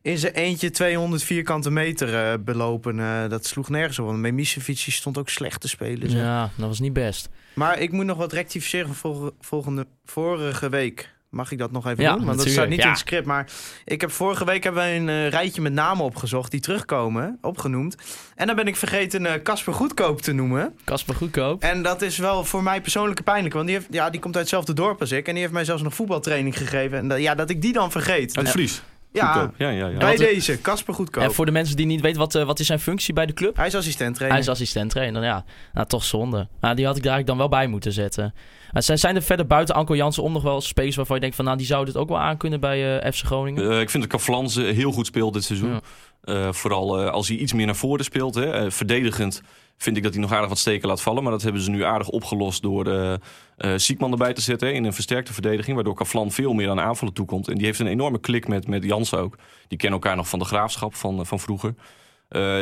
in 0.03 0.19
zijn 0.19 0.33
eentje 0.33 0.71
200 0.71 1.23
vierkante 1.23 1.71
meter 1.71 2.15
eh, 2.15 2.39
belopen. 2.41 3.01
Eh, 3.01 3.29
dat 3.29 3.47
sloeg 3.47 3.69
nergens 3.69 3.99
op, 3.99 4.07
want 4.07 4.19
Memisevic 4.19 4.79
stond 4.79 5.19
ook 5.19 5.29
slecht 5.29 5.61
te 5.61 5.69
spelen. 5.69 6.11
zeg. 6.11 6.21
Ja, 6.21 6.51
dat 6.57 6.69
was 6.69 6.81
niet 6.81 6.93
best. 6.93 7.29
Maar 7.55 7.79
ik 7.79 7.93
moet 7.93 8.05
nog 8.05 8.17
wat 8.17 8.33
rectificeren 8.33 8.95
van 9.41 9.87
vorige 10.05 10.69
week. 10.69 11.11
Mag 11.31 11.53
ik 11.53 11.59
dat 11.59 11.71
nog 11.71 11.87
even 11.87 12.05
Ja, 12.05 12.17
doen? 12.17 12.25
Want 12.25 12.39
dat 12.39 12.49
staat 12.49 12.69
niet 12.69 12.79
ja. 12.79 12.85
in 12.85 12.91
het 12.91 12.99
script. 12.99 13.27
Maar 13.27 13.47
ik 13.85 14.01
heb 14.01 14.11
vorige 14.11 14.45
week 14.45 14.65
hebben 14.65 14.83
wij 14.83 14.97
een 14.97 15.09
eh, 15.09 15.29
rijtje 15.29 15.63
met 15.63 15.73
namen 15.73 16.05
opgezocht 16.05 16.51
die 16.51 16.61
terugkomen, 16.61 17.39
opgenoemd. 17.41 17.97
En 18.35 18.47
dan 18.47 18.57
ben 18.57 18.67
ik 18.67 18.77
vergeten 18.77 19.27
eh, 19.27 19.43
Casper 19.43 19.75
Goedkoop 19.75 20.23
te 20.23 20.33
noemen. 20.33 20.75
Kasper 20.85 21.15
Goedkoop. 21.15 21.63
En 21.63 21.83
dat 21.83 22.03
is 22.03 22.19
wel 22.19 22.45
voor 22.45 22.63
mij 22.63 22.81
persoonlijk 22.81 23.23
pijnlijk. 23.25 23.55
Want 23.55 23.67
die, 23.67 23.77
heeft, 23.77 23.89
ja, 23.91 24.11
die 24.11 24.21
komt 24.21 24.35
uit 24.35 24.45
hetzelfde 24.45 24.73
dorp 24.73 25.01
als 25.01 25.13
ik. 25.13 25.27
En 25.27 25.33
die 25.33 25.43
heeft 25.43 25.55
mij 25.55 25.65
zelfs 25.65 25.83
nog 25.83 25.95
voetbaltraining 25.95 26.57
gegeven. 26.57 26.99
En 26.99 27.09
dat, 27.09 27.21
ja, 27.21 27.35
dat 27.35 27.51
ik 27.51 27.63
die 27.63 27.73
dan 27.73 27.91
vergeet. 27.91 28.37
Uit 28.37 28.51
Vries. 28.51 28.83
Ja, 29.13 29.33
Goedkoop. 29.33 29.55
Ja, 29.59 29.69
ja, 29.69 29.87
ja. 29.87 29.99
bij 29.99 30.17
deze, 30.17 30.61
Casper 30.61 30.95
Goedkoop. 30.95 31.23
En 31.23 31.33
voor 31.33 31.47
de 31.47 31.53
mensen 31.53 31.77
die 31.77 31.87
niet 31.87 32.01
weten, 32.01 32.19
wat, 32.19 32.35
eh, 32.35 32.45
wat 32.45 32.61
is 32.61 32.67
zijn 32.67 32.81
functie 32.81 33.15
bij 33.15 33.27
de 33.27 33.33
club? 33.33 33.57
Hij 33.57 33.67
is 33.67 33.75
assistent 33.75 34.09
Hij 34.09 34.17
trainer. 34.17 34.39
is 34.39 34.49
assistent 34.49 34.91
trainer, 34.91 35.23
ja. 35.25 35.45
Nou, 35.73 35.87
toch 35.87 36.05
zonde. 36.05 36.49
Nou, 36.61 36.75
die 36.75 36.87
had 36.87 36.97
ik 36.97 37.03
daar 37.03 37.13
eigenlijk 37.13 37.27
dan 37.27 37.37
wel 37.37 37.61
bij 37.61 37.67
moeten 37.67 37.93
zetten. 37.93 38.35
Maar 38.73 38.83
zijn, 38.83 38.99
zijn 38.99 39.17
er 39.17 39.23
verder 39.23 39.47
buiten 39.47 39.75
Anko 39.75 39.97
Jansen 39.97 40.23
om 40.23 40.33
nog 40.33 40.43
wel 40.43 40.61
spelers 40.61 40.97
waarvan 40.97 41.15
je 41.15 41.21
denkt 41.21 41.37
van... 41.37 41.45
nou, 41.45 41.57
die 41.57 41.67
zouden 41.67 41.93
het 41.95 42.03
ook 42.03 42.09
wel 42.09 42.19
aankunnen 42.19 42.61
bij 42.61 43.01
eh, 43.01 43.13
FC 43.13 43.25
Groningen? 43.25 43.71
Eh, 43.71 43.81
ik 43.81 43.91
vind 43.91 44.03
dat 44.03 44.13
Kaflans 44.13 44.57
eh, 44.57 44.75
heel 44.75 44.93
goed 44.93 45.07
speelt 45.07 45.33
dit 45.33 45.45
seizoen. 45.45 45.71
Ja. 45.71 45.81
Eh, 46.25 46.53
vooral 46.53 47.11
als 47.11 47.29
hij 47.29 47.37
iets 47.37 47.53
meer 47.53 47.67
naar 47.67 47.77
voren 47.77 48.05
speelt. 48.05 48.35
Hè. 48.35 48.71
Verdedigend 48.71 49.43
vind 49.83 49.97
ik 49.97 50.03
dat 50.03 50.13
hij 50.13 50.23
nog 50.23 50.33
aardig 50.33 50.49
wat 50.49 50.59
steken 50.59 50.89
laat 50.89 51.03
vallen. 51.03 51.23
Maar 51.23 51.33
dat 51.33 51.43
hebben 51.43 51.63
ze 51.63 51.71
nu 51.71 51.85
aardig 51.85 52.09
opgelost 52.09 52.63
door 52.63 52.87
eh, 52.87 53.73
Siekman 53.77 54.11
erbij 54.11 54.33
te 54.33 54.41
zetten 54.41 54.75
in 54.75 54.85
een 54.85 54.93
versterkte 54.93 55.33
verdediging. 55.33 55.75
Waardoor 55.75 55.95
Kaflan 55.95 56.31
veel 56.31 56.53
meer 56.53 56.71
aan 56.71 56.81
aanvallen 56.81 57.15
toekomt. 57.15 57.49
En 57.49 57.55
die 57.55 57.67
heeft 57.67 57.79
een 57.79 57.87
enorme 57.87 58.21
klik 58.21 58.49
met, 58.49 58.67
met 58.67 58.85
Jansen 58.85 59.19
ook. 59.19 59.37
Die 59.69 59.79
kennen 59.79 60.01
elkaar 60.01 60.17
nog 60.17 60.29
van 60.29 60.39
de 60.39 60.45
graafschap 60.45 60.95
van, 60.95 61.19
eh, 61.21 61.25
van 61.25 61.41
vroeger. 61.41 61.75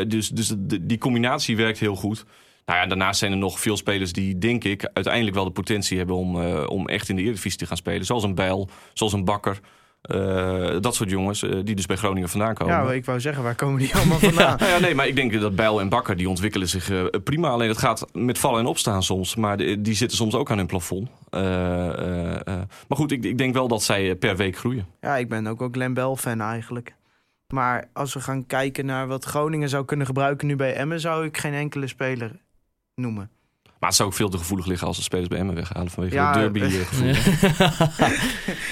Dus 0.09 0.28
dus 0.28 0.52
die 0.81 0.98
combinatie 0.98 1.57
werkt 1.57 1.78
heel 1.78 1.94
goed. 1.94 2.24
Nou 2.66 2.81
ja, 2.81 2.87
daarnaast 2.87 3.18
zijn 3.18 3.33
er 3.33 3.38
nog 3.38 3.61
veel 3.61 3.76
spelers 3.76 4.12
die, 4.12 4.38
denk 4.38 4.64
ik, 4.64 4.90
uiteindelijk 4.92 5.35
wel 5.35 5.44
de 5.44 5.50
potentie 5.50 5.96
hebben 5.98 6.16
om, 6.16 6.44
om 6.66 6.88
echt 6.88 7.09
in 7.09 7.16
de 7.16 7.22
Eredivisie 7.22 7.59
te 7.59 7.66
gaan 7.66 7.76
spelen. 7.76 8.07
Zoals 8.07 8.22
een 8.22 8.35
Bijl, 8.35 8.68
zoals 8.92 9.12
een 9.12 9.24
Bakker. 9.24 9.61
Eh, 10.09 10.77
dat 10.81 10.94
soort 10.94 11.11
jongens 11.11 11.42
eh, 11.42 11.51
die 11.64 11.75
dus 11.75 11.87
bij 11.87 11.97
Groningen 11.97 12.29
vandaan 12.29 12.55
komen. 12.55 12.75
Ja, 12.75 12.92
ik 12.92 13.05
wou 13.05 13.21
zeggen, 13.21 13.42
waar 13.42 13.55
komen 13.55 13.79
die 13.79 13.94
allemaal 13.94 14.18
vandaan? 14.31 14.57
Ja, 14.61 14.79
nee, 14.79 14.94
maar 14.94 15.07
ik 15.07 15.16
denk 15.16 15.40
dat 15.40 15.57
Bijl 15.57 15.81
en 15.81 15.88
Bakker 15.88 16.16
die 16.16 16.29
ontwikkelen 16.29 16.68
zich 16.68 16.90
eh, 16.90 17.05
prima. 17.25 17.49
Alleen 17.49 17.68
het 17.68 17.79
gaat 17.79 18.07
met 18.12 18.38
vallen 18.38 18.61
en 18.61 18.66
opstaan 18.66 19.03
soms. 19.03 19.37
Maar 19.37 19.57
die 19.57 19.94
zitten 19.94 20.16
soms 20.16 20.35
ook 20.35 20.51
aan 20.51 20.57
hun 20.57 20.66
plafond. 20.66 21.09
Maar 22.88 22.97
goed, 22.97 23.12
ik, 23.12 23.25
ik 23.25 23.38
denk 23.38 23.55
wel 23.55 23.68
dat 23.68 23.83
zij 23.83 24.16
per 24.16 24.37
week 24.37 24.57
groeien. 24.57 24.87
Ja, 25.01 25.16
ik 25.16 25.29
ben 25.29 25.47
ook 25.47 25.59
wel 25.59 25.68
Glenn 25.73 25.94
Bell 25.94 26.14
fan 26.14 26.40
eigenlijk. 26.40 26.94
Maar 27.49 27.88
als 27.92 28.14
we 28.14 28.21
gaan 28.21 28.47
kijken 28.47 28.87
naar 28.87 29.07
wat 29.07 29.25
Groningen 29.25 29.68
zou 29.68 29.85
kunnen 29.85 30.07
gebruiken 30.07 30.47
nu 30.47 30.57
bij 30.57 30.75
Emmen, 30.75 31.01
zou 31.01 31.25
ik 31.25 31.37
geen 31.37 31.55
enkele 31.55 31.87
speler 31.87 32.40
noemen. 32.94 33.31
Maar 33.79 33.88
het 33.88 33.99
zou 33.99 34.09
ook 34.09 34.14
veel 34.14 34.29
te 34.29 34.38
gevoelig 34.38 34.67
liggen 34.67 34.87
als 34.87 34.97
de 34.97 35.03
spelers 35.03 35.29
bij 35.29 35.38
Emmen 35.38 35.55
weghalen 35.55 35.91
vanwege 35.91 36.14
Ja, 36.14 36.33
de 36.33 36.38
derby 36.38 36.61
eh, 36.61 36.81
eh, 36.81 36.87
gevoel. 36.87 37.14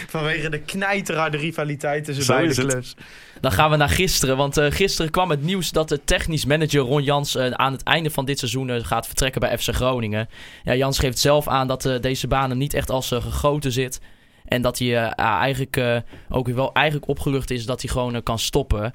Vanwege 0.08 0.48
de 0.48 0.60
knijterharde 0.60 1.36
rivaliteit 1.36 2.04
tussen 2.04 2.24
Zo 2.24 2.32
beide 2.32 2.50
is 2.50 2.56
het. 2.56 2.66
clubs. 2.66 2.94
Dan 3.40 3.52
gaan 3.52 3.70
we 3.70 3.76
naar 3.76 3.88
gisteren. 3.88 4.36
Want 4.36 4.56
eh, 4.56 4.70
gisteren 4.70 5.10
kwam 5.10 5.30
het 5.30 5.42
nieuws 5.42 5.70
dat 5.70 5.88
de 5.88 6.04
technisch 6.04 6.44
manager 6.44 6.80
Ron 6.80 7.02
Jans 7.02 7.38
aan 7.38 7.72
het 7.72 7.82
einde 7.82 8.10
van 8.10 8.24
dit 8.24 8.38
seizoen 8.38 8.84
gaat 8.84 9.06
vertrekken 9.06 9.40
bij 9.40 9.58
FC 9.58 9.74
Groningen. 9.74 10.28
Ja, 10.64 10.74
Jans 10.74 10.98
geeft 10.98 11.18
zelf 11.18 11.48
aan 11.48 11.66
dat 11.66 11.84
eh, 11.84 12.00
deze 12.00 12.26
baan 12.26 12.48
hem 12.50 12.58
niet 12.58 12.74
echt 12.74 12.90
als 12.90 13.08
gegoten 13.08 13.72
zit. 13.72 14.00
En 14.44 14.62
dat 14.62 14.78
hij 14.78 14.96
eh, 15.04 15.24
eigenlijk 15.38 15.76
eh, 15.76 15.96
ook 16.28 16.48
wel 16.48 16.72
eigenlijk 16.72 17.08
opgelucht 17.08 17.50
is 17.50 17.66
dat 17.66 17.80
hij 17.82 17.90
gewoon 17.90 18.22
kan 18.22 18.38
stoppen. 18.38 18.94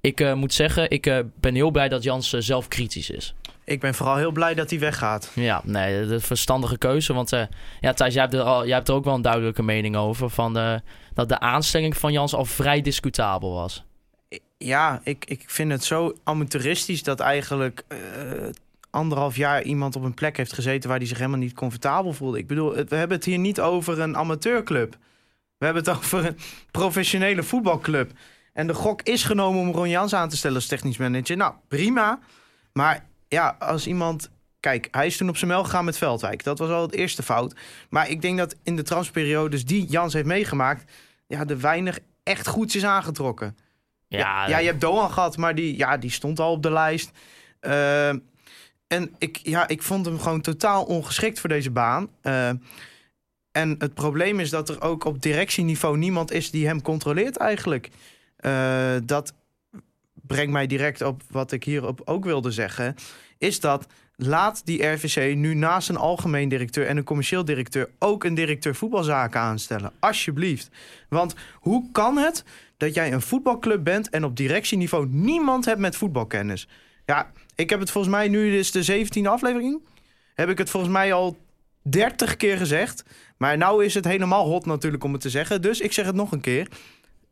Ik 0.00 0.20
eh, 0.20 0.34
moet 0.34 0.54
zeggen, 0.54 0.90
ik 0.90 1.06
eh, 1.06 1.18
ben 1.40 1.54
heel 1.54 1.70
blij 1.70 1.88
dat 1.88 2.02
Jans 2.02 2.30
zelf 2.30 2.68
kritisch 2.68 3.10
is. 3.10 3.34
Ik 3.64 3.80
ben 3.80 3.94
vooral 3.94 4.16
heel 4.16 4.32
blij 4.32 4.54
dat 4.54 4.70
hij 4.70 4.78
weggaat. 4.78 5.30
Ja, 5.34 5.60
nee, 5.64 5.94
dat 6.00 6.06
is 6.06 6.10
een 6.10 6.20
verstandige 6.20 6.78
keuze. 6.78 7.12
Want 7.12 7.32
eh, 7.32 7.42
ja, 7.80 7.92
Thijs, 7.92 8.14
jij 8.14 8.22
hebt, 8.22 8.34
er 8.34 8.40
al, 8.40 8.66
jij 8.66 8.74
hebt 8.74 8.88
er 8.88 8.94
ook 8.94 9.04
wel 9.04 9.14
een 9.14 9.22
duidelijke 9.22 9.62
mening 9.62 9.96
over. 9.96 10.30
Van, 10.30 10.58
eh, 10.58 10.74
dat 11.14 11.28
de 11.28 11.40
aanstelling 11.40 11.96
van 11.96 12.12
Jans 12.12 12.34
al 12.34 12.44
vrij 12.44 12.80
discutabel 12.80 13.52
was. 13.52 13.84
Ja, 14.58 15.00
ik, 15.04 15.24
ik 15.24 15.44
vind 15.46 15.70
het 15.70 15.84
zo 15.84 16.14
amateuristisch 16.24 17.02
dat 17.02 17.20
eigenlijk 17.20 17.84
eh, 17.88 17.98
anderhalf 18.90 19.36
jaar 19.36 19.62
iemand 19.62 19.96
op 19.96 20.02
een 20.02 20.14
plek 20.14 20.36
heeft 20.36 20.52
gezeten 20.52 20.88
waar 20.88 20.98
hij 20.98 21.06
zich 21.06 21.18
helemaal 21.18 21.38
niet 21.38 21.54
comfortabel 21.54 22.12
voelde. 22.12 22.38
Ik 22.38 22.46
bedoel, 22.46 22.72
we 22.72 22.96
hebben 22.96 23.16
het 23.16 23.24
hier 23.24 23.38
niet 23.38 23.60
over 23.60 24.00
een 24.00 24.16
amateurclub. 24.16 24.96
We 25.58 25.64
hebben 25.64 25.84
het 25.84 25.94
over 25.96 26.26
een 26.26 26.38
professionele 26.70 27.42
voetbalclub. 27.42 28.10
En 28.52 28.66
de 28.66 28.74
gok 28.74 29.02
is 29.02 29.22
genomen 29.22 29.60
om 29.60 29.72
Ron 29.72 29.88
Jans 29.88 30.14
aan 30.14 30.28
te 30.28 30.36
stellen 30.36 30.56
als 30.56 30.66
technisch 30.66 30.96
manager. 30.96 31.36
Nou, 31.36 31.54
prima. 31.68 32.18
Maar 32.72 33.06
ja, 33.34 33.56
als 33.58 33.86
iemand... 33.86 34.30
Kijk, 34.60 34.88
hij 34.90 35.06
is 35.06 35.16
toen 35.16 35.28
op 35.28 35.36
zijn 35.36 35.50
mel 35.50 35.64
gegaan 35.64 35.84
met 35.84 35.98
Veldwijk. 35.98 36.44
Dat 36.44 36.58
was 36.58 36.70
al 36.70 36.82
het 36.82 36.94
eerste 36.94 37.22
fout. 37.22 37.54
Maar 37.88 38.08
ik 38.10 38.22
denk 38.22 38.38
dat 38.38 38.56
in 38.62 38.76
de 38.76 38.82
transperiodes 38.82 39.64
die 39.64 39.86
Jans 39.86 40.12
heeft 40.12 40.26
meegemaakt... 40.26 40.92
ja, 41.26 41.46
er 41.46 41.60
weinig 41.60 41.98
echt 42.22 42.46
goeds 42.46 42.76
is 42.76 42.84
aangetrokken. 42.84 43.56
Ja, 44.08 44.48
ja, 44.48 44.58
je 44.58 44.66
hebt 44.66 44.80
Doan 44.80 45.10
gehad, 45.10 45.36
maar 45.36 45.54
die, 45.54 45.76
ja, 45.76 45.96
die 45.96 46.10
stond 46.10 46.40
al 46.40 46.52
op 46.52 46.62
de 46.62 46.70
lijst. 46.70 47.10
Eh, 47.60 48.08
en 48.86 49.14
ik, 49.18 49.40
ja, 49.42 49.68
ik 49.68 49.82
vond 49.82 50.06
hem 50.06 50.18
gewoon 50.18 50.40
totaal 50.40 50.84
ongeschikt 50.84 51.40
voor 51.40 51.48
deze 51.48 51.70
baan. 51.70 52.08
Eh, 52.20 52.48
en 53.52 53.74
het 53.78 53.94
probleem 53.94 54.40
is 54.40 54.50
dat 54.50 54.68
er 54.68 54.82
ook 54.82 55.04
op 55.04 55.22
directieniveau 55.22 55.96
niemand 55.96 56.32
is 56.32 56.50
die 56.50 56.66
hem 56.66 56.82
controleert 56.82 57.36
eigenlijk. 57.36 57.90
Eh, 58.36 58.96
dat 59.04 59.32
brengt 60.12 60.52
mij 60.52 60.66
direct 60.66 61.02
op 61.02 61.22
wat 61.30 61.52
ik 61.52 61.64
hierop 61.64 62.00
ook 62.04 62.24
wilde 62.24 62.50
zeggen. 62.50 62.96
Is 63.44 63.60
dat 63.60 63.86
laat 64.16 64.66
die 64.66 64.86
RVC 64.86 65.34
nu 65.36 65.54
naast 65.54 65.88
een 65.88 65.96
algemeen 65.96 66.48
directeur 66.48 66.86
en 66.86 66.96
een 66.96 67.04
commercieel 67.04 67.44
directeur 67.44 67.90
ook 67.98 68.24
een 68.24 68.34
directeur 68.34 68.74
voetbalzaken 68.74 69.40
aanstellen. 69.40 69.92
Alsjeblieft. 69.98 70.70
Want 71.08 71.34
hoe 71.54 71.90
kan 71.92 72.16
het 72.16 72.44
dat 72.76 72.94
jij 72.94 73.12
een 73.12 73.20
voetbalclub 73.22 73.84
bent 73.84 74.10
en 74.10 74.24
op 74.24 74.36
directieniveau 74.36 75.06
niemand 75.08 75.64
hebt 75.64 75.80
met 75.80 75.96
voetbalkennis? 75.96 76.68
Ja, 77.06 77.30
ik 77.54 77.70
heb 77.70 77.80
het 77.80 77.90
volgens 77.90 78.14
mij 78.14 78.28
nu, 78.28 78.58
is 78.58 78.70
de 78.70 79.06
17e 79.06 79.26
aflevering. 79.26 79.80
Heb 80.34 80.48
ik 80.48 80.58
het 80.58 80.70
volgens 80.70 80.92
mij 80.92 81.12
al 81.12 81.36
30 81.82 82.36
keer 82.36 82.56
gezegd. 82.56 83.04
Maar 83.36 83.56
nou 83.56 83.84
is 83.84 83.94
het 83.94 84.04
helemaal 84.04 84.46
hot 84.46 84.66
natuurlijk 84.66 85.04
om 85.04 85.12
het 85.12 85.20
te 85.20 85.30
zeggen. 85.30 85.62
Dus 85.62 85.80
ik 85.80 85.92
zeg 85.92 86.06
het 86.06 86.14
nog 86.14 86.32
een 86.32 86.40
keer. 86.40 86.68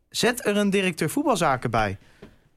Zet 0.09 0.45
er 0.45 0.57
een 0.57 0.69
directeur 0.69 1.09
voetbalzaken 1.09 1.71
bij. 1.71 1.97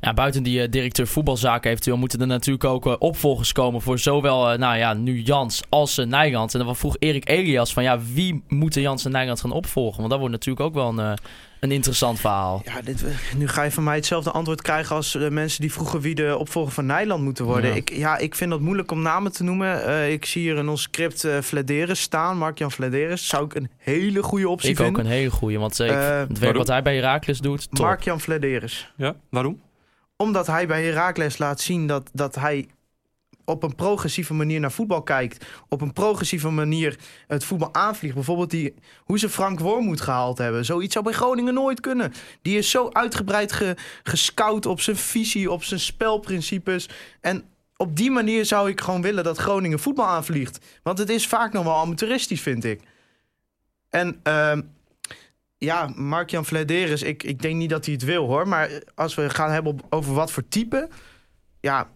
Ja, 0.01 0.15
buiten 0.15 0.43
die 0.43 0.63
eh, 0.63 0.71
directeur 0.71 1.07
voetbalzaken 1.07 1.71
eventueel 1.71 1.97
moeten 1.97 2.21
er 2.21 2.27
natuurlijk 2.27 2.65
ook 2.65 2.87
eh, 2.87 2.95
opvolgers 2.99 3.53
komen 3.53 3.81
voor 3.83 3.99
zowel, 3.99 4.51
eh, 4.51 4.59
nou 4.59 4.77
ja, 4.77 4.95
nu 4.95 5.21
Jans 5.21 5.63
als 5.69 5.99
uh, 5.99 6.07
Nijland. 6.07 6.55
En 6.55 6.65
dan 6.65 6.77
vroeg 6.77 6.97
Erik 6.99 7.29
Elias 7.29 7.73
van, 7.73 7.83
ja, 7.83 7.99
wie 8.13 8.43
moeten 8.49 8.83
Jans 8.83 9.05
en 9.05 9.11
Nijland 9.11 9.41
gaan 9.41 9.53
opvolgen? 9.53 9.97
Want 9.99 10.11
dat 10.11 10.19
wordt 10.19 10.35
natuurlijk 10.35 10.67
ook 10.67 10.75
wel 10.75 10.99
een, 10.99 11.19
een 11.61 11.71
interessant 11.73 12.21
verhaal. 12.21 12.63
Ja, 12.65 12.81
dit, 12.83 13.05
nu 13.37 13.49
ga 13.49 13.63
je 13.63 13.71
van 13.71 13.85
mij 13.85 13.95
hetzelfde 13.97 14.31
antwoord 14.31 14.63
krijgen 14.63 14.97
als 14.97 15.13
de 15.13 15.31
mensen 15.31 15.61
die 15.61 15.73
vroegen 15.73 16.01
wie 16.01 16.15
de 16.15 16.37
opvolger 16.39 16.73
van 16.73 16.87
Nijland 16.87 17.23
moeten 17.23 17.45
worden. 17.45 17.71
Ja. 17.71 17.77
Ik, 17.77 17.93
ja, 17.93 18.17
ik 18.19 18.35
vind 18.35 18.51
dat 18.51 18.61
moeilijk 18.61 18.91
om 18.91 19.03
namen 19.03 19.33
te 19.33 19.43
noemen. 19.45 19.85
Eh, 19.87 20.13
ik 20.13 20.25
zie 20.25 20.43
hier 20.43 20.57
in 20.57 20.69
ons 20.69 20.83
script 20.83 21.25
eh 21.25 21.39
Vladeris 21.41 22.01
staan, 22.01 22.39
Mark-Jan 22.39 22.71
Vladeris. 22.73 23.29
Zou 23.29 23.45
ik 23.45 23.55
een 23.55 23.71
hele 23.77 24.23
goede 24.23 24.49
optie 24.49 24.71
Ik 24.71 24.79
ook 24.81 24.85
vinden. 24.85 25.05
een 25.05 25.11
hele 25.11 25.31
goeie, 25.31 25.59
want 25.59 25.79
ik, 25.81 25.91
Eh, 25.91 25.95
het 25.97 26.03
werk 26.29 26.39
waarom? 26.39 26.57
wat 26.59 26.69
hij 26.69 26.83
bij 26.83 26.95
Heracles 26.95 27.39
doet. 27.39 27.79
Mark-Jan 27.79 28.21
Vladeris. 28.21 28.93
Ja, 28.97 29.15
waarom? 29.31 29.65
Omdat 30.17 30.47
hij 30.47 30.67
bij 30.67 30.85
Heracles 30.85 31.39
laat 31.39 31.61
zien 31.61 31.87
dat, 31.87 32.11
dat 32.13 32.35
hij 32.35 32.69
op 33.47 33.63
een 33.63 33.75
progressieve 33.75 34.35
manier 34.35 34.61
naar 34.61 34.73
voetbal 34.73 35.03
kijkt. 35.03 35.45
Op 35.69 35.81
een 35.81 35.93
progressieve 35.93 36.51
manier 36.51 36.99
het 37.27 37.45
voetbal 37.45 37.75
aanvliegt. 37.75 38.15
Bijvoorbeeld 38.15 38.51
die, 38.51 38.75
hoe 39.05 39.19
ze 39.19 39.29
Frank 39.29 39.61
Wormoed 39.61 40.01
gehaald 40.01 40.39
hebben. 40.39 40.65
Zoiets 40.65 40.93
zou 40.93 41.05
bij 41.05 41.15
Groningen 41.15 41.55
nooit 41.55 41.81
kunnen. 41.81 42.13
Die 42.43 42.59
is 42.59 42.71
zo 42.71 42.89
uitgebreid 42.93 43.53
ge, 43.53 43.77
gescout 44.03 44.67
op 44.67 44.81
zijn 44.81 44.97
visie, 44.97 45.51
op 45.51 45.65
zijn 45.65 45.81
spelprincipes. 45.81 46.89
En 47.21 47.45
op 47.77 47.97
die 47.97 48.11
manier 48.11 48.45
zou 48.45 48.71
ik 48.71 48.81
gewoon 48.81 49.03
willen 49.03 49.25
dat 49.25 49.39
Groningen 49.39 49.79
voetbal 49.79 50.07
aanvliegt. 50.07 50.59
Want 50.83 50.99
het 50.99 51.09
is 51.09 51.27
vaak 51.27 51.53
nog 51.53 51.65
wel 51.65 51.77
amateuristisch, 51.77 52.41
vind 52.41 52.65
ik. 52.65 52.81
En 53.91 54.21
ehm, 54.23 54.63
ja, 55.59 55.93
Mark-Jan 55.95 56.45
Vladeris, 56.45 57.03
ik, 57.03 57.23
ik 57.23 57.43
denk 57.43 57.57
niet 57.57 57.71
dat 57.71 57.85
hij 57.85 57.95
het 57.95 58.05
wil 58.05 58.27
hoor. 58.27 58.49
Maar 58.49 58.71
als 58.95 59.15
we 59.15 59.31
gaan 59.31 59.51
hebben 59.51 59.79
over 59.89 60.15
wat 60.15 60.33
voor 60.33 60.49
type. 60.49 60.89
Ja, 61.61 61.91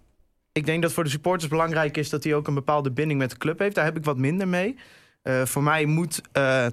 ik 0.53 0.66
denk 0.66 0.83
dat 0.83 0.92
voor 0.92 1.05
de 1.05 1.11
supporters 1.11 1.51
belangrijk 1.51 1.96
is 1.96 2.11
dat 2.11 2.25
hij 2.25 2.35
ook 2.35 2.49
een 2.49 2.55
bepaalde 2.55 2.90
binding 2.90 3.18
met 3.20 3.31
de 3.31 3.37
club 3.37 3.59
heeft. 3.59 3.75
Daar 3.75 3.85
heb 3.85 3.96
ik 3.96 4.05
wat 4.05 4.16
minder 4.16 4.49
mee. 4.49 4.77
Eh, 5.23 5.44
voor 5.44 5.62
mij 5.62 5.85
moet 5.85 6.20
eh, 6.33 6.66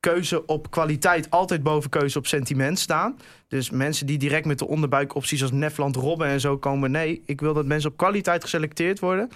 keuze 0.00 0.46
op 0.46 0.70
kwaliteit 0.70 1.30
altijd 1.30 1.62
boven 1.62 1.90
keuze 1.90 2.18
op 2.18 2.26
sentiment 2.26 2.78
staan. 2.78 3.18
Dus 3.48 3.70
mensen 3.70 4.06
die 4.06 4.18
direct 4.18 4.46
met 4.46 4.58
de 4.58 4.66
onderbuikopties 4.66 5.42
als 5.42 5.52
Nefland, 5.52 5.96
Robben 5.96 6.26
en 6.26 6.40
zo 6.40 6.58
komen. 6.58 6.90
Nee, 6.90 7.22
ik 7.26 7.40
wil 7.40 7.54
dat 7.54 7.66
mensen 7.66 7.90
op 7.90 7.96
kwaliteit 7.96 8.42
geselecteerd 8.42 8.98
worden. 8.98 9.30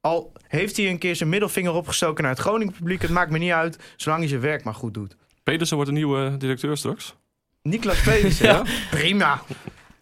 Al 0.00 0.32
heeft 0.48 0.76
hij 0.76 0.90
een 0.90 0.98
keer 0.98 1.16
zijn 1.16 1.28
middelvinger 1.28 1.72
opgestoken 1.72 2.22
naar 2.22 2.32
het 2.32 2.40
Groningen 2.40 2.72
publiek. 2.72 3.02
Het 3.02 3.10
maakt 3.10 3.30
me 3.30 3.38
niet 3.38 3.52
uit, 3.52 3.78
zolang 3.96 4.20
hij 4.20 4.28
zijn 4.28 4.40
werk 4.40 4.64
maar 4.64 4.74
goed 4.74 4.94
doet. 4.94 5.16
Pedersen 5.50 5.76
wordt 5.76 5.90
een 5.90 5.96
nieuwe 5.96 6.36
directeur 6.36 6.76
straks. 6.76 7.14
Niklas 7.62 8.00
Pedersen, 8.02 8.46
Ja. 8.54 8.62
prima. 8.90 9.42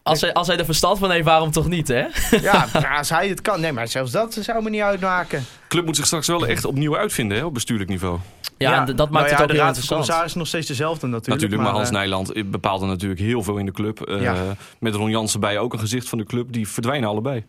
Als 0.03 0.21
hij, 0.21 0.33
als 0.33 0.47
hij 0.47 0.57
er 0.57 0.65
verstand 0.65 0.99
van 0.99 1.11
heeft, 1.11 1.25
waarom 1.25 1.51
toch 1.51 1.67
niet, 1.67 1.87
hè? 1.87 2.05
Ja, 2.41 2.67
als 2.97 3.09
hij 3.09 3.27
het 3.27 3.41
kan. 3.41 3.59
Nee, 3.61 3.71
maar 3.71 3.87
zelfs 3.87 4.11
dat 4.11 4.37
zou 4.41 4.63
me 4.63 4.69
niet 4.69 4.81
uitmaken. 4.81 5.39
De 5.39 5.67
club 5.67 5.85
moet 5.85 5.95
zich 5.95 6.05
straks 6.05 6.27
wel 6.27 6.47
echt 6.47 6.65
opnieuw 6.65 6.97
uitvinden 6.97 7.37
hè, 7.37 7.43
op 7.45 7.53
bestuurlijk 7.53 7.89
niveau. 7.89 8.19
Ja, 8.57 8.85
dat 8.85 8.97
maakt 8.97 9.11
nou 9.11 9.23
het 9.23 9.31
ja, 9.31 9.41
ook 9.43 9.47
de 9.49 9.55
raad 9.55 9.79
van 9.79 10.23
is 10.25 10.33
nog 10.33 10.47
steeds 10.47 10.67
dezelfde 10.67 11.07
natuurlijk. 11.07 11.41
Natuurlijk, 11.41 11.61
maar, 11.61 11.71
Hans 11.71 11.87
eh, 11.87 11.93
Nijland 11.93 12.51
bepaalde 12.51 12.85
natuurlijk 12.85 13.21
heel 13.21 13.43
veel 13.43 13.57
in 13.57 13.65
de 13.65 13.71
club. 13.71 14.01
Eh, 14.01 14.21
Ja. 14.21 14.35
Met 14.79 14.95
Ron 14.95 15.09
Jansen 15.09 15.39
bij 15.39 15.59
ook 15.59 15.73
een 15.73 15.79
gezicht 15.79 16.09
van 16.09 16.17
de 16.17 16.23
club. 16.23 16.51
Die 16.51 16.67
verdwijnen 16.67 17.09
allebei. 17.09 17.45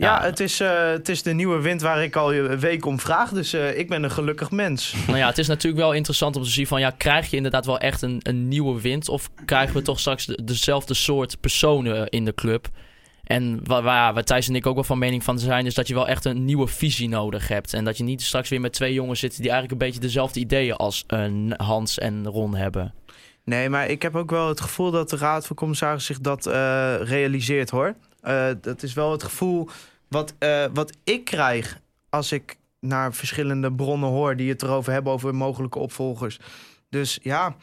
Ja, 0.00 0.22
het, 0.22 0.40
is, 0.40 0.60
eh, 0.60 0.90
het 0.90 1.08
is 1.08 1.22
de 1.22 1.32
nieuwe 1.32 1.60
wind 1.60 1.80
waar 1.80 2.02
ik 2.02 2.16
al 2.16 2.34
een 2.34 2.58
week 2.58 2.86
om 2.86 3.00
vraag. 3.00 3.30
Dus 3.30 3.52
eh, 3.52 3.78
ik 3.78 3.88
ben 3.88 4.02
een 4.02 4.10
gelukkig 4.10 4.50
mens. 4.50 4.94
Nou 5.06 5.18
ja, 5.18 5.26
het 5.26 5.38
is 5.38 5.46
natuurlijk 5.46 5.82
wel 5.82 5.92
interessant 5.92 6.36
om 6.36 6.42
te 6.42 6.48
zien 6.50 6.66
van... 6.66 6.80
ja, 6.80 6.90
krijg 6.90 7.30
je 7.30 7.36
inderdaad 7.36 7.66
wel 7.66 7.78
echt 7.78 8.02
een, 8.02 8.20
een 8.22 8.48
nieuwe 8.48 8.80
wind... 8.80 9.08
of 9.08 9.30
krijgen 9.44 9.76
we 9.76 9.82
toch 9.82 9.98
straks 10.00 10.26
de- 10.26 10.44
dezelfde 10.44 10.94
soort 10.94 11.40
personen 11.40 12.08
in 12.08 12.24
de 12.24 12.34
club? 12.34 12.68
En 13.24 13.60
waar, 13.64 13.82
waar, 13.82 14.14
waar 14.14 14.24
Thijs 14.24 14.48
en 14.48 14.54
ik 14.54 14.66
ook 14.66 14.74
wel 14.74 14.84
van 14.84 14.98
mening 14.98 15.24
van 15.24 15.38
zijn... 15.38 15.66
is 15.66 15.74
dat 15.74 15.88
je 15.88 15.94
wel 15.94 16.08
echt 16.08 16.24
een 16.24 16.44
nieuwe 16.44 16.66
visie 16.66 17.08
nodig 17.08 17.48
hebt. 17.48 17.74
En 17.74 17.84
dat 17.84 17.96
je 17.96 18.04
niet 18.04 18.22
straks 18.22 18.48
weer 18.48 18.60
met 18.60 18.72
twee 18.72 18.92
jongens 18.92 19.20
zit... 19.20 19.36
die 19.36 19.50
eigenlijk 19.50 19.72
een 19.72 19.86
beetje 19.86 20.00
dezelfde 20.00 20.40
ideeën 20.40 20.76
als 20.76 21.04
eh, 21.06 21.26
Hans 21.56 21.98
en 21.98 22.26
Ron 22.26 22.54
hebben. 22.54 22.94
Nee, 23.44 23.68
maar 23.68 23.88
ik 23.88 24.02
heb 24.02 24.16
ook 24.16 24.30
wel 24.30 24.48
het 24.48 24.60
gevoel 24.60 24.90
dat 24.90 25.10
de 25.10 25.16
raad 25.16 25.46
van 25.46 25.56
commissaris 25.56 26.04
zich 26.04 26.20
dat 26.20 26.46
eh, 26.46 26.94
realiseert 27.00 27.70
hoor. 27.70 27.94
Eh, 28.22 28.48
dat 28.60 28.82
is 28.82 28.92
wel 28.92 29.12
het 29.12 29.22
gevoel 29.22 29.68
wat, 30.08 30.34
eh, 30.38 30.64
wat 30.72 30.96
ik 31.04 31.24
krijg 31.24 31.80
als 32.08 32.32
ik 32.32 32.56
naar 32.80 33.14
verschillende 33.14 33.72
bronnen 33.72 34.08
hoor 34.08 34.36
die 34.36 34.48
het 34.48 34.62
erover 34.62 34.92
hebben 34.92 35.12
over 35.12 35.34
mogelijke 35.34 35.78
opvolgers. 35.78 36.38
Dus 36.88 37.18
ja, 37.22 37.56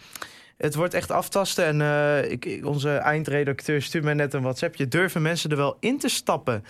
het 0.57 0.75
wordt 0.75 0.93
echt 0.93 1.11
aftasten. 1.11 1.65
En 1.65 1.81
eh, 1.81 2.31
ik, 2.31 2.59
onze 2.63 2.89
eindredacteur 2.89 3.81
stuurt 3.81 4.03
mij 4.03 4.13
net 4.13 4.33
een 4.33 4.41
WhatsAppje. 4.41 4.87
Durven 4.87 5.21
mensen 5.21 5.49
er 5.49 5.57
wel 5.57 5.77
in 5.79 5.99
te 5.99 6.09
stappen 6.09 6.63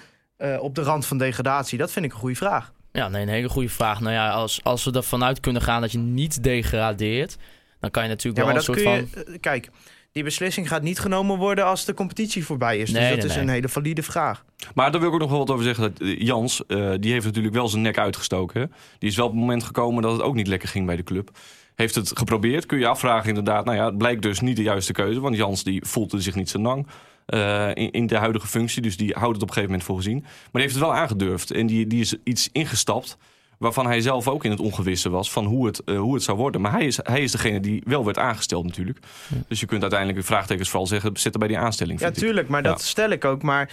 op 0.60 0.76
de 0.76 0.82
rand 0.82 1.06
van 1.06 1.18
degradatie? 1.18 1.78
Dat 1.78 1.92
vind 1.92 2.06
ik 2.06 2.12
een 2.12 2.18
goede 2.18 2.36
vraag. 2.36 2.74
Ja, 2.92 3.08
nee, 3.08 3.22
een 3.22 3.28
hele 3.28 3.50
goede 3.50 3.70
vraag. 3.70 4.00
Nou 4.00 4.14
ja, 4.14 4.30
als, 4.30 4.64
als 4.64 4.84
we 4.84 4.92
ervan 4.92 5.24
uit 5.24 5.40
kunnen 5.40 5.62
gaan 5.62 5.82
dat 5.82 5.92
je 5.92 5.98
niet 5.98 6.44
degradeert... 6.44 7.38
dan 7.80 7.92
kan 7.92 8.04
je 8.04 8.10
natuurlijk 8.10 8.38
Ja, 8.38 8.46
wel 8.46 8.56
een 8.56 8.62
soort 8.62 8.82
van... 8.82 9.10
Kijk, 9.40 9.70
die 10.18 10.26
beslissing 10.26 10.68
gaat 10.68 10.82
niet 10.82 11.00
genomen 11.00 11.38
worden 11.38 11.66
als 11.66 11.86
de 11.86 11.94
competitie 11.94 12.46
voorbij 12.46 12.78
is. 12.78 12.92
Nee, 12.92 13.02
dus 13.02 13.10
dat 13.10 13.18
nee, 13.18 13.28
is 13.28 13.34
nee. 13.34 13.44
een 13.44 13.50
hele 13.50 13.70
valide 13.70 14.04
vraag. 14.04 14.46
Maar 14.76 14.92
daar 14.92 15.00
wil 15.00 15.10
ik 15.10 15.16
ook 15.16 15.22
nog 15.22 15.30
wel 15.30 15.40
wat 15.40 15.52
over 15.52 15.64
zeggen. 15.64 15.84
Dat, 15.84 16.02
eh, 16.02 16.20
Jans, 16.20 16.66
eh, 16.66 16.92
die 17.00 17.12
heeft 17.12 17.26
natuurlijk 17.26 17.54
wel 17.54 17.68
zijn 17.68 17.82
nek 17.82 17.98
uitgestoken. 17.98 18.62
hè. 18.62 18.68
Die 19.00 19.10
is 19.10 19.16
wel 19.16 19.26
op 19.26 19.32
het 19.32 19.40
moment 19.40 19.64
gekomen 19.64 20.02
dat 20.02 20.12
het 20.12 20.22
ook 20.22 20.36
niet 20.36 20.48
lekker 20.48 20.70
ging 20.70 20.86
bij 20.86 20.96
de 20.96 21.04
club. 21.04 21.30
Heeft 21.76 21.96
het 21.96 22.12
geprobeerd, 22.18 22.66
kun 22.66 22.80
je 22.80 22.88
afvragen 22.88 23.30
inderdaad. 23.30 23.66
Nou 23.66 23.78
ja, 23.78 23.86
het 23.86 23.98
blijkt 23.98 24.22
dus 24.22 24.40
niet 24.40 24.56
de 24.56 24.62
juiste 24.64 24.94
keuze. 24.94 25.20
Want 25.20 25.36
Jans 25.36 25.64
die 25.64 25.86
voelde 25.86 26.22
zich 26.22 26.36
niet 26.36 26.50
zo 26.50 26.60
lang 26.60 26.88
eh, 27.26 27.70
in, 27.74 27.92
in 27.92 28.08
de 28.08 28.18
huidige 28.18 28.48
functie. 28.48 28.82
Dus 28.82 28.98
die 28.98 29.14
houdt 29.14 29.34
het 29.34 29.42
op 29.42 29.48
een 29.48 29.54
gegeven 29.54 29.70
moment 29.70 29.84
voor 29.84 29.98
gezien. 29.98 30.20
Maar 30.22 30.50
die 30.52 30.62
heeft 30.62 30.76
het 30.76 30.84
wel 30.84 30.96
aangedurfd. 30.96 31.52
En 31.52 31.68
die, 31.68 31.88
die 31.88 32.02
is 32.02 32.16
iets 32.24 32.50
ingestapt 32.52 33.18
Waarvan 33.58 33.86
hij 33.86 34.02
zelf 34.02 34.28
ook 34.28 34.44
in 34.46 34.52
het 34.52 34.60
ongewisse 34.60 35.10
was 35.10 35.32
van 35.32 35.46
hoe 35.46 35.66
het, 35.66 35.84
eh, 35.84 36.00
hoe 36.00 36.14
het 36.14 36.24
zou 36.24 36.38
worden. 36.38 36.62
Maar 36.62 36.72
hij 36.72 36.86
is, 36.86 37.00
hij 37.04 37.22
is 37.24 37.32
degene 37.32 37.60
die 37.60 37.82
wel 37.86 38.06
werd 38.06 38.18
aangesteld 38.18 38.66
natuurlijk. 38.66 39.00
Dus 39.48 39.60
je 39.60 39.66
kunt 39.66 39.82
uiteindelijk 39.82 40.26
vraagtekens 40.26 40.70
vooral 40.70 40.88
zeggen, 40.88 41.18
zitten 41.18 41.40
bij 41.40 41.50
die 41.50 41.58
aanstelling. 41.58 42.00
Ja, 42.00 42.08
ik. 42.08 42.14
tuurlijk, 42.14 42.48
maar 42.48 42.64
dat 42.64 42.82
stel 42.82 43.10
ik 43.10 43.26
ook. 43.26 43.42
Maar 43.42 43.70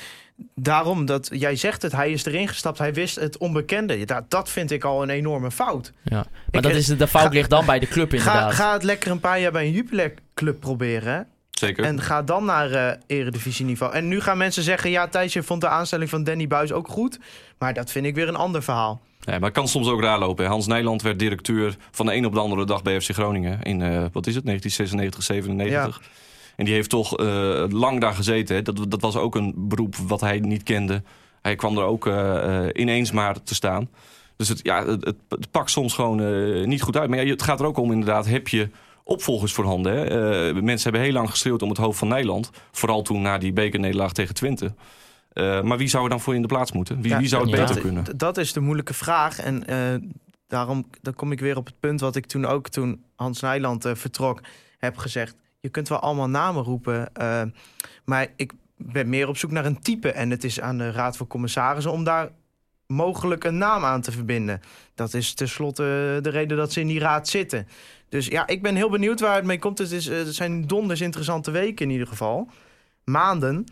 daarom 0.55 1.05
dat 1.07 1.29
jij 1.33 1.57
zegt 1.57 1.83
het, 1.83 1.93
hij 1.93 2.11
is 2.13 2.25
erin 2.25 2.49
gestapt, 2.49 2.79
hij 2.79 2.93
wist 2.95 3.17
het 3.17 3.39
onbekende. 3.39 4.05
Dat, 4.05 4.31
dat 4.31 4.51
vind 4.51 4.71
ik 4.71 4.85
al 4.85 5.03
een 5.03 5.11
enorme 5.11 5.51
fout. 5.51 5.93
Ja. 6.05 6.17
Maar 6.17 6.27
Ik- 6.51 6.63
dat 6.63 6.73
is, 6.73 6.87
de 6.87 7.07
fout 7.09 7.23
ga- 7.27 7.29
ligt 7.33 7.51
dan 7.51 7.67
bij 7.67 7.79
de 7.79 7.89
club 7.89 8.11
Ga, 8.11 8.17
inderdaad. 8.17 8.53
ga 8.55 8.73
het 8.73 8.83
lekker 8.83 9.11
een 9.11 9.21
paar 9.21 9.41
jaar 9.41 9.53
bij 9.53 9.65
een 9.67 9.73
Jupiler 9.73 10.15
club 10.35 10.61
proberen. 10.61 11.27
Zeker. 11.55 11.85
En 11.85 12.01
ga 12.01 12.23
dan 12.23 12.45
naar 12.45 12.71
eh 12.71 12.97
eredivisieniveau. 13.07 13.93
En 13.93 14.09
nu 14.09 14.21
gaan 14.21 14.39
mensen 14.39 14.63
zeggen, 14.63 14.91
ja, 14.91 15.09
Thijs, 15.09 15.33
je 15.33 15.43
vond 15.43 15.61
de 15.61 15.69
aanstelling 15.69 16.11
van 16.11 16.25
Danny 16.25 16.47
Buis 16.47 16.73
ook 16.73 16.89
goed. 16.89 17.19
Maar 17.59 17.75
dat 17.75 17.91
vind 17.91 18.07
ik 18.07 18.15
weer 18.15 18.29
een 18.29 18.37
ander 18.37 18.63
verhaal. 18.63 19.01
Ja, 19.21 19.33
maar 19.33 19.43
het 19.43 19.53
kan 19.53 19.69
soms 19.69 19.89
ook 19.89 20.01
raar 20.01 20.19
lopen. 20.19 20.45
hè. 20.45 20.51
Hans 20.51 20.67
Nijland 20.67 21.03
werd 21.03 21.19
directeur 21.19 21.77
van 21.91 22.07
de 22.07 22.15
een 22.15 22.27
op 22.27 22.35
de 22.35 22.41
andere 22.41 22.65
dag 22.65 22.83
bij 22.83 23.01
FC 23.01 23.11
Groningen. 23.11 23.63
In, 23.63 23.83
eh, 23.83 24.05
wat 24.13 24.27
is 24.27 24.35
het, 24.35 24.45
1996, 24.45 25.23
97. 25.23 26.01
En 26.57 26.65
die 26.65 26.75
heeft 26.75 26.91
toch 26.91 27.19
eh, 27.19 27.65
lang 27.69 28.01
daar 28.01 28.15
gezeten. 28.15 28.57
Hè. 28.57 28.63
Dat, 28.63 28.91
dat 28.91 29.01
was 29.01 29.17
ook 29.17 29.35
een 29.35 29.55
beroep 29.57 29.97
wat 29.97 30.21
hij 30.21 30.39
niet 30.39 30.63
kende. 30.63 31.03
Hij 31.43 31.55
kwam 31.55 31.79
er 31.79 31.85
ook 31.85 32.07
ineens 32.73 33.13
maar 33.13 33.43
te 33.43 33.55
staan. 33.55 33.89
Dus 34.37 34.49
het, 34.49 34.61
ja, 34.63 34.87
het, 34.87 35.05
het, 35.29 35.51
pakt 35.51 35.71
soms 35.71 35.95
gewoon 35.95 36.69
niet 36.69 36.83
goed 36.83 36.97
uit. 36.97 37.09
Maar 37.09 37.25
ja, 37.25 37.31
het 37.31 37.43
gaat 37.43 37.61
er 37.61 37.67
ook 37.67 37.77
om 37.77 37.93
inderdaad, 37.93 38.27
heb 38.27 38.49
je 38.49 38.69
opvolgers 39.05 39.53
voorhanden? 39.53 39.93
Hè? 39.93 40.05
Eh, 40.49 40.63
mensen 40.63 40.83
hebben 40.83 41.01
heel 41.01 41.13
lang 41.13 41.31
geschreeuwd 41.31 41.63
om 41.63 41.69
het 41.69 41.79
hoofd 41.79 41.99
van 41.99 42.09
Nijland. 42.09 42.51
Vooral 42.71 43.03
toen 43.03 43.23
na 43.23 43.39
die 43.39 43.53
bekernederlaag 43.53 44.13
tegen 44.13 44.35
Twente. 44.35 44.75
Eh, 45.33 45.63
maar 45.63 45.79
wie 45.79 45.89
zou 45.89 46.05
er 46.05 46.11
dan 46.11 46.21
voor 46.21 46.35
in 46.35 46.43
de 46.43 46.49
plaats 46.49 46.73
moeten? 46.73 47.01
Wie, 47.01 47.11
Ja, 47.11 47.19
wie 47.19 47.29
zou 47.29 47.43
het 47.43 47.51
beter 47.51 47.75
dat, 47.75 47.81
kunnen? 47.81 48.17
Dat 48.17 48.37
is 48.37 48.53
de 48.53 48.61
moeilijke 48.61 48.95
vraag. 48.95 49.39
En 49.39 49.67
eh, 49.67 50.09
daarom 50.47 50.87
dan 51.03 51.15
kom 51.15 51.33
ik 51.33 51.41
weer 51.41 51.57
op 51.57 51.67
het 51.67 51.81
punt 51.81 52.01
wat 52.01 52.17
ik 52.17 52.27
toen 52.27 52.45
ook, 52.45 52.69
toen 52.69 53.05
Hans 53.15 53.41
Nijland 53.41 53.89
vertrok, 53.93 54.41
heb 54.79 54.97
gezegd. 54.97 55.37
Je 55.61 55.69
kunt 55.69 55.89
wel 55.89 55.99
allemaal 55.99 56.29
namen 56.29 56.63
roepen, 56.63 57.13
maar 58.05 58.33
ik 58.37 58.53
ben 58.77 59.09
meer 59.09 59.29
op 59.29 59.37
zoek 59.37 59.51
naar 59.51 59.65
een 59.65 59.81
type. 59.81 60.13
En 60.13 60.31
het 60.31 60.45
is 60.45 60.61
aan 60.61 60.79
de 60.79 60.91
Raad 60.91 61.17
van 61.17 61.27
Commissarissen 61.27 61.93
om 61.93 62.05
daar 62.05 62.31
mogelijk 62.87 63.45
een 63.45 63.59
naam 63.59 63.85
aan 63.85 64.01
te 64.01 64.12
verbinden. 64.12 64.61
Dat 64.95 65.14
is 65.14 65.35
tenslotte 65.35 66.18
de 66.22 66.30
reden 66.30 66.57
dat 66.57 66.72
ze 66.72 66.80
in 66.80 66.87
die 66.87 66.99
raad 66.99 67.28
zitten. 67.28 67.68
Dus 68.09 68.26
ja, 68.26 68.47
ik 68.47 68.62
ben 68.62 68.74
heel 68.74 68.91
benieuwd 68.91 69.20
waar 69.20 69.37
het 69.37 69.45
mee 69.45 69.59
komt. 69.59 69.78
Het, 69.78 69.91
is, 69.91 70.07
eh, 70.07 70.16
het 70.16 70.35
zijn 70.35 70.66
donders 70.66 71.01
interessante 71.01 71.51
weken 71.51 71.87
in 71.87 71.93
ieder 71.93 72.07
geval. 72.07 72.49
Maanden. 73.05 73.66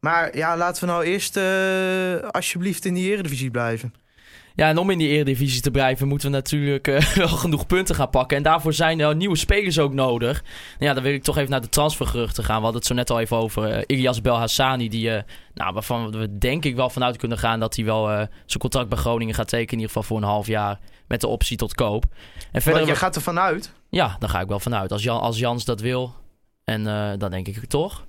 Maar 0.00 0.36
ja, 0.36 0.56
laten 0.56 0.84
we 0.84 0.90
nou 0.90 1.04
eerst 1.04 1.36
eh, 1.36 2.28
alsjeblieft 2.30 2.84
in 2.84 2.94
die 2.94 3.10
eredivisie 3.12 3.50
blijven. 3.50 3.94
Ja, 4.56 4.68
en 4.68 4.78
om 4.78 4.90
in 4.90 4.98
die 4.98 5.08
Eredivisie 5.08 5.60
te 5.60 5.70
blijven 5.70 6.08
moeten 6.08 6.30
we 6.30 6.36
natuurlijk 6.36 6.88
eh, 6.88 7.14
wel 7.14 7.28
genoeg 7.28 7.66
punten 7.66 7.94
gaan 7.94 8.10
pakken. 8.10 8.36
En 8.36 8.42
daarvoor 8.42 8.72
zijn 8.72 9.00
er 9.00 9.16
nieuwe 9.16 9.36
spelers 9.36 9.78
ook 9.78 9.92
nodig. 9.92 10.42
Nou 10.42 10.84
ja, 10.84 10.94
dan 10.94 11.02
wil 11.02 11.12
ik 11.12 11.22
toch 11.22 11.36
even 11.36 11.50
naar 11.50 11.60
de 11.60 11.68
transfergeruchten 11.68 12.44
gaan. 12.44 12.56
We 12.56 12.62
hadden 12.62 12.80
het 12.80 12.86
zo 12.86 12.94
net 12.94 13.10
al 13.10 13.20
even 13.20 13.36
over 13.36 13.76
uh, 13.76 13.82
Ilias 13.86 14.20
Belhassani. 14.20 14.88
Die, 14.88 15.10
uh, 15.10 15.22
nou, 15.54 15.72
waarvan 15.72 16.10
we 16.10 16.38
denk 16.38 16.64
ik 16.64 16.76
wel 16.76 16.90
vanuit 16.90 17.16
kunnen 17.16 17.38
gaan 17.38 17.60
dat 17.60 17.76
hij 17.76 17.84
wel 17.84 18.06
zijn 18.46 18.58
contract 18.58 18.88
bij 18.88 18.98
Groningen 18.98 19.34
gaat 19.34 19.48
tekenen. 19.48 19.72
In 19.72 19.78
ieder 19.78 19.92
geval 19.94 20.02
voor 20.02 20.16
een 20.16 20.32
half 20.32 20.46
jaar 20.46 20.80
met 21.06 21.20
de 21.20 21.26
optie 21.26 21.56
tot 21.56 21.74
koop. 21.74 22.04
En 22.52 22.62
verder, 22.62 22.80
maar 22.80 22.90
je 22.90 22.96
gaat 22.96 23.16
er 23.16 23.22
vanuit? 23.22 23.72
Ja, 23.90 24.16
daar 24.18 24.30
ga 24.30 24.40
ik 24.40 24.48
wel 24.48 24.60
vanuit. 24.60 24.92
Als, 24.92 25.02
Jan, 25.02 25.20
als 25.20 25.38
Jans 25.38 25.64
dat 25.64 25.80
wil. 25.80 26.14
En 26.64 26.84
dan 27.18 27.30
denk 27.30 27.48
ik 27.48 27.64
toch. 27.64 28.04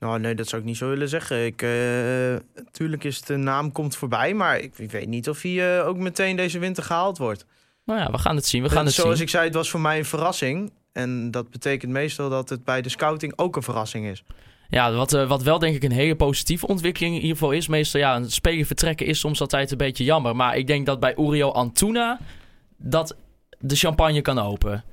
Nou, 0.00 0.20
nee, 0.20 0.34
dat 0.34 0.48
zou 0.48 0.62
ik 0.62 0.66
niet 0.66 0.76
zo 0.76 0.88
willen 0.88 1.08
zeggen. 1.08 1.44
Ik, 1.44 1.62
uh, 1.62 2.36
tuurlijk 2.70 3.04
is 3.04 3.20
de 3.20 3.36
naam 3.36 3.72
komt 3.72 3.96
voorbij, 3.96 4.34
maar 4.34 4.58
ik, 4.58 4.78
ik 4.78 4.90
weet 4.90 5.08
niet 5.08 5.28
of 5.28 5.42
hij 5.42 5.78
uh, 5.78 5.86
ook 5.86 5.96
meteen 5.96 6.36
deze 6.36 6.58
winter 6.58 6.82
gehaald 6.82 7.18
wordt. 7.18 7.46
Nou 7.84 8.00
ja, 8.00 8.10
we 8.10 8.18
gaan 8.18 8.36
het 8.36 8.46
zien. 8.46 8.62
We 8.62 8.68
gaan 8.68 8.78
en, 8.78 8.84
het 8.84 8.94
zoals 8.94 9.14
zien. 9.14 9.22
ik 9.22 9.30
zei, 9.30 9.44
het 9.44 9.54
was 9.54 9.70
voor 9.70 9.80
mij 9.80 9.98
een 9.98 10.04
verrassing. 10.04 10.72
En 10.92 11.30
dat 11.30 11.50
betekent 11.50 11.92
meestal 11.92 12.28
dat 12.30 12.48
het 12.48 12.64
bij 12.64 12.82
de 12.82 12.88
scouting 12.88 13.32
ook 13.36 13.56
een 13.56 13.62
verrassing 13.62 14.06
is. 14.06 14.24
Ja, 14.68 14.92
wat, 14.92 15.12
uh, 15.12 15.28
wat 15.28 15.42
wel 15.42 15.58
denk 15.58 15.74
ik 15.74 15.82
een 15.82 15.92
hele 15.92 16.16
positieve 16.16 16.66
ontwikkeling 16.66 17.14
in 17.14 17.20
ieder 17.20 17.36
geval 17.36 17.52
is. 17.52 17.68
Meestal, 17.68 18.00
ja, 18.00 18.16
een 18.16 18.30
speler 18.30 18.66
vertrekken 18.66 19.06
is 19.06 19.18
soms 19.18 19.40
altijd 19.40 19.70
een 19.70 19.78
beetje 19.78 20.04
jammer. 20.04 20.36
Maar 20.36 20.56
ik 20.56 20.66
denk 20.66 20.86
dat 20.86 21.00
bij 21.00 21.16
Uriel 21.16 21.54
Antuna 21.54 22.18
dat 22.76 23.16
de 23.58 23.76
champagne 23.76 24.20
kan 24.20 24.38
open. 24.38 24.84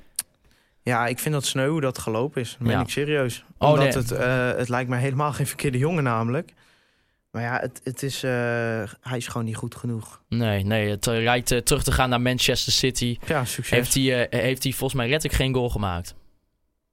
Ja, 0.81 1.07
ik 1.07 1.19
vind 1.19 1.33
dat 1.33 1.45
sneu 1.45 1.69
hoe 1.69 1.81
dat 1.81 1.97
gelopen 1.97 2.41
is. 2.41 2.55
Dat 2.59 2.67
meen 2.67 2.79
ik 2.79 2.89
serieus. 2.89 3.43
Oh, 3.57 3.69
Omdat 3.69 3.85
nee. 3.85 3.93
het, 3.93 4.11
uh, 4.11 4.59
het 4.59 4.69
lijkt 4.69 4.89
me 4.89 4.95
helemaal 4.95 5.33
geen 5.33 5.47
verkeerde 5.47 5.77
jongen 5.77 6.03
namelijk. 6.03 6.53
Maar 7.31 7.41
ja, 7.41 7.59
het, 7.61 7.81
het 7.83 8.03
is, 8.03 8.23
uh, 8.23 8.31
hij 9.01 9.17
is 9.17 9.27
gewoon 9.27 9.45
niet 9.45 9.55
goed 9.55 9.75
genoeg. 9.75 10.21
Nee, 10.29 10.63
nee 10.63 10.89
het 10.89 11.05
lijkt 11.05 11.51
uh, 11.51 11.59
terug 11.59 11.83
te 11.83 11.91
gaan 11.91 12.09
naar 12.09 12.21
Manchester 12.21 12.73
City. 12.73 13.17
Ja, 13.25 13.45
succes. 13.45 13.77
Heeft 13.77 13.93
hij, 13.93 14.03
uh, 14.33 14.41
heeft 14.41 14.63
hij 14.63 14.71
volgens 14.71 14.93
mij 14.99 15.09
letterlijk 15.09 15.41
geen 15.41 15.53
goal 15.53 15.69
gemaakt. 15.69 16.15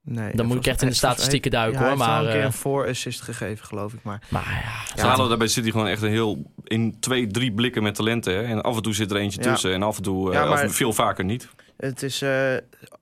Nee, 0.02 0.34
Dan 0.36 0.46
moet 0.46 0.56
ik 0.56 0.66
echt 0.66 0.82
in 0.82 0.88
de 0.88 0.94
statistieken 0.94 1.50
duiken 1.50 1.80
ja, 1.80 1.86
hoor. 1.88 1.96
Hij 1.98 2.06
heeft 2.06 2.10
Maar, 2.22 2.24
een 2.26 2.32
keer 2.32 2.44
een 2.44 2.52
voor-assist 2.52 3.20
gegeven, 3.20 3.66
geloof 3.66 3.92
ik. 3.92 4.02
Maar, 4.02 4.22
maar 4.28 4.62
ja, 4.94 4.96
Ze 5.00 5.06
halen 5.06 5.28
daar 5.28 5.38
bij 5.38 5.46
City 5.46 5.70
gewoon 5.70 5.86
echt 5.86 6.02
een 6.02 6.10
heel... 6.10 6.52
in 6.64 7.00
twee, 7.00 7.26
drie 7.26 7.52
blikken 7.52 7.82
met 7.82 7.94
talenten. 7.94 8.34
Hè? 8.34 8.42
En 8.42 8.62
af 8.62 8.76
en 8.76 8.82
toe 8.82 8.94
zit 8.94 9.10
er 9.10 9.16
eentje 9.16 9.42
Ja. 9.42 9.50
tussen. 9.52 9.72
En 9.72 9.82
af 9.82 9.96
en 9.96 10.02
toe, 10.02 10.32
Ja, 10.32 10.44
maar- 10.44 10.64
of 10.64 10.74
veel 10.74 10.92
vaker 10.92 11.24
niet. 11.24 11.48
Het 11.76 12.02
is, 12.02 12.22
uh, 12.22 12.56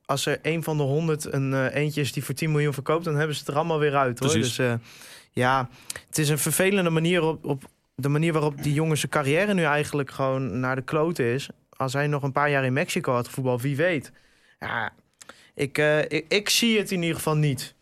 als 0.04 0.26
er 0.26 0.38
een 0.42 0.62
van 0.62 0.76
de 0.76 0.82
honderd 0.82 1.32
een 1.32 1.52
uh, 1.52 1.74
eentje 1.74 2.00
is 2.00 2.12
die 2.12 2.24
voor 2.24 2.34
10 2.34 2.50
miljoen 2.50 2.72
verkoopt, 2.72 3.04
dan 3.04 3.16
hebben 3.16 3.34
ze 3.34 3.40
het 3.40 3.50
er 3.50 3.56
allemaal 3.56 3.78
weer 3.78 3.96
uit. 3.96 4.18
Hoor. 4.18 4.30
Precies. 4.30 4.56
Dus 4.56 4.66
uh, 4.66 4.74
ja, 5.30 5.68
het 6.06 6.18
is 6.18 6.28
een 6.28 6.38
vervelende 6.38 6.90
manier 6.90 7.22
op, 7.22 7.44
op 7.44 7.62
de 7.94 8.08
manier 8.08 8.32
waarop 8.32 8.62
die 8.62 8.72
jongen 8.72 8.98
zijn 8.98 9.10
carrière 9.10 9.54
nu 9.54 9.62
eigenlijk 9.62 10.10
gewoon 10.10 10.60
naar 10.60 10.76
de 10.76 10.82
kloten 10.82 11.24
is. 11.24 11.48
Als 11.76 11.92
hij 11.92 12.06
nog 12.06 12.22
een 12.22 12.32
paar 12.32 12.50
jaar 12.50 12.64
in 12.64 12.72
Mexico 12.72 13.12
had 13.12 13.26
gevoetbald, 13.26 13.62
wie 13.62 13.76
weet. 13.76 14.12
Ja, 14.60 14.92
ik, 15.54 15.78
ik, 16.08 16.24
ik 16.28 16.48
zie 16.48 16.78
het 16.78 16.90
in 16.90 17.00
ieder 17.00 17.16
geval 17.16 17.36
niet. 17.36 17.74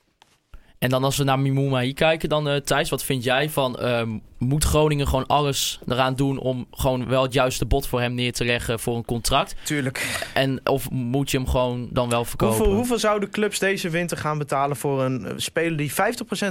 En 0.80 0.90
dan 0.90 1.04
als 1.04 1.16
we 1.16 1.24
naar 1.24 1.38
Mimouma 1.38 1.92
kijken, 1.92 2.28
dan 2.28 2.48
uh, 2.48 2.56
Thijs, 2.56 2.90
wat 2.90 3.04
vind 3.04 3.24
jij 3.24 3.50
van... 3.50 3.76
Uh, 3.80 4.02
moet 4.38 4.64
Groningen 4.64 5.08
gewoon 5.08 5.26
alles 5.26 5.80
eraan 5.88 6.14
doen 6.14 6.38
om 6.38 6.66
gewoon 6.70 7.08
wel 7.08 7.22
het 7.22 7.32
juiste 7.32 7.66
bod 7.66 7.86
voor 7.86 8.00
hem 8.00 8.14
neer 8.14 8.32
te 8.32 8.44
leggen 8.44 8.80
voor 8.80 8.96
een 8.96 9.04
contract? 9.04 9.54
Tuurlijk. 9.62 10.26
En 10.34 10.60
of 10.64 10.90
moet 10.90 11.30
je 11.30 11.36
hem 11.36 11.46
gewoon 11.46 11.88
dan 11.92 12.08
wel 12.08 12.24
verkopen? 12.24 12.56
Hoeveel, 12.56 12.74
hoeveel 12.74 12.98
zouden 12.98 13.30
clubs 13.30 13.58
deze 13.58 13.88
winter 13.88 14.16
gaan 14.16 14.38
betalen 14.38 14.76
voor 14.76 15.02
een 15.02 15.22
uh, 15.22 15.32
speler 15.36 15.76
die 15.76 15.92
50% 15.92 15.94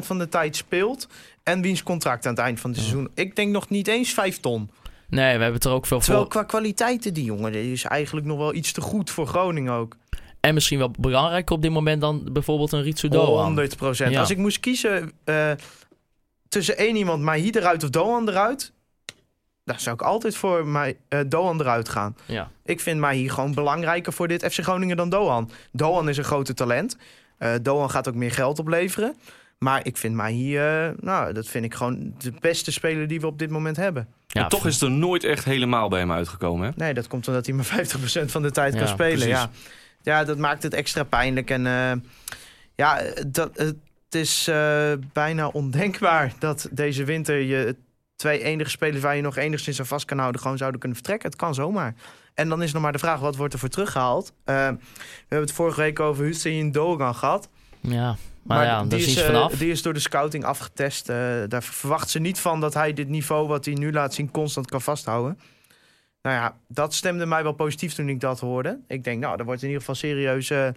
van 0.01 0.17
de 0.17 0.29
tijd 0.29 0.55
speelt... 0.55 1.07
en 1.43 1.61
wiens 1.61 1.83
contract 1.83 2.25
aan 2.25 2.33
het 2.33 2.41
eind 2.41 2.59
van 2.59 2.69
het 2.69 2.79
seizoen? 2.79 3.09
Ik 3.13 3.35
denk 3.35 3.51
nog 3.51 3.69
niet 3.69 3.87
eens 3.87 4.13
5 4.13 4.39
ton. 4.39 4.69
Nee, 5.09 5.25
we 5.25 5.41
hebben 5.41 5.53
het 5.53 5.65
er 5.65 5.71
ook 5.71 5.85
veel 5.85 5.99
Terwijl 5.99 6.21
voor. 6.21 6.29
qua 6.29 6.43
kwaliteiten, 6.43 7.13
die 7.13 7.23
jongen, 7.23 7.51
die 7.51 7.71
is 7.71 7.83
eigenlijk 7.83 8.25
nog 8.25 8.37
wel 8.37 8.53
iets 8.53 8.71
te 8.71 8.81
goed 8.81 9.09
voor 9.09 9.27
Groningen 9.27 9.73
ook. 9.73 9.95
En 10.39 10.53
misschien 10.53 10.77
wel 10.77 10.91
belangrijker 10.99 11.55
op 11.55 11.61
dit 11.61 11.71
moment 11.71 12.01
dan 12.01 12.29
bijvoorbeeld 12.31 12.71
een 12.71 12.81
Ritsu 12.81 13.07
Doan. 13.07 13.43
100 13.43 13.77
procent. 13.77 14.11
Ja. 14.11 14.19
Als 14.19 14.29
ik 14.29 14.37
moest 14.37 14.59
kiezen 14.59 15.11
uh, 15.25 15.51
tussen 16.49 16.77
één 16.77 16.95
iemand, 16.95 17.21
Mahi 17.23 17.49
eruit 17.49 17.83
of 17.83 17.89
Doan 17.89 18.29
eruit... 18.29 18.71
dan 19.65 19.79
zou 19.79 19.95
ik 19.95 20.01
altijd 20.01 20.35
voor 20.35 20.67
mij, 20.67 20.97
uh, 21.09 21.19
Doan 21.27 21.59
eruit 21.59 21.89
gaan. 21.89 22.15
Ja. 22.25 22.51
Ik 22.65 22.79
vind 22.79 22.99
Mahi 22.99 23.29
gewoon 23.29 23.53
belangrijker 23.53 24.13
voor 24.13 24.27
dit 24.27 24.45
FC 24.53 24.59
Groningen 24.63 24.97
dan 24.97 25.09
Doan. 25.09 25.51
Doan 25.71 26.09
is 26.09 26.17
een 26.17 26.23
grote 26.23 26.53
talent. 26.53 26.97
Uh, 27.39 27.51
Doan 27.61 27.89
gaat 27.89 28.07
ook 28.07 28.15
meer 28.15 28.31
geld 28.31 28.59
opleveren. 28.59 29.15
Maar 29.57 29.85
ik 29.85 29.97
vind 29.97 30.15
Mahi, 30.15 30.57
uh, 30.57 30.89
nou, 30.99 31.33
dat 31.33 31.47
vind 31.47 31.65
ik 31.65 31.73
gewoon 31.73 32.13
de 32.17 32.33
beste 32.39 32.71
speler 32.71 33.07
die 33.07 33.19
we 33.21 33.27
op 33.27 33.39
dit 33.39 33.49
moment 33.49 33.77
hebben. 33.77 34.07
Ja, 34.27 34.47
toch 34.47 34.65
is 34.65 34.73
het 34.73 34.83
er 34.83 34.91
nooit 34.91 35.23
echt 35.23 35.45
helemaal 35.45 35.89
bij 35.89 35.99
hem 35.99 36.11
uitgekomen. 36.11 36.67
Hè? 36.67 36.73
Nee, 36.75 36.93
dat 36.93 37.07
komt 37.07 37.27
omdat 37.27 37.45
hij 37.45 37.55
maar 37.55 37.65
50% 37.65 38.25
van 38.25 38.41
de 38.41 38.51
tijd 38.51 38.73
Ja, 38.73 38.79
kan 38.79 38.87
spelen. 38.87 39.11
precies. 39.17 39.27
Ja. 39.33 39.49
Ja, 40.01 40.23
dat 40.23 40.37
maakt 40.37 40.63
het 40.63 40.73
extra 40.73 41.03
pijnlijk. 41.03 41.49
En 41.49 41.65
uh, 41.65 41.91
ja, 42.75 43.01
dat, 43.27 43.57
het 43.57 43.75
is 44.09 44.47
uh, 44.47 44.91
bijna 45.13 45.47
ondenkbaar 45.47 46.33
dat 46.39 46.67
deze 46.71 47.03
winter 47.03 47.39
je 47.39 47.75
twee 48.15 48.43
enige 48.43 48.69
spelers 48.69 49.01
waar 49.01 49.15
je 49.15 49.21
nog 49.21 49.37
enigszins 49.37 49.79
aan 49.79 49.85
vast 49.85 50.05
kan 50.05 50.19
houden, 50.19 50.41
gewoon 50.41 50.57
zouden 50.57 50.79
kunnen 50.79 50.97
vertrekken. 50.97 51.29
Het 51.29 51.39
kan 51.39 51.53
zomaar. 51.53 51.93
En 52.33 52.49
dan 52.49 52.61
is 52.61 52.73
nog 52.73 52.81
maar 52.81 52.91
de 52.91 52.99
vraag, 52.99 53.19
wat 53.19 53.35
wordt 53.35 53.53
er 53.53 53.59
voor 53.59 53.69
teruggehaald? 53.69 54.31
Uh, 54.45 54.55
we 54.55 54.77
hebben 55.19 55.47
het 55.47 55.51
vorige 55.51 55.81
week 55.81 55.99
over 55.99 56.23
Hussein 56.23 56.71
Dogan 56.71 57.15
gehad. 57.15 57.49
Ja, 57.79 58.05
maar, 58.09 58.17
maar 58.43 58.65
ja, 58.65 58.83
die, 58.83 58.99
is, 58.99 59.23
vanaf. 59.23 59.53
die 59.53 59.71
is 59.71 59.81
door 59.81 59.93
de 59.93 59.99
scouting 59.99 60.43
afgetest. 60.43 61.07
Daar 61.47 61.63
verwacht 61.63 62.09
ze 62.09 62.19
niet 62.19 62.39
van 62.39 62.59
dat 62.59 62.73
hij 62.73 62.93
dit 62.93 63.07
niveau 63.07 63.47
wat 63.47 63.65
hij 63.65 63.73
nu 63.73 63.91
laat 63.91 64.13
zien 64.13 64.31
constant 64.31 64.69
kan 64.69 64.81
vasthouden. 64.81 65.39
Nou 66.21 66.35
ja, 66.35 66.55
dat 66.67 66.93
stemde 66.93 67.25
mij 67.25 67.43
wel 67.43 67.51
positief 67.51 67.93
toen 67.93 68.09
ik 68.09 68.19
dat 68.19 68.39
hoorde. 68.39 68.79
Ik 68.87 69.03
denk, 69.03 69.19
nou, 69.19 69.37
daar 69.37 69.45
wordt 69.45 69.61
in 69.61 69.67
ieder 69.67 69.81
geval 69.81 69.95
serieus 69.95 70.49
uh, 70.49 70.67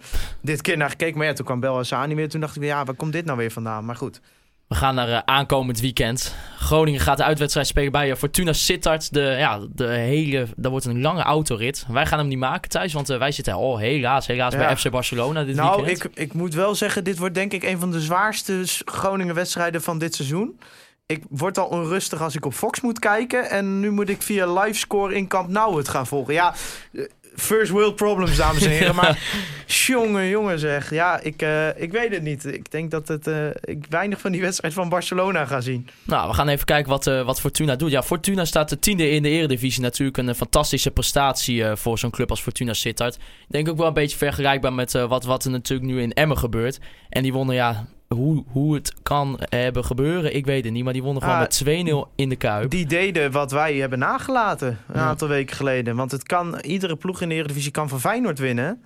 dit 0.41 0.61
keer 0.61 0.77
naar 0.77 0.89
gekeken. 0.89 1.17
Maar 1.17 1.27
ja, 1.27 1.33
toen 1.33 1.45
kwam 1.45 1.59
Bel 1.59 1.75
Hassani 1.75 2.15
weer. 2.15 2.29
Toen 2.29 2.41
dacht 2.41 2.55
ik, 2.55 2.63
ja, 2.63 2.83
waar 2.83 2.95
komt 2.95 3.13
dit 3.13 3.25
nou 3.25 3.37
weer 3.37 3.51
vandaan? 3.51 3.85
Maar 3.85 3.95
goed. 3.95 4.21
We 4.67 4.75
gaan 4.75 4.95
naar 4.95 5.09
uh, 5.09 5.19
aankomend 5.25 5.79
weekend. 5.79 6.35
Groningen 6.57 6.99
gaat 6.99 7.17
de 7.17 7.23
uitwedstrijd 7.23 7.67
spelen 7.67 7.91
bij 7.91 8.09
uh, 8.09 8.15
Fortuna 8.15 8.53
Sittard. 8.53 9.13
De, 9.13 9.21
ja, 9.21 9.67
de 9.69 9.87
hele, 9.87 10.47
dat 10.55 10.71
wordt 10.71 10.85
een 10.85 11.01
lange 11.01 11.21
autorit. 11.21 11.85
Wij 11.89 12.05
gaan 12.05 12.19
hem 12.19 12.27
niet 12.27 12.37
maken 12.37 12.69
thuis, 12.69 12.93
want 12.93 13.09
uh, 13.09 13.17
wij 13.17 13.31
zitten 13.31 13.55
oh, 13.55 13.79
helaas, 13.79 14.27
helaas 14.27 14.53
ja. 14.53 14.59
bij 14.59 14.77
FC 14.77 14.89
Barcelona 14.89 15.43
dit 15.43 15.55
nou, 15.55 15.75
weekend. 15.75 16.03
Nou, 16.03 16.11
ik, 16.15 16.21
ik 16.21 16.33
moet 16.33 16.53
wel 16.53 16.75
zeggen, 16.75 17.03
dit 17.03 17.17
wordt 17.17 17.35
denk 17.35 17.53
ik 17.53 17.63
een 17.63 17.79
van 17.79 17.91
de 17.91 18.01
zwaarste 18.01 18.63
Groningen 18.85 19.35
wedstrijden 19.35 19.81
van 19.81 19.97
dit 19.97 20.15
seizoen. 20.15 20.59
Ik 21.05 21.23
word 21.29 21.57
al 21.57 21.67
onrustig 21.67 22.21
als 22.21 22.35
ik 22.35 22.45
op 22.45 22.53
Fox 22.53 22.81
moet 22.81 22.99
kijken. 22.99 23.49
En 23.49 23.79
nu 23.79 23.91
moet 23.91 24.09
ik 24.09 24.21
via 24.21 24.53
livescore 24.53 25.15
in 25.15 25.27
Camp 25.27 25.49
Nou 25.49 25.77
het 25.77 25.87
gaan 25.87 26.07
volgen. 26.07 26.33
Ja, 26.33 26.53
eh, 26.93 27.03
first 27.35 27.71
world 27.71 27.95
problems, 27.95 28.37
dames 28.37 28.63
en 28.63 28.69
heren. 28.77 28.95
Maar 28.95 29.19
jongen, 29.67 30.27
jongen 30.27 30.59
zeg. 30.59 30.89
Ja, 30.89 31.19
ik, 31.19 31.41
eh, 31.41 31.81
ik 31.81 31.91
weet 31.91 32.11
het 32.11 32.21
niet. 32.21 32.45
Ik 32.45 32.71
denk 32.71 32.91
dat 32.91 33.07
het, 33.07 33.27
eh, 33.27 33.47
ik 33.61 33.85
weinig 33.89 34.19
van 34.19 34.31
die 34.31 34.41
wedstrijd 34.41 34.73
van 34.73 34.89
Barcelona 34.89 35.45
ga 35.45 35.61
zien. 35.61 35.87
Nou, 36.03 36.27
we 36.29 36.33
gaan 36.33 36.47
even 36.47 36.65
kijken 36.65 36.89
wat, 36.89 37.05
wat 37.05 37.39
Fortuna 37.39 37.75
doet. 37.75 37.91
Ja, 37.91 38.03
Fortuna 38.03 38.45
staat 38.45 38.69
de 38.69 38.79
tiende 38.79 39.09
in 39.09 39.23
de 39.23 39.29
eredivisie. 39.29 39.81
Natuurlijk 39.81 40.17
een 40.17 40.35
fantastische 40.35 40.91
prestatie 40.91 41.65
voor 41.75 41.99
zo'n 41.99 42.11
club 42.11 42.29
als 42.29 42.41
Fortuna 42.41 42.73
Sittard. 42.73 43.15
Ik 43.15 43.21
denk 43.47 43.69
ook 43.69 43.77
wel 43.77 43.87
een 43.87 43.93
beetje 43.93 44.17
vergelijkbaar 44.17 44.73
met 44.73 44.91
wat, 44.91 45.23
wat 45.23 45.45
er 45.45 45.51
natuurlijk 45.51 45.91
nu 45.91 46.01
in 46.01 46.13
Emmen 46.13 46.37
gebeurt. 46.37 46.79
En 47.09 47.23
die 47.23 47.33
wonnen, 47.33 47.55
ja, 47.55 47.87
hoe, 48.15 48.43
hoe 48.47 48.73
het 48.73 48.93
kan 49.03 49.39
hebben 49.49 49.85
gebeuren, 49.85 50.35
ik 50.35 50.45
weet 50.45 50.63
het 50.63 50.73
niet. 50.73 50.83
Maar 50.83 50.93
die 50.93 51.03
wonnen 51.03 51.21
gewoon 51.23 51.37
Ah, 51.37 51.41
met 51.43 52.09
2-0 52.11 52.11
in 52.15 52.29
de 52.29 52.35
Kuip. 52.35 52.69
Die 52.69 52.85
deden 52.85 53.31
wat 53.31 53.51
wij 53.51 53.75
hebben 53.75 53.99
nagelaten 53.99 54.67
een 54.87 54.99
Ja. 54.99 55.05
aantal 55.05 55.27
weken 55.27 55.55
geleden. 55.55 55.95
Want 55.95 56.11
het 56.11 56.23
kan, 56.23 56.59
iedere 56.59 56.95
ploeg 56.95 57.21
in 57.21 57.29
de 57.29 57.35
Eredivisie 57.35 57.71
kan 57.71 57.89
van 57.89 57.99
Feyenoord 57.99 58.39
winnen. 58.39 58.83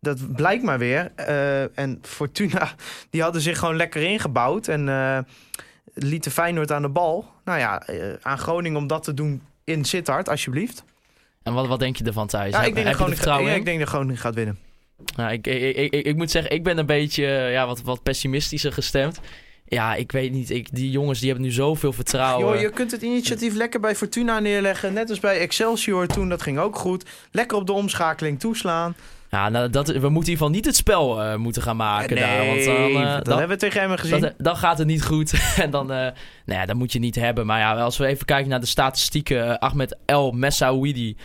Dat 0.00 0.34
blijkt 0.34 0.62
maar 0.62 0.78
weer. 0.78 1.12
Eh, 1.14 1.78
en 1.78 1.98
Fortuna, 2.02 2.68
die 3.10 3.22
hadden 3.22 3.40
zich 3.42 3.58
gewoon 3.58 3.76
lekker 3.76 4.02
ingebouwd. 4.02 4.68
En 4.68 4.88
eh 4.88 5.18
lieten 5.94 6.30
Feyenoord 6.30 6.72
aan 6.72 6.82
de 6.82 6.88
bal. 6.88 7.30
Nou 7.44 7.58
ja, 7.58 7.82
eh, 7.86 8.12
aan 8.22 8.38
Groningen 8.38 8.78
om 8.78 8.86
dat 8.86 9.02
te 9.02 9.14
doen 9.14 9.42
in 9.64 9.84
Sittard, 9.84 10.28
alsjeblieft. 10.28 10.84
En 11.42 11.52
wat, 11.54 11.66
wat 11.66 11.78
denk 11.78 11.96
je 11.96 12.04
ervan, 12.04 12.26
Thijs? 12.26 12.52
Ja, 12.52 12.58
ik 12.58 12.74
denk, 12.74 12.86
heb 12.86 13.08
ja, 13.24 13.38
ik 13.38 13.64
denk 13.64 13.78
dat 13.78 13.88
Groningen 13.88 14.16
gaat 14.16 14.34
winnen. 14.34 14.58
Nou, 15.16 15.32
ik, 15.32 15.46
ik, 15.46 15.76
ik, 15.76 16.06
ik, 16.06 16.16
moet 16.16 16.30
zeggen, 16.30 16.52
ik 16.52 16.62
ben 16.62 16.78
een 16.78 16.86
beetje 16.86 17.26
eh, 17.26 17.52
ja, 17.52 17.66
wat, 17.66 17.82
wat 17.82 18.02
pessimistischer 18.02 18.72
gestemd. 18.72 19.20
Ja, 19.66 19.94
ik 19.94 20.12
weet 20.12 20.32
niet. 20.32 20.50
Ik, 20.50 20.68
die 20.72 20.90
jongens 20.90 21.18
die 21.18 21.28
hebben 21.28 21.46
nu 21.46 21.52
zoveel 21.52 21.92
vertrouwen. 21.92 22.52
Joh, 22.52 22.60
je 22.60 22.70
kunt 22.70 22.90
het 22.90 23.02
initiatief 23.02 23.54
lekker 23.54 23.80
bij 23.80 23.94
Fortuna 23.96 24.38
neerleggen. 24.38 24.92
Net 24.92 25.10
als 25.10 25.20
bij 25.20 25.38
Excelsior 25.38 26.06
toen, 26.06 26.28
dat 26.28 26.42
ging 26.42 26.58
ook 26.58 26.76
goed. 26.76 27.04
Lekker 27.30 27.56
op 27.56 27.66
de 27.66 27.72
omschakeling 27.72 28.40
toeslaan. 28.40 28.94
Ja, 29.30 29.48
nou, 29.48 29.70
dat, 29.70 29.86
we 29.86 29.92
moeten 29.92 30.10
in 30.10 30.14
ieder 30.18 30.32
geval 30.32 30.48
niet 30.48 30.64
het 30.64 30.76
spel 30.76 31.22
eh, 31.22 31.36
moeten 31.36 31.62
gaan 31.62 31.76
maken 31.76 32.16
daar. 32.16 32.46
Want 32.46 32.64
dan, 32.64 32.76
eh, 32.76 33.14
dat 33.14 33.24
dan, 33.24 33.38
hebben 33.38 33.56
we 33.56 33.62
tegen 33.62 33.80
hem 33.80 33.96
gezien. 33.96 34.20
dat- 34.20 34.34
dan 34.38 34.56
gaat 34.56 34.78
het 34.78 34.86
niet 34.86 35.04
goed. 35.04 35.32
en 35.62 35.70
dan, 35.70 35.86
nou 35.86 36.12
ja, 36.44 36.66
dat 36.66 36.76
moet 36.76 36.92
je 36.92 36.98
niet 36.98 37.14
hebben. 37.14 37.46
Maar 37.46 37.58
ja, 37.58 37.74
als 37.74 37.96
we 37.96 38.06
even 38.06 38.24
kijken 38.26 38.50
naar 38.50 38.60
de 38.60 38.66
statistieken. 38.66 39.58
Ahmed 39.58 39.96
El 40.04 40.32
Messaouidi, 40.32 41.16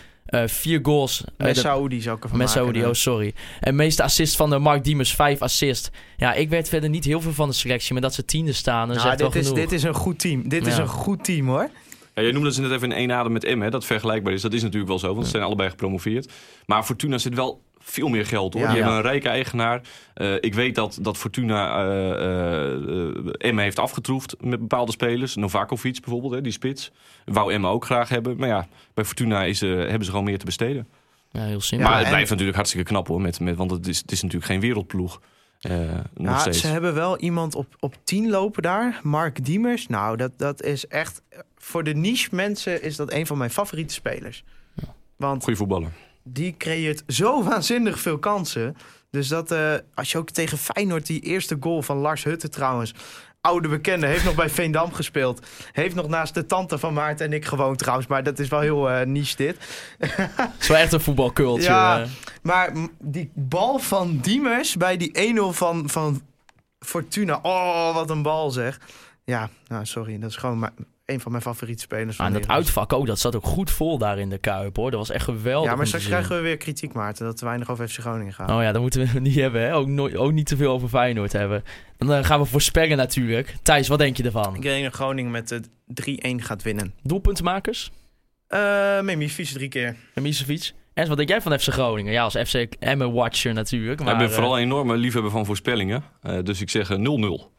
vier 0.45 0.79
goals. 0.83 1.21
eh, 1.21 1.27
Met 1.27 1.55
de- 1.55 1.61
ik 1.61 2.23
ervan 2.23 2.37
Messaoudi, 2.37 2.73
maken. 2.73 2.87
oh 2.89 2.95
sorry. 2.95 3.33
En 3.59 3.75
meeste 3.75 4.03
assist 4.03 4.35
van 4.35 4.49
de 4.49 4.57
Mark 4.57 4.83
Diemers, 4.83 5.13
vijf 5.15 5.41
assist. 5.41 5.91
Ja, 6.17 6.33
ik 6.33 6.49
weet 6.49 6.69
verder 6.69 6.89
niet 6.89 7.05
heel 7.05 7.21
veel 7.21 7.33
van 7.33 7.47
de 7.49 7.53
selectie. 7.55 7.93
Maar 7.93 8.01
dat 8.01 8.13
ze 8.13 8.25
tiende 8.25 8.53
staan, 8.53 8.87
dat 8.87 8.97
is 8.97 9.03
Nou, 9.03 9.17
wel 9.17 9.29
dit, 9.29 9.41
is, 9.41 9.47
genoeg. 9.47 9.63
dit 9.63 9.71
is 9.71 9.83
een 9.83 9.93
goed 9.93 10.19
team. 10.19 10.49
Dit 10.49 10.67
is 10.67 10.77
een 10.77 10.87
goed 10.87 11.23
team 11.23 11.47
hoor. 11.47 11.69
Ja, 12.15 12.21
jij 12.21 12.31
noemde 12.31 12.53
ze 12.53 12.61
net 12.61 12.71
even 12.71 12.91
in 12.91 12.97
één 12.97 13.11
adem 13.11 13.31
met 13.31 13.55
M, 13.55 13.59
hè, 13.61 13.69
dat 13.69 13.85
vergelijkbaar 13.85 14.33
is. 14.33 14.41
Dat 14.41 14.53
is 14.53 14.61
natuurlijk 14.61 14.89
wel 14.89 14.99
zo, 14.99 15.13
want 15.13 15.25
ze 15.25 15.31
zijn 15.31 15.43
allebei 15.43 15.69
gepromoveerd. 15.69 16.31
Maar 16.65 16.83
Fortuna 16.83 17.17
zit 17.17 17.33
wel 17.35 17.61
veel 17.89 18.07
meer 18.07 18.25
geld 18.25 18.53
hoor. 18.53 18.61
Ja. 18.63 18.67
Die 18.69 18.77
Ja. 18.77 18.83
hebben 18.83 19.03
een 19.03 19.09
rijke 19.11 19.29
eigenaar. 19.29 19.81
Eh, 20.13 20.33
ik 20.39 20.53
weet 20.53 20.75
dat, 20.75 20.97
dat 21.01 21.17
Fortuna 21.17 21.83
eh 21.85 23.07
eh, 23.39 23.53
M 23.53 23.57
heeft 23.57 23.79
afgetroefd 23.79 24.35
met 24.41 24.59
bepaalde 24.59 24.91
spelers. 24.91 25.35
Novakovic 25.35 25.99
bijvoorbeeld, 26.01 26.33
hè, 26.33 26.41
die 26.41 26.51
spits. 26.51 26.91
Wou 27.25 27.57
M 27.57 27.65
ook 27.65 27.85
graag 27.85 28.09
hebben. 28.09 28.37
Maar 28.37 28.47
ja, 28.47 28.67
bij 28.93 29.05
Fortuna 29.05 29.43
is, 29.43 29.61
eh, 29.61 29.69
hebben 29.69 30.03
ze 30.05 30.09
gewoon 30.09 30.25
meer 30.25 30.39
te 30.39 30.45
besteden. 30.45 30.87
Ja, 31.31 31.41
heel 31.43 31.61
simpel. 31.61 31.87
Maar 31.87 31.97
het 31.97 32.05
en- 32.05 32.11
blijft 32.11 32.29
natuurlijk 32.29 32.57
hartstikke 32.57 32.87
knap 32.87 33.07
hoor. 33.07 33.21
Met, 33.21 33.39
met, 33.39 33.55
want 33.55 33.71
het 33.71 33.87
is, 33.87 33.97
het 33.97 34.11
is 34.11 34.21
natuurlijk 34.21 34.51
geen 34.51 34.59
wereldploeg. 34.59 35.21
eh, 35.59 36.37
steeds. 36.37 36.59
ze 36.59 36.67
hebben 36.67 36.93
wel 36.93 37.17
iemand 37.17 37.55
op, 37.55 37.75
op 37.79 37.95
10 38.03 38.29
lopen 38.29 38.61
daar. 38.63 38.99
Mark 39.03 39.45
Diemers. 39.45 39.87
Nou, 39.87 40.17
dat, 40.17 40.31
dat 40.37 40.63
is 40.63 40.87
echt... 40.87 41.21
Voor 41.57 41.83
de 41.83 41.93
niche 41.95 42.35
mensen 42.35 42.83
is 42.83 42.95
dat 42.95 43.11
een 43.13 43.27
van 43.27 43.37
mijn 43.37 43.49
favoriete 43.49 43.93
spelers. 43.93 44.43
Want 45.15 45.43
Goeie 45.43 45.57
voetballer. 45.57 45.91
Die 46.33 46.55
creëert 46.57 47.03
zo 47.07 47.43
waanzinnig 47.49 47.99
veel 47.99 48.19
kansen. 48.19 48.75
Dus 49.11 49.27
dat, 49.27 49.51
eh, 49.51 49.73
als 49.93 50.11
je 50.11 50.17
ook 50.17 50.29
tegen 50.29 50.57
Feyenoord 50.57 51.05
die 51.05 51.21
eerste 51.21 51.57
goal 51.59 51.81
van 51.81 51.97
Lars 51.97 52.23
Hutte 52.23 52.49
trouwens... 52.49 52.93
Oude 53.41 53.67
bekende, 53.67 54.07
heeft 54.07 54.23
nog 54.23 54.35
bij 54.35 54.49
Veendam 54.49 54.93
gespeeld. 54.93 55.47
Heeft 55.71 55.95
nog 55.95 56.07
naast 56.07 56.33
de 56.33 56.45
tante 56.45 56.77
van 56.77 56.93
Maarten 56.93 57.25
en 57.25 57.33
ik 57.33 57.45
gewoond 57.45 57.77
trouwens. 57.77 58.07
Maar 58.07 58.23
dat 58.23 58.39
is 58.39 58.47
wel 58.47 58.59
heel 58.59 58.89
eh, 58.89 59.05
niche 59.05 59.35
dit. 59.35 59.57
Het 59.97 60.51
is 60.59 60.67
wel 60.67 60.77
echt 60.77 60.93
een 60.93 61.01
voetbalcultuur. 61.01 61.65
Ja. 61.65 62.01
eh. 62.01 62.07
Maar 62.41 62.71
die 62.99 63.31
bal 63.33 63.79
van 63.79 64.17
Diemers 64.17 64.77
bij 64.77 64.97
die 64.97 65.35
1-0 65.35 65.55
van, 65.55 65.89
van 65.89 66.21
Fortuna. 66.79 67.39
Oh, 67.41 67.93
wat 67.93 68.09
een 68.09 68.21
bal 68.21 68.51
zeg. 68.51 68.79
Ja, 69.23 69.49
nou 69.67 69.85
sorry. 69.85 70.19
Dat 70.19 70.29
is 70.29 70.35
gewoon 70.35 70.59
maar 70.59 70.73
een 71.09 71.19
van 71.19 71.31
mijn 71.31 71.43
favoriete 71.43 71.81
spelers. 71.81 72.15
Van 72.15 72.25
Ah, 72.25 72.33
en 72.33 72.39
dat 72.39 72.49
uitvak 72.49 72.93
ook, 72.93 73.05
dat 73.07 73.19
zat 73.19 73.35
ook 73.35 73.45
goed 73.45 73.71
vol 73.71 73.97
daar 73.97 74.19
in 74.19 74.29
de 74.29 74.37
Kuip 74.37 74.75
hoor. 74.75 74.91
Dat 74.91 74.99
was 74.99 75.09
echt 75.09 75.23
geweldig. 75.23 75.69
Ja, 75.69 75.75
maar 75.75 75.87
straks 75.87 76.05
krijgen 76.05 76.35
we 76.35 76.41
weer 76.41 76.57
kritiek, 76.57 76.93
Maarten. 76.93 77.25
Dat 77.25 77.37
te 77.37 77.45
weinig 77.45 77.69
over 77.71 77.87
FC 77.87 77.99
Groningen 77.99 78.33
gaat. 78.33 78.49
Oh 78.49 78.61
ja, 78.61 78.71
dat 78.71 78.81
moeten 78.81 79.07
we 79.13 79.19
niet 79.29 79.35
hebben. 79.35 79.61
Hè? 79.61 79.75
Ook, 79.75 79.87
nooit- 79.87 80.15
ook 80.15 80.31
niet 80.31 80.45
te 80.47 80.57
veel 80.57 80.71
over 80.71 80.89
Feyenoord 80.89 81.31
hebben. 81.31 81.63
Dan 81.97 82.13
eh, 82.13 82.23
gaan 82.23 82.39
we 82.39 82.45
voorspellen 82.45 82.97
natuurlijk. 82.97 83.55
Thijs, 83.61 83.87
wat 83.87 83.99
denk 83.99 84.17
je 84.17 84.23
ervan? 84.23 84.55
Ik 84.55 84.61
denk 84.61 84.83
dat 84.83 84.93
Groningen 84.93 85.31
met 85.31 85.47
de 85.47 85.61
3-1 86.39 86.43
gaat 86.43 86.63
winnen. 86.63 86.93
Doelpuntenmakers? 87.03 87.91
Eh 88.47 89.01
Memifiets 89.01 89.51
drie 89.53 89.69
keer. 89.69 89.95
Misevic. 90.15 90.71
En 90.99 91.07
wat 91.07 91.17
denk 91.17 91.29
jij 91.29 91.41
van 91.41 91.59
FC 91.59 91.67
Groningen? 91.67 92.11
Ja, 92.13 92.23
als 92.23 92.33
FC 92.35 92.53
Emmen-watcher 92.79 93.53
natuurlijk. 93.53 94.03
Maar, 94.03 94.13
ik 94.13 94.19
ben 94.19 94.31
vooral 94.31 94.55
eh, 94.55 94.61
een 94.61 94.67
enorme 94.67 94.95
liefhebber 94.97 95.31
van 95.31 95.45
voorspellingen. 95.45 96.03
Eh, 96.21 96.37
dus 96.43 96.61
ik 96.61 96.69
zeg 96.69 96.89
eh, 96.89 96.97
0-0. 96.97 97.01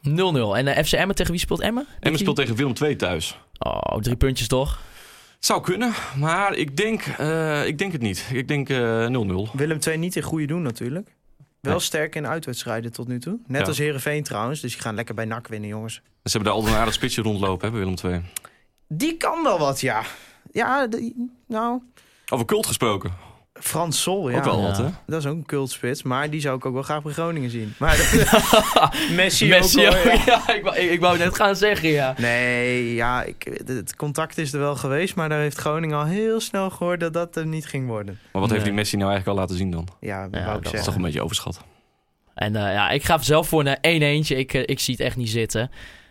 0-0. 0.09 0.57
En 0.57 0.67
eh, 0.67 0.85
FC 0.85 0.93
Emmen 0.93 1.17
tegen 1.17 1.31
wie 1.33 1.41
speelt 1.41 1.61
Emmen? 1.61 1.85
Denk 1.85 1.97
En 2.01 2.11
we 2.11 2.11
je? 2.11 2.19
speelt 2.19 2.37
tegen 2.37 2.55
Willem 2.57 2.73
II 2.83 2.97
thuis. 2.97 3.39
Oh, 3.59 3.99
drie 4.01 4.17
puntjes 4.17 4.49
toch? 4.49 4.81
Het 5.37 5.45
zou 5.47 5.61
kunnen, 5.63 5.93
maar 6.17 6.55
ik 6.55 6.77
denk, 6.77 7.03
eh, 7.19 7.67
ik 7.67 7.79
denk 7.79 7.93
het 7.93 8.01
niet. 8.03 8.29
Ik 8.33 8.49
denk 8.49 8.69
eh, 8.69 9.07
0-0. 9.07 9.51
Willem 9.53 9.79
II 9.87 9.97
niet 9.99 10.17
in 10.17 10.23
goede 10.23 10.47
doen 10.47 10.63
natuurlijk. 10.63 11.09
Wel 11.61 11.73
Nee. 11.73 11.81
sterk 11.83 12.15
in 12.15 12.27
uitwedstrijden 12.27 12.93
tot 12.93 13.09
nu 13.09 13.19
toe. 13.21 13.39
Net 13.47 13.61
Ja. 13.61 13.67
als 13.67 13.79
Herenveen 13.79 14.23
trouwens. 14.23 14.61
Dus 14.61 14.73
die 14.73 14.81
gaan 14.81 14.95
lekker 14.95 15.15
bij 15.15 15.25
NAC 15.25 15.47
winnen, 15.49 15.69
jongens. 15.69 15.95
Ze 15.95 16.03
hebben 16.23 16.45
daar 16.45 16.53
altijd 16.55 16.73
een 16.75 16.79
aardig 16.81 16.95
spitsje 16.95 17.23
rondlopen, 17.23 17.67
hè, 17.67 17.73
bij 17.73 17.81
Willem 17.87 17.97
II. 18.05 18.23
Die 18.89 19.17
kan 19.17 19.43
wel 19.43 19.59
wat, 19.59 19.81
ja. 19.81 20.03
Ja, 20.53 20.87
die- 20.87 21.31
nou... 21.47 21.83
Over 22.33 22.47
cult 22.47 22.67
gesproken. 22.67 23.29
Frans 23.61 24.03
Sol, 24.03 24.31
ja. 24.31 24.39
Ook 24.39 24.45
wel 24.45 24.59
Ja. 24.61 24.67
wat, 24.67 24.77
hè? 24.77 24.85
Dat 25.07 25.21
is 25.21 25.27
ook 25.27 25.37
een 25.37 25.47
cultspits, 25.47 26.03
maar 26.03 26.31
die 26.31 26.41
zou 26.41 26.57
ik 26.57 26.67
ook 26.67 26.73
wel 26.73 26.83
graag 26.83 27.03
bij 27.03 27.13
Groningen 27.13 27.51
zien. 27.51 27.75
Maar 27.79 27.97
Messi, 29.17 29.49
Messi 29.55 29.87
ook 29.89 29.95
ook. 29.95 30.03
wel, 30.03 30.13
ja. 30.13 30.23
Ja, 30.27 30.55
ik, 30.55 30.63
wou, 30.63 30.77
ik, 30.77 30.91
ik 30.91 31.01
wou 31.01 31.19
net 31.19 31.35
gaan 31.37 31.57
zeggen, 31.57 31.89
ja. 31.89 32.15
Nee, 32.19 32.95
ja, 32.95 33.23
ik, 33.23 33.61
het 33.67 33.97
contact 33.97 34.39
is 34.39 34.53
er 34.53 34.59
wel 34.59 34.77
geweest, 34.77 35.15
maar 35.15 35.29
daar 35.29 35.41
heeft 35.41 35.57
Groningen 35.59 35.99
al 35.99 36.05
heel 36.05 36.41
snel 36.41 36.71
gehoord 36.71 37.01
dat 37.01 37.13
dat 37.13 37.37
er 37.37 37.47
niet 37.47 37.67
ging 37.67 37.87
worden. 37.87 38.19
Maar 38.33 38.43
wat 38.43 38.51
heeft 38.51 38.65
die 38.65 38.73
Messi 38.73 38.97
nou 38.97 39.11
eigenlijk 39.11 39.39
al 39.39 39.45
laten 39.45 39.59
zien 39.59 39.71
dan? 39.71 39.89
Ja, 40.01 40.29
Ja, 40.31 40.45
wou 40.45 40.57
ik 40.59 40.65
dat 40.65 40.75
is 40.75 40.85
toch 40.85 40.95
een 40.95 41.03
beetje 41.03 41.23
overschat. 41.23 41.61
En 42.35 42.57
eh, 42.57 42.73
ja, 42.73 42.91
ik 42.91 43.05
ga 43.05 43.19
zelf 43.19 43.49
voor 43.49 43.65
een 43.81 44.23
1-1'tje. 44.25 44.37
Ik, 44.37 44.55
eh, 44.55 44.63
ik 44.65 44.81
zie 44.81 44.95
het 44.95 45.03
echt 45.07 45.17
niet 45.17 45.31
zitten. 45.31 45.71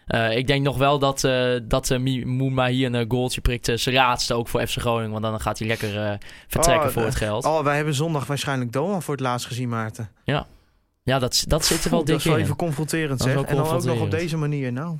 Eh, 0.10 0.38
ik 0.38 0.48
denk 0.48 0.64
nog 0.64 0.78
wel 0.78 1.00
dat, 1.00 1.24
eh 1.24 1.56
dat 1.64 1.90
uh, 1.90 2.24
Moema 2.26 2.68
hier 2.68 2.86
een 2.88 2.96
eh, 2.96 3.06
goaltje 3.08 3.42
prikt. 3.42 3.68
eh, 3.68 3.78
zijn 3.78 3.96
raadste 3.96 4.34
ook 4.34 4.48
voor 4.48 4.68
FC 4.68 4.78
Groningen. 4.80 5.12
Want 5.12 5.24
dan 5.24 5.40
gaat 5.42 5.60
hij 5.60 5.68
lekker 5.68 5.98
eh, 6.06 6.14
vertrekken 6.48 6.88
Oh, 6.88 6.94
voor 6.94 7.04
het 7.04 7.14
eh, 7.14 7.20
geld. 7.20 7.46
Oh, 7.46 7.64
wij 7.64 7.76
hebben 7.76 7.94
zondag 7.94 8.26
waarschijnlijk 8.26 8.72
Doan 8.72 9.02
voor 9.02 9.14
het 9.14 9.24
laatst 9.24 9.48
gezien, 9.48 9.70
Maarten. 9.70 10.10
Ja, 11.04 11.20
dat, 11.20 11.44
dat 11.48 11.66
zit 11.66 11.84
er 11.84 11.90
wel 11.90 12.00
Oeh, 12.00 12.08
dat 12.08 12.16
dik 12.16 12.18
is 12.18 12.24
wel 12.24 12.36
in. 12.38 12.44
even 12.44 12.56
confronterend, 12.56 13.10
Dat 13.10 13.28
zeg. 13.28 13.28
En 13.44 13.56
dan 13.56 13.68
ook 13.68 13.84
nog 13.84 14.00
op 14.02 14.12
deze 14.12 14.38
manier, 14.38 14.72
nou. 14.72 14.98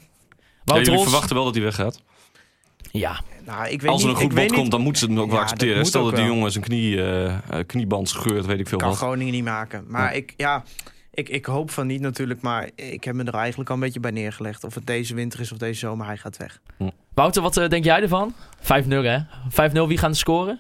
Ja, 0.64 0.76
jullie 0.80 1.00
verwachten 1.00 1.36
wel 1.36 1.44
dat 1.46 1.54
hij 1.54 1.64
weggaat. 1.64 2.02
Ja, 2.92 3.20
nou 3.46 3.68
ik 3.70 3.82
weet 3.82 3.92
Als 3.92 4.02
er 4.02 4.08
niet, 4.08 4.18
een 4.18 4.24
goed 4.24 4.36
bod 4.36 4.46
komt, 4.48 4.62
niet, 4.62 4.72
dan 4.72 4.82
moeten 4.82 5.02
ze 5.02 5.10
het 5.12 5.20
ook 5.20 5.26
wel 5.28 5.36
Ja, 5.36 5.42
accepteren. 5.42 5.76
dat 5.78 5.88
Stel 5.88 6.04
dat 6.06 6.16
die 6.16 6.26
jongen 6.26 6.52
zijn 6.52 6.64
knie, 6.64 6.98
eh, 7.02 7.26
eh, 7.26 7.40
knieband 7.66 8.10
scheurt, 8.10 8.46
weet 8.46 8.60
ik 8.60 8.68
veel 8.68 8.78
kan 8.78 8.88
wat. 8.88 8.98
Groningen 8.98 9.34
niet 9.34 9.44
maken. 9.44 9.86
Maar 9.88 10.04
Ja. 10.04 10.10
ik, 10.12 10.34
ja, 10.38 10.64
ik, 11.20 11.30
ik 11.30 11.46
hoop 11.46 11.72
van 11.72 11.88
niet 11.88 12.02
natuurlijk, 12.02 12.42
maar 12.42 12.70
ik 12.76 13.04
heb 13.04 13.16
me 13.16 13.24
er 13.24 13.34
eigenlijk 13.34 13.70
al 13.70 13.76
een 13.76 13.82
beetje 13.82 14.00
bij 14.00 14.12
neergelegd. 14.12 14.64
Of 14.64 14.76
het 14.76 14.88
deze 14.88 15.16
winter 15.16 15.40
is 15.40 15.52
of 15.52 15.58
deze 15.58 15.80
zomer, 15.80 16.06
hij 16.06 16.18
gaat 16.18 16.38
weg. 16.38 16.62
Wouter, 17.14 17.42
wat 17.42 17.58
eh, 17.58 17.70
denk 17.70 17.84
jij 17.84 18.02
ervan? 18.02 18.34
5-0 18.62 18.66
hè? 18.88 19.20
5-0, 19.50 19.88
wie 19.88 19.98
gaan 19.98 20.16
scoren? 20.16 20.60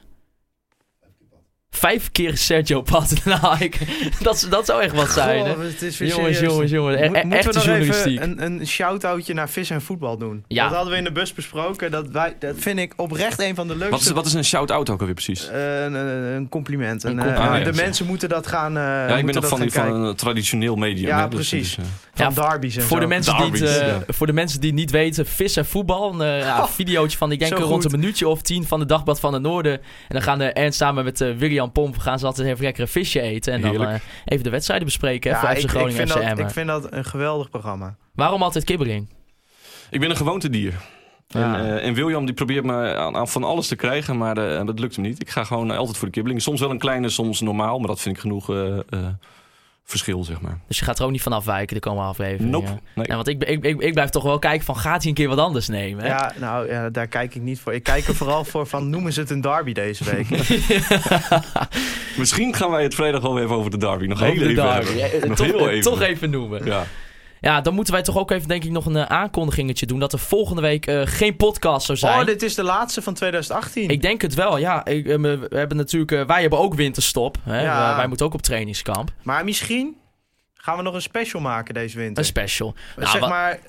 Vijf 1.72 2.12
keer 2.12 2.38
Sergio 2.38 2.84
ik, 3.60 3.78
dat, 4.22 4.48
dat 4.50 4.66
zou 4.66 4.82
echt 4.82 4.96
wat 4.96 5.10
zijn. 5.12 5.46
hè? 5.46 5.54
Goh, 5.54 5.64
het 5.64 5.82
is 5.82 5.98
weer 5.98 6.10
Jongens, 6.10 6.40
jongens, 6.40 6.72
jongens. 6.72 7.02
E- 7.02 7.10
Mo- 7.10 7.16
e- 7.16 7.22
Moeten 7.24 7.32
echte 7.32 7.48
we 7.50 7.56
nog 7.56 7.64
journalistiek. 7.66 8.20
even 8.20 8.44
een, 8.44 8.60
een 8.60 8.68
shout-outje 8.68 9.34
naar 9.34 9.50
vis 9.50 9.70
en 9.70 9.82
voetbal 9.82 10.18
doen? 10.18 10.44
Ja. 10.48 10.64
Dat 10.64 10.74
hadden 10.74 10.92
we 10.92 10.98
in 10.98 11.04
de 11.04 11.12
bus 11.12 11.34
besproken. 11.34 11.92
Dat, 11.92 12.08
wij, 12.08 12.36
dat 12.40 12.56
vind 12.58 12.80
ik 12.80 12.94
oprecht 12.96 13.42
een 13.42 13.56
van 13.56 13.68
de 13.68 13.74
leukste... 13.74 13.92
Wat 13.92 14.02
is, 14.02 14.12
wat 14.12 14.26
is 14.26 14.34
een 14.34 14.44
shout-out 14.46 14.90
ook 14.90 15.00
alweer 15.00 15.14
precies? 15.16 15.48
Eh, 15.50 15.84
een, 15.84 15.94
een- 15.94 16.24
een 16.36 16.50
compliment. 16.50 17.04
Een 17.04 17.20
En, 17.20 17.34
eh. 17.36 17.50
Ah, 17.52 17.58
ja, 17.58 17.64
de 17.64 17.74
mensen 17.74 18.06
moeten 18.06 18.30
dat 18.30 18.48
gaan 18.48 18.72
uh, 18.78 18.84
ja, 18.84 19.18
ik 19.18 19.26
ben 19.26 19.36
nog 19.36 19.48
van, 19.48 19.60
die- 19.60 19.72
van 19.72 19.94
een 19.94 20.16
traditioneel 20.16 20.76
medium. 20.76 21.08
Ja, 21.08 21.22
hè, 21.22 21.28
dus 21.28 21.50
precies. 21.50 21.78
eh, 21.78 21.84
Van 22.14 22.34
Ja, 22.36 22.42
derbies 22.50 22.76
en 22.76 22.82
Voor 22.82 22.98
zo. 22.98 23.04
de, 23.04 23.08
mensen 23.10 23.38
die 23.38 23.62
het, 23.68 23.80
eh, 23.80 23.96
voor 24.08 24.28
de 24.28 24.34
mensen 24.34 24.62
die 24.62 24.74
niet 24.74 24.92
weten, 24.92 25.26
vis 25.26 25.56
en 25.56 25.66
voetbal. 25.66 26.14
Een 26.14 26.22
eh, 26.22 26.40
ja, 26.40 26.62
Oh, 26.62 26.68
videootje 26.68 27.18
van, 27.18 27.32
ik 27.32 27.40
denk 27.40 27.58
rond 27.58 27.84
een 27.86 28.00
minuutje 28.00 28.28
of 28.28 28.42
tien 28.42 28.66
van 28.68 28.80
de 28.80 28.86
Dagblad 28.86 29.20
van 29.20 29.34
het 29.34 29.42
Noorden. 29.42 29.74
En 29.74 29.82
dan 30.08 30.22
gaan 30.22 30.38
de 30.38 30.46
Ernst 30.46 30.78
samen 30.78 31.04
met 31.04 31.22
eh, 31.22 31.30
William 31.60 31.72
Pomp 31.72 31.98
gaan 31.98 32.20
ze 32.20 32.26
altijd 32.26 32.48
even 32.48 32.64
lekker 32.64 32.82
een 32.82 32.88
visje 32.88 33.22
eten. 33.22 33.54
En 33.54 33.62
dan 33.62 33.88
eh, 33.88 34.00
even 34.26 34.44
de 34.44 34.50
wedstrijden 34.50 34.86
bespreken 34.86 35.32
Ja, 35.32 35.40
voor 35.40 35.50
ik, 35.50 35.58
FC 35.58 35.64
ik, 35.64 35.70
Groningen 35.70 35.96
vind 35.96 36.08
dat, 36.08 36.40
ik 36.40 36.50
vind 36.50 36.68
dat 36.68 36.94
een 36.94 37.06
geweldig 37.06 37.50
programma. 37.50 37.96
Waarom 38.14 38.42
altijd 38.44 38.64
kibbering? 38.64 39.10
Ik 39.90 40.00
ben 40.00 40.10
een 40.10 40.16
gewoontedier. 40.16 40.74
En, 41.30 41.56
eh, 41.56 41.86
en 41.86 41.94
William 41.94 42.26
die 42.26 42.34
probeert 42.34 42.66
me 42.66 42.96
aan, 42.96 43.16
aan 43.16 43.28
van 43.28 43.44
alles 43.44 43.68
te 43.68 43.76
krijgen, 43.76 44.18
maar 44.18 44.38
eh, 44.38 44.66
dat 44.66 44.80
lukt 44.80 44.96
hem 44.96 45.06
niet. 45.06 45.22
Ik 45.22 45.30
ga 45.30 45.44
gewoon 45.44 45.72
altijd 45.72 45.98
voor 45.98 46.08
de 46.08 46.14
kibbeling. 46.14 46.42
Soms 46.42 46.60
wel 46.60 46.70
een 46.70 46.80
kleine, 46.80 47.10
soms 47.10 47.42
normaal, 47.42 47.80
maar 47.80 47.88
dat 47.88 48.02
vind 48.02 48.16
ik 48.16 48.22
genoeg 48.22 48.50
eh, 48.50 48.78
eh, 48.78 48.84
verschil, 49.90 50.24
zeg 50.24 50.42
maar. 50.42 50.60
Dus 50.68 50.80
je 50.80 50.86
gaat 50.86 51.00
er 51.00 51.06
ook 51.06 51.12
niet 51.12 51.22
van 51.22 51.34
afwijken 51.34 51.76
de 51.76 51.82
komende 51.82 52.10
aflevering. 52.10 52.52
Nope. 52.52 52.68
Ja. 52.68 52.80
Nee. 52.96 53.06
Ja, 53.08 53.16
want 53.16 53.28
ik, 53.28 53.44
ik, 53.44 53.64
ik, 53.64 53.82
ik 53.82 53.94
blijf 53.94 54.10
toch 54.10 54.24
wel 54.24 54.40
kijken 54.40 54.66
van 54.66 54.76
gaat 54.76 55.00
hij 55.00 55.10
een 55.10 55.14
keer 55.14 55.28
wat 55.28 55.38
anders 55.38 55.68
nemen? 55.68 56.04
Hè? 56.04 56.10
Ja, 56.10 56.34
nou, 56.40 56.72
ja, 56.72 56.90
daar 56.90 57.08
kijk 57.08 57.36
ik 57.36 57.42
niet 57.42 57.60
voor. 57.60 57.74
Ik 57.74 57.84
kijk 57.84 58.08
er 58.08 58.16
vooral 58.16 58.46
voor 58.46 58.68
van, 58.68 58.90
noemen 58.90 59.14
ze 59.14 59.20
het 59.20 59.30
een 59.30 59.42
derby 59.42 59.74
deze 59.74 60.04
week? 60.04 60.30
Misschien 62.18 62.56
gaan 62.56 62.72
wij 62.72 62.84
het 62.84 62.96
vrijdag 62.96 63.22
wel 63.22 63.40
even 63.40 63.56
over 63.56 63.72
de 63.72 63.78
derby. 63.78 64.06
Nog 64.06 64.20
heel 64.20 64.34
de 64.34 64.42
even 64.42 64.56
derby. 64.56 65.28
Nog 65.28 65.38
toch, 65.38 65.48
heel 65.48 65.70
even. 65.70 65.92
toch 65.92 66.02
even 66.02 66.30
noemen. 66.30 66.66
Ja. 66.66 66.86
Ja, 67.42 67.62
dan 67.62 67.74
moeten 67.74 67.94
wij 67.94 68.04
toch 68.04 68.18
ook 68.18 68.32
even 68.32 68.48
denk 68.48 68.64
ik 68.64 68.72
nog 68.72 68.86
een 68.86 68.96
eh, 68.96 69.04
aankondigingetje 69.06 69.86
doen 69.86 70.00
dat 70.00 70.14
er 70.14 70.20
volgende 70.20 70.62
week 70.62 70.86
eh, 70.86 71.02
geen 71.06 71.36
podcast 71.36 71.86
zou 71.86 71.98
zijn. 71.98 72.20
Oh, 72.20 72.26
dit 72.26 72.42
is 72.44 72.56
de 72.56 72.64
laatste 72.64 73.02
van 73.02 73.14
2018. 73.14 73.90
Ik 73.90 74.02
denk 74.02 74.22
het 74.22 74.34
wel, 74.34 74.58
ja. 74.58 74.86
Ik, 74.86 75.08
eh, 75.08 75.18
we 75.20 75.48
hebben 75.50 75.78
natuurlijk, 75.78 76.28
wij 76.28 76.42
hebben 76.42 76.60
ook 76.60 76.74
winterstop. 76.74 77.38
Hè? 77.44 77.62
Ja. 77.62 77.96
Wij- 77.96 78.08
moeten 78.08 78.26
ook 78.26 78.34
op 78.34 78.42
trainingskamp. 78.42 79.12
Maar 79.24 79.44
misschien 79.44 79.96
gaan 80.54 80.78
we 80.78 80.84
nog 80.84 80.94
een 80.94 81.02
special 81.02 81.42
maken 81.42 81.74
deze 81.74 81.98
winter. 81.98 82.18
Een 82.18 82.26
special. 82.30 82.76
Nou, 82.96 83.10
zeg 83.10 83.30
maar, 83.30 83.60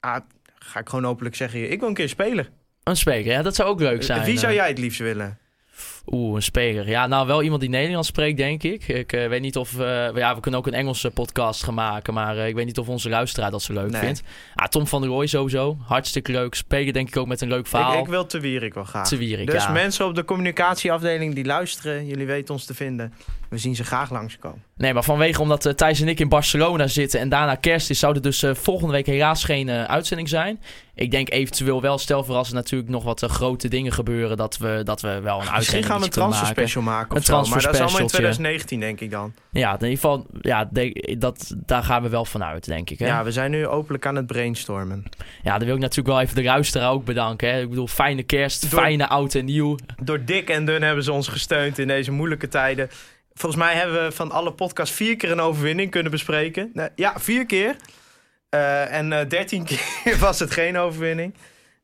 ah, 0.00 0.16
ga 0.58 0.80
ik 0.80 0.88
gewoon 0.88 1.06
openlijk 1.06 1.36
zeggen 1.36 1.58
hier. 1.58 1.70
Ik 1.70 1.78
wil 1.80 1.88
een 1.88 1.94
keer 1.94 2.08
spelen. 2.08 2.46
Een 2.82 2.96
speler, 2.96 3.32
ja, 3.32 3.42
dat 3.42 3.54
zou 3.54 3.68
ook 3.68 3.80
leuk 3.80 4.02
zijn. 4.02 4.24
Wie 4.24 4.38
zou 4.38 4.52
jij 4.52 4.68
het 4.68 4.78
liefst 4.78 4.98
willen? 5.00 5.38
Oeh, 6.10 6.34
een 6.34 6.42
speler. 6.42 6.88
Ja, 6.88 7.06
nou 7.06 7.26
wel 7.26 7.42
iemand 7.42 7.60
die 7.60 7.70
Nederlands 7.70 8.08
spreekt, 8.08 8.36
denk 8.36 8.62
ik. 8.62 8.88
Ik 8.88 9.12
eh, 9.12 9.28
weet 9.28 9.40
niet 9.40 9.56
of... 9.56 9.78
eh, 9.78 10.14
ja, 10.14 10.34
we 10.34 10.40
kunnen 10.40 10.60
ook 10.60 10.66
een 10.66 10.74
Engelse 10.74 11.10
podcast 11.10 11.64
gaan 11.64 11.74
maken. 11.74 12.14
Maar 12.14 12.36
eh, 12.38 12.48
ik 12.48 12.54
weet 12.54 12.66
niet 12.66 12.78
of 12.78 12.88
onze 12.88 13.08
luisteraar 13.08 13.50
dat 13.50 13.62
zo 13.62 13.72
leuk 13.72 13.90
Nee. 13.90 14.00
vindt. 14.00 14.22
Ah, 14.54 14.68
Tom 14.68 14.86
van 14.86 15.00
der 15.00 15.10
Rooij 15.10 15.26
sowieso. 15.26 15.76
Hartstikke 15.86 16.32
leuk. 16.32 16.54
Spelen 16.54 16.92
denk 16.92 17.08
ik 17.08 17.16
ook 17.16 17.26
met 17.26 17.40
een 17.40 17.48
leuk 17.48 17.66
verhaal. 17.66 17.92
Ik, 17.92 17.98
ik 17.98 18.06
wil 18.06 18.26
te 18.26 18.40
Wierik 18.40 18.74
wel 18.74 18.84
graag. 18.84 19.08
Te 19.08 19.16
Wierik, 19.16 19.50
dus 19.50 19.62
ja. 19.62 19.70
mensen 19.70 20.06
op 20.06 20.14
de 20.14 20.24
communicatieafdeling 20.24 21.34
die 21.34 21.44
luisteren, 21.44 22.06
jullie 22.06 22.26
weten 22.26 22.54
ons 22.54 22.64
te 22.64 22.74
vinden. 22.74 23.12
We 23.48 23.58
zien 23.58 23.76
ze 23.76 23.84
graag 23.84 24.10
langskomen. 24.10 24.62
Nee, 24.76 24.94
maar 24.94 25.04
vanwege 25.04 25.40
omdat 25.40 25.76
Thijs 25.76 26.00
en 26.00 26.08
ik 26.08 26.20
in 26.20 26.28
Barcelona 26.28 26.86
zitten 26.86 27.20
en 27.20 27.28
daarna 27.28 27.54
kerst 27.54 27.90
is, 27.90 27.98
zou 27.98 28.14
er 28.14 28.22
dus 28.22 28.44
volgende 28.52 28.92
week 28.92 29.06
helaas 29.06 29.44
geen 29.44 29.70
uitzending 29.70 30.28
zijn. 30.28 30.60
Ik 30.94 31.10
denk 31.10 31.30
eventueel 31.30 31.80
wel, 31.80 31.98
stel 31.98 32.24
voor 32.24 32.34
als 32.34 32.48
er 32.48 32.54
natuurlijk 32.54 32.90
nog 32.90 33.04
wat 33.04 33.20
grote 33.20 33.68
dingen 33.68 33.92
gebeuren, 33.92 34.36
dat 34.36 34.58
we, 34.58 34.80
dat 34.84 35.00
we 35.00 35.20
wel 35.20 35.40
een 35.40 35.50
uitzending 35.50 35.86
gaan 36.00 36.08
we 36.10 36.14
een 36.14 36.20
transfer 36.30 36.46
maken. 36.46 36.62
special 36.62 36.82
maken 36.82 37.16
Een. 37.16 37.22
Maar 37.22 37.62
dat 37.62 37.74
is 37.74 37.80
allemaal 37.80 38.00
in 38.00 38.06
transferspecialtje. 38.06 38.16
2019 38.16 38.80
denk 38.80 39.00
ik 39.00 39.10
dan. 39.10 39.32
Ja, 39.50 39.68
in 39.72 39.74
ieder 39.74 39.88
geval, 39.94 40.26
ja, 40.40 40.68
de- 40.72 41.16
dat, 41.18 41.54
daar 41.56 41.82
gaan 41.82 42.02
we 42.02 42.08
wel 42.08 42.24
vanuit, 42.24 42.64
denk 42.64 42.90
ik. 42.90 42.98
Hè? 42.98 43.06
Ja, 43.06 43.24
we 43.24 43.32
zijn 43.32 43.50
nu 43.50 43.66
openlijk 43.66 44.06
aan 44.06 44.16
het 44.16 44.26
brainstormen. 44.26 45.04
Ja, 45.42 45.56
dan 45.58 45.66
wil 45.66 45.74
ik 45.76 45.80
natuurlijk 45.80 46.08
wel 46.08 46.20
even 46.20 46.34
de 46.34 46.42
luisteraar 46.42 46.90
ook 46.90 47.04
bedanken. 47.04 47.50
Hè. 47.52 47.60
Ik 47.60 47.68
bedoel, 47.68 47.86
fijne 47.86 48.22
kerst, 48.22 48.70
Door- 48.70 48.80
fijne 48.80 49.08
oud 49.08 49.34
en 49.34 49.44
nieuw. 49.44 49.76
Door 50.02 50.24
dik 50.24 50.50
en 50.50 50.64
dun 50.64 50.82
hebben 50.82 51.04
ze 51.04 51.12
ons 51.12 51.28
gesteund 51.28 51.78
in 51.78 51.86
deze 51.88 52.10
moeilijke 52.12 52.48
tijden. 52.48 52.88
Volgens 53.34 53.62
mij 53.62 53.74
hebben 53.74 54.04
we 54.04 54.12
van 54.12 54.30
alle 54.30 54.52
podcasts 54.52 54.94
vier 54.96 55.16
keer 55.16 55.30
een 55.30 55.40
overwinning 55.40 55.90
kunnen 55.90 56.10
bespreken. 56.10 56.72
Ja, 56.94 57.12
vier 57.16 57.46
keer. 57.46 57.76
Eh, 58.48 58.94
en 58.94 59.12
eh, 59.12 59.28
dertien 59.28 59.64
keer 59.70 60.18
was 60.18 60.38
het 60.38 60.50
geen 60.50 60.78
overwinning. 60.78 61.34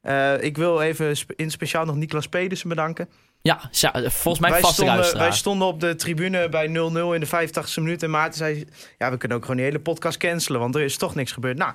Eh, 0.01 0.43
ik 0.43 0.57
wil 0.57 0.81
even 0.81 1.15
in 1.37 1.51
speciaal 1.51 1.85
nog 1.85 1.97
Niklas 1.97 2.29
Pedersen 2.29 2.69
bedanken. 2.69 3.09
Ja, 3.49 3.61
volgens 4.11 4.39
mij 4.39 4.51
wij, 4.51 4.61
vaste 4.61 4.75
stonden, 4.75 4.95
luisteraar. 4.95 5.29
wij 5.29 5.37
stonden 5.37 5.69
op 5.69 5.81
de 5.81 5.95
tribune 5.95 6.49
bij 6.49 6.69
0-0 6.69 6.71
in 7.15 7.21
de 7.21 7.27
85e 7.27 7.75
minuut. 7.77 8.03
En 8.03 8.11
Maarten 8.11 8.39
zei, 8.39 8.65
ja, 8.99 9.11
we 9.11 9.17
kunnen 9.17 9.37
ook 9.37 9.43
gewoon 9.43 9.57
die 9.57 9.67
hele 9.67 9.81
podcast 9.81 10.19
cancelen. 10.19 10.61
Want 10.61 10.75
er 10.75 10.83
is 10.83 10.97
toch 10.97 11.15
niks 11.15 11.33
gebeurd. 11.33 11.57
Nou, 11.59 11.73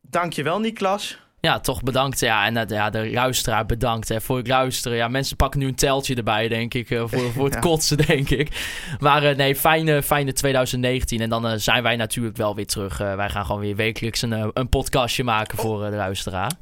dankjewel 0.00 0.60
Niklas. 0.60 1.18
Ja, 1.40 1.60
toch 1.60 1.82
bedankt. 1.82 2.20
Ja, 2.20 2.46
en 2.46 2.56
eh, 2.56 2.68
ja, 2.68 2.90
de 2.90 3.10
luisteraar 3.10 3.66
bedankt 3.66 4.08
hè, 4.08 4.20
voor 4.20 4.36
het 4.36 4.46
luisteren. 4.48 4.96
Ja, 4.98 5.08
mensen 5.08 5.36
pakken 5.36 5.60
nu 5.60 5.66
een 5.66 5.74
teltje 5.74 6.14
erbij, 6.14 6.48
denk 6.48 6.74
ik. 6.74 6.90
eh, 6.90 7.02
voor, 7.06 7.32
voor 7.32 7.44
het 7.50 7.54
Ja. 7.54 7.60
kotsen, 7.60 7.96
denk 7.96 8.30
ik. 8.30 8.66
Maar 9.00 9.22
eh, 9.22 9.36
nee, 9.36 9.56
fijne, 9.56 10.02
fijne 10.02 10.32
2019. 10.32 11.20
En 11.20 11.28
dan 11.28 11.60
zijn 11.60 11.82
wij 11.82 11.96
natuurlijk 11.96 12.36
wel 12.36 12.54
weer 12.54 12.66
terug. 12.66 12.98
Wij 12.98 13.28
gaan 13.28 13.44
gewoon 13.46 13.60
weer 13.60 13.76
wekelijks 13.76 14.22
een, 14.22 14.50
een 14.54 14.68
podcastje 14.68 15.24
maken 15.24 15.58
voor 15.58 15.84
eh, 15.84 15.90
de 15.90 15.96
luisteraar. 15.96 16.52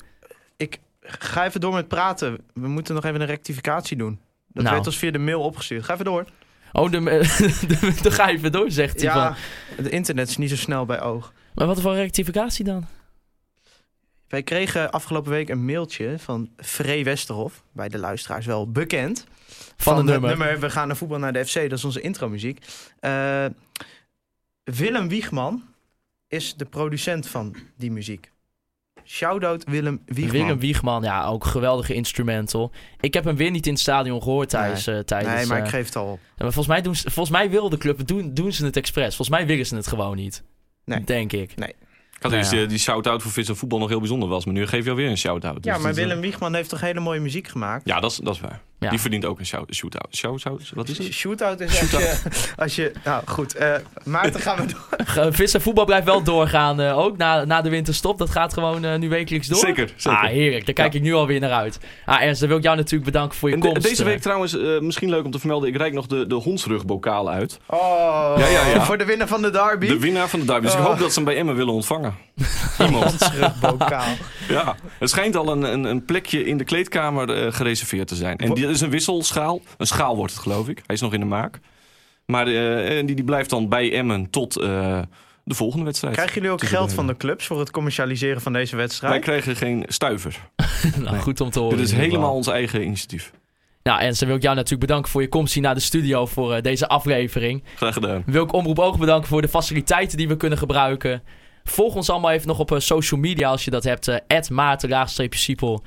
Ik 0.56 0.78
ga 1.06 1.44
even 1.44 1.60
door 1.60 1.74
met 1.74 1.88
praten. 1.88 2.38
We 2.54 2.68
moeten 2.68 2.94
nog 2.94 3.04
even 3.04 3.20
een 3.20 3.26
rectificatie 3.26 3.96
doen. 3.96 4.20
Dat 4.48 4.62
Nou. 4.62 4.74
werd 4.74 4.86
ons 4.86 4.98
via 4.98 5.10
de 5.10 5.18
mail 5.18 5.40
opgestuurd. 5.42 5.84
Ga 5.84 5.92
even 5.92 6.04
door. 6.04 6.24
Oh, 6.72 6.90
de, 6.90 7.00
de, 7.80 7.98
de, 8.02 8.10
ga 8.10 8.28
even 8.28 8.52
door, 8.52 8.70
zegt 8.70 8.94
hij. 8.94 9.14
Ja, 9.14 9.26
Van. 9.34 9.36
het 9.76 9.88
internet 9.88 10.28
is 10.28 10.36
niet 10.36 10.50
zo 10.50 10.56
snel 10.56 10.84
bij 10.84 11.00
oog. 11.00 11.32
Maar 11.54 11.66
wat 11.66 11.80
voor 11.80 11.94
rectificatie 11.94 12.64
dan? 12.64 12.86
Wij 14.28 14.42
kregen 14.42 14.90
afgelopen 14.90 15.30
week 15.30 15.48
een 15.48 15.64
mailtje 15.64 16.18
van 16.18 16.50
Free 16.56 17.04
Westerhof. 17.04 17.62
Bij 17.72 17.88
de 17.88 17.98
luisteraars 17.98 18.46
wel 18.46 18.70
bekend. 18.70 19.26
Van, 19.76 19.98
een 19.98 20.06
het 20.06 20.20
nummer. 20.20 20.60
We 20.60 20.70
gaan 20.70 20.86
naar 20.86 20.96
voetbal 20.96 21.18
naar 21.18 21.32
de 21.32 21.44
FC. 21.46 21.54
Dat 21.54 21.72
is 21.72 21.84
onze 21.84 22.00
intromuziek. 22.00 22.64
Eh 23.00 23.44
Willem 24.64 25.08
Wiegman 25.08 25.64
is 26.28 26.54
de 26.54 26.64
producent 26.64 27.28
van 27.28 27.56
die 27.76 27.90
muziek. 27.90 28.30
Shoutout 29.06 29.64
Willem 29.64 30.02
Wiegman. 30.06 30.40
Willem 30.40 30.58
Wiegman, 30.58 31.02
ja, 31.02 31.26
ook 31.26 31.44
geweldige 31.44 31.94
instrumental. 31.94 32.72
Ik 33.00 33.14
heb 33.14 33.24
hem 33.24 33.36
weer 33.36 33.50
niet 33.50 33.66
in 33.66 33.72
het 33.72 33.80
stadion 33.80 34.22
gehoord 34.22 34.48
tijdens... 34.48 34.86
eh, 34.86 34.98
tijdens 34.98 35.34
nee, 35.34 35.46
maar 35.46 35.58
eh, 35.58 35.64
ik 35.64 35.70
geef 35.70 35.86
het 35.86 35.96
al 35.96 36.06
op. 36.06 36.18
Ja, 36.22 36.30
maar 36.44 36.52
volgens 36.52 36.66
mij, 36.66 36.82
doen 36.82 36.96
ze, 36.96 37.10
volgens 37.10 37.36
mij 37.36 37.50
wil 37.50 37.68
de 37.68 37.78
club, 37.78 38.06
doen, 38.06 38.34
doen 38.34 38.52
ze 38.52 38.64
het 38.64 38.76
expres. 38.76 39.16
Volgens 39.16 39.28
mij 39.38 39.46
willen 39.46 39.66
ze 39.66 39.74
het 39.76 39.86
gewoon 39.86 40.16
niet. 40.16 40.42
Nee. 40.84 41.04
Denk 41.04 41.32
ik. 41.32 41.52
Ik 41.52 42.22
had 42.22 42.30
Nou 42.30 42.36
eerst 42.36 42.52
ja. 42.52 42.58
die, 42.58 42.66
die 42.66 42.78
shout-out 42.78 43.22
voor 43.22 43.30
vis 43.32 43.48
en 43.48 43.56
voetbal 43.56 43.78
nog 43.78 43.88
heel 43.88 43.98
bijzonder 43.98 44.28
was. 44.28 44.44
Maar 44.44 44.54
nu 44.54 44.66
geef 44.66 44.84
je 44.84 44.90
alweer 44.90 45.10
een 45.10 45.18
shout-out. 45.18 45.64
Ja, 45.64 45.72
Dus 45.72 45.82
maar 45.82 45.92
dat, 45.92 46.00
eh, 46.00 46.06
Willem 46.06 46.20
Wiegman 46.20 46.54
heeft 46.54 46.68
toch 46.68 46.80
hele 46.80 47.00
mooie 47.00 47.20
muziek 47.20 47.48
gemaakt? 47.48 47.86
Ja, 47.86 48.00
dat 48.00 48.10
is, 48.10 48.16
dat 48.16 48.34
is 48.34 48.40
waar. 48.40 48.60
Ja. 48.78 48.90
Die 48.90 49.00
verdient 49.00 49.24
ook 49.24 49.38
een 49.38 49.46
shout- 49.46 49.74
shout-out. 49.74 50.16
Shout-out? 50.16 50.70
Wat 50.74 50.88
is 50.88 50.98
het? 50.98 51.12
Shootout 51.12 51.60
is 51.60 51.80
als 51.80 51.90
je, 51.90 52.18
als 52.56 52.76
je... 52.76 52.92
Nou, 53.04 53.22
goed. 53.26 53.54
eh 53.54 53.74
Maarten, 54.04 54.40
gaan 54.40 54.56
we 54.56 54.66
door. 54.72 55.06
Ge- 55.06 55.32
Vis 55.32 55.54
en 55.54 55.60
voetbal 55.60 55.84
blijft 55.84 56.04
wel 56.06 56.22
doorgaan. 56.22 56.80
eh, 56.80 56.98
ook 56.98 57.16
na, 57.16 57.44
na 57.44 57.62
de 57.62 57.68
winterstop. 57.68 58.18
Dat 58.18 58.30
gaat 58.30 58.52
gewoon 58.52 58.84
eh, 58.84 58.98
nu 58.98 59.08
wekelijks 59.08 59.46
door. 59.48 59.58
Zeker, 59.58 59.92
zeker. 59.96 60.18
Ah, 60.18 60.24
heerlijk. 60.28 60.64
Daar 60.66 60.74
kijk 60.74 60.94
ik 60.94 61.02
nu 61.02 61.12
alweer 61.14 61.40
naar 61.40 61.50
uit. 61.52 61.78
Ah, 62.04 62.22
Ernst, 62.22 62.40
dan 62.40 62.48
wil 62.48 62.58
ik 62.58 62.64
jou 62.64 62.76
natuurlijk 62.76 63.04
bedanken 63.04 63.38
voor 63.38 63.48
je 63.48 63.54
En 63.54 63.60
de- 63.60 63.66
komst. 63.68 63.82
deze 63.88 64.04
week 64.04 64.20
trouwens, 64.20 64.58
eh, 64.58 64.78
misschien 64.80 65.10
leuk 65.10 65.24
om 65.24 65.30
te 65.30 65.38
vermelden, 65.38 65.68
ik 65.68 65.76
reik 65.76 65.92
nog 65.92 66.06
de, 66.06 66.26
de 66.26 66.34
hondsrugbokaal 66.34 67.30
uit. 67.30 67.58
Oh, 67.66 68.34
Ja, 68.38 68.46
ja, 68.46 68.66
ja. 68.66 68.84
voor 68.84 68.98
de 68.98 69.04
winnaar 69.04 69.28
van 69.28 69.42
de 69.42 69.50
derby. 69.50 69.86
De 69.86 69.98
winnaar 69.98 70.28
van 70.28 70.40
de 70.40 70.46
derby. 70.46 70.62
Dus 70.64 70.72
ik 70.74 70.80
Oh. 70.80 70.86
hoop 70.86 70.98
dat 70.98 71.08
ze 71.12 71.14
hem 71.14 71.24
bij 71.24 71.36
Emmen 71.36 71.54
willen 71.56 71.72
ontvangen. 71.74 72.14
Iemand. 72.86 73.18
Terugbokaal. 73.18 74.14
Ja, 74.48 74.76
er 75.00 75.08
schijnt 75.08 75.36
al 75.36 75.48
een, 75.52 75.62
een, 75.62 75.84
een 75.84 76.04
plekje 76.04 76.44
in 76.44 76.56
de 76.56 76.64
kleedkamer 76.64 77.30
eh, 77.46 77.52
gereserveerd 77.52 78.08
te 78.08 78.14
zijn. 78.14 78.36
En 78.38 78.54
die 78.54 78.65
is 78.70 78.80
een 78.80 78.90
wisselschaal. 78.90 79.60
Een 79.76 79.86
schaal 79.86 80.16
wordt 80.16 80.32
het, 80.32 80.42
geloof 80.42 80.68
ik. 80.68 80.82
Hij 80.86 80.94
is 80.94 81.00
nog 81.00 81.12
in 81.12 81.20
de 81.20 81.26
maak. 81.26 81.60
Maar 82.26 82.46
eh, 82.46 83.06
die, 83.06 83.14
die 83.14 83.24
blijft 83.24 83.50
dan 83.50 83.68
bij 83.68 83.92
Emmen 83.92 84.30
tot 84.30 84.56
eh, 84.56 85.00
de 85.44 85.54
volgende 85.54 85.84
wedstrijd. 85.84 86.14
Krijgen 86.14 86.34
jullie 86.34 86.50
ook 86.50 86.64
geld 86.64 86.92
van 86.92 87.06
de 87.06 87.16
clubs 87.16 87.46
voor 87.46 87.58
het 87.58 87.70
commercialiseren 87.70 88.40
van 88.40 88.52
deze 88.52 88.76
Wij 88.76 88.84
wedstrijd? 88.84 89.22
krijgen 89.22 89.56
geen 89.56 89.84
stuiver. 89.86 90.48
nou, 91.04 91.16
goed 91.18 91.40
om 91.40 91.50
te 91.50 91.58
horen. 91.58 91.76
Dit 91.76 91.86
is 91.86 91.92
helemaal 91.92 92.34
ons 92.34 92.46
eigen 92.46 92.82
initiatief. 92.82 93.32
Nou, 93.82 94.00
Ernst, 94.00 94.18
dan 94.18 94.28
wil 94.28 94.36
ik 94.36 94.42
jou 94.42 94.54
natuurlijk 94.54 94.86
bedanken 94.86 95.10
voor 95.10 95.22
je 95.22 95.28
komst 95.28 95.54
hier 95.54 95.62
naar 95.62 95.74
de 95.74 95.80
studio 95.80 96.26
voor 96.26 96.54
eh, 96.54 96.62
deze 96.62 96.88
aflevering. 96.88 97.62
Graag 97.76 97.94
gedaan. 97.94 98.22
Wil 98.26 98.44
ik 98.44 98.52
Omroep 98.52 98.78
Oog 98.78 98.98
bedanken 98.98 99.28
voor 99.28 99.42
de 99.42 99.48
faciliteiten 99.48 100.16
die 100.16 100.28
we 100.28 100.36
kunnen 100.36 100.58
gebruiken. 100.58 101.22
Volg 101.64 101.94
ons 101.94 102.10
allemaal 102.10 102.30
even 102.30 102.46
nog 102.46 102.58
op 102.58 102.74
social 102.78 103.20
media 103.20 103.48
als 103.48 103.64
je 103.64 103.70
dat 103.70 103.84
hebt. 103.84 104.08
Uh, 104.08 104.16
Maarten-Siepel, 104.50 105.82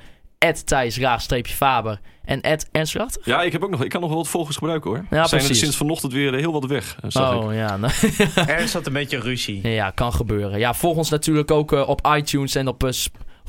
Thijs-Faber 0.64 2.00
en 2.24 2.40
Ernst 2.72 2.94
Racht. 2.94 3.18
Ja, 3.24 3.42
ik, 3.42 3.52
heb 3.52 3.62
ook 3.62 3.70
nog, 3.70 3.84
ik 3.84 3.90
kan 3.90 4.00
nog 4.00 4.08
wel 4.10 4.18
wat 4.18 4.28
volgers 4.28 4.56
gebruiken 4.56 4.90
hoor. 4.90 4.98
Ja, 4.98 5.06
Zijn 5.10 5.22
er 5.22 5.28
precies. 5.28 5.58
sinds 5.58 5.76
vanochtend 5.76 6.12
weer 6.12 6.34
eh, 6.34 6.40
heel 6.40 6.52
wat 6.52 6.64
weg, 6.64 6.96
eh, 7.02 7.10
zag 7.10 7.34
ik. 7.34 7.40
Oh 7.40 7.54
ja, 7.54 7.76
nou, 7.76 7.92
Er 8.46 8.68
zat 8.68 8.86
een 8.86 8.92
beetje 8.92 9.18
ruzie. 9.18 9.68
ja, 9.68 9.90
kan 9.90 10.12
gebeuren. 10.12 10.58
Ja, 10.58 10.74
volg 10.74 10.96
ons 10.96 11.10
natuurlijk 11.10 11.50
ook 11.50 11.72
eh, 11.72 11.88
op 11.88 12.08
iTunes 12.16 12.54
en 12.54 12.68
op 12.68 12.90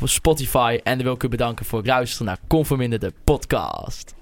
Spotify. 0.04 0.80
En 0.84 0.96
dan 0.96 1.06
wil 1.06 1.14
ik 1.14 1.24
u 1.24 1.28
bedanken 1.28 1.66
voor 1.66 1.80
het 1.80 1.88
luisteren 1.88 2.26
naar 2.26 2.38
Conforminder 2.48 3.00
de 3.00 3.14
podcast. 3.24 4.14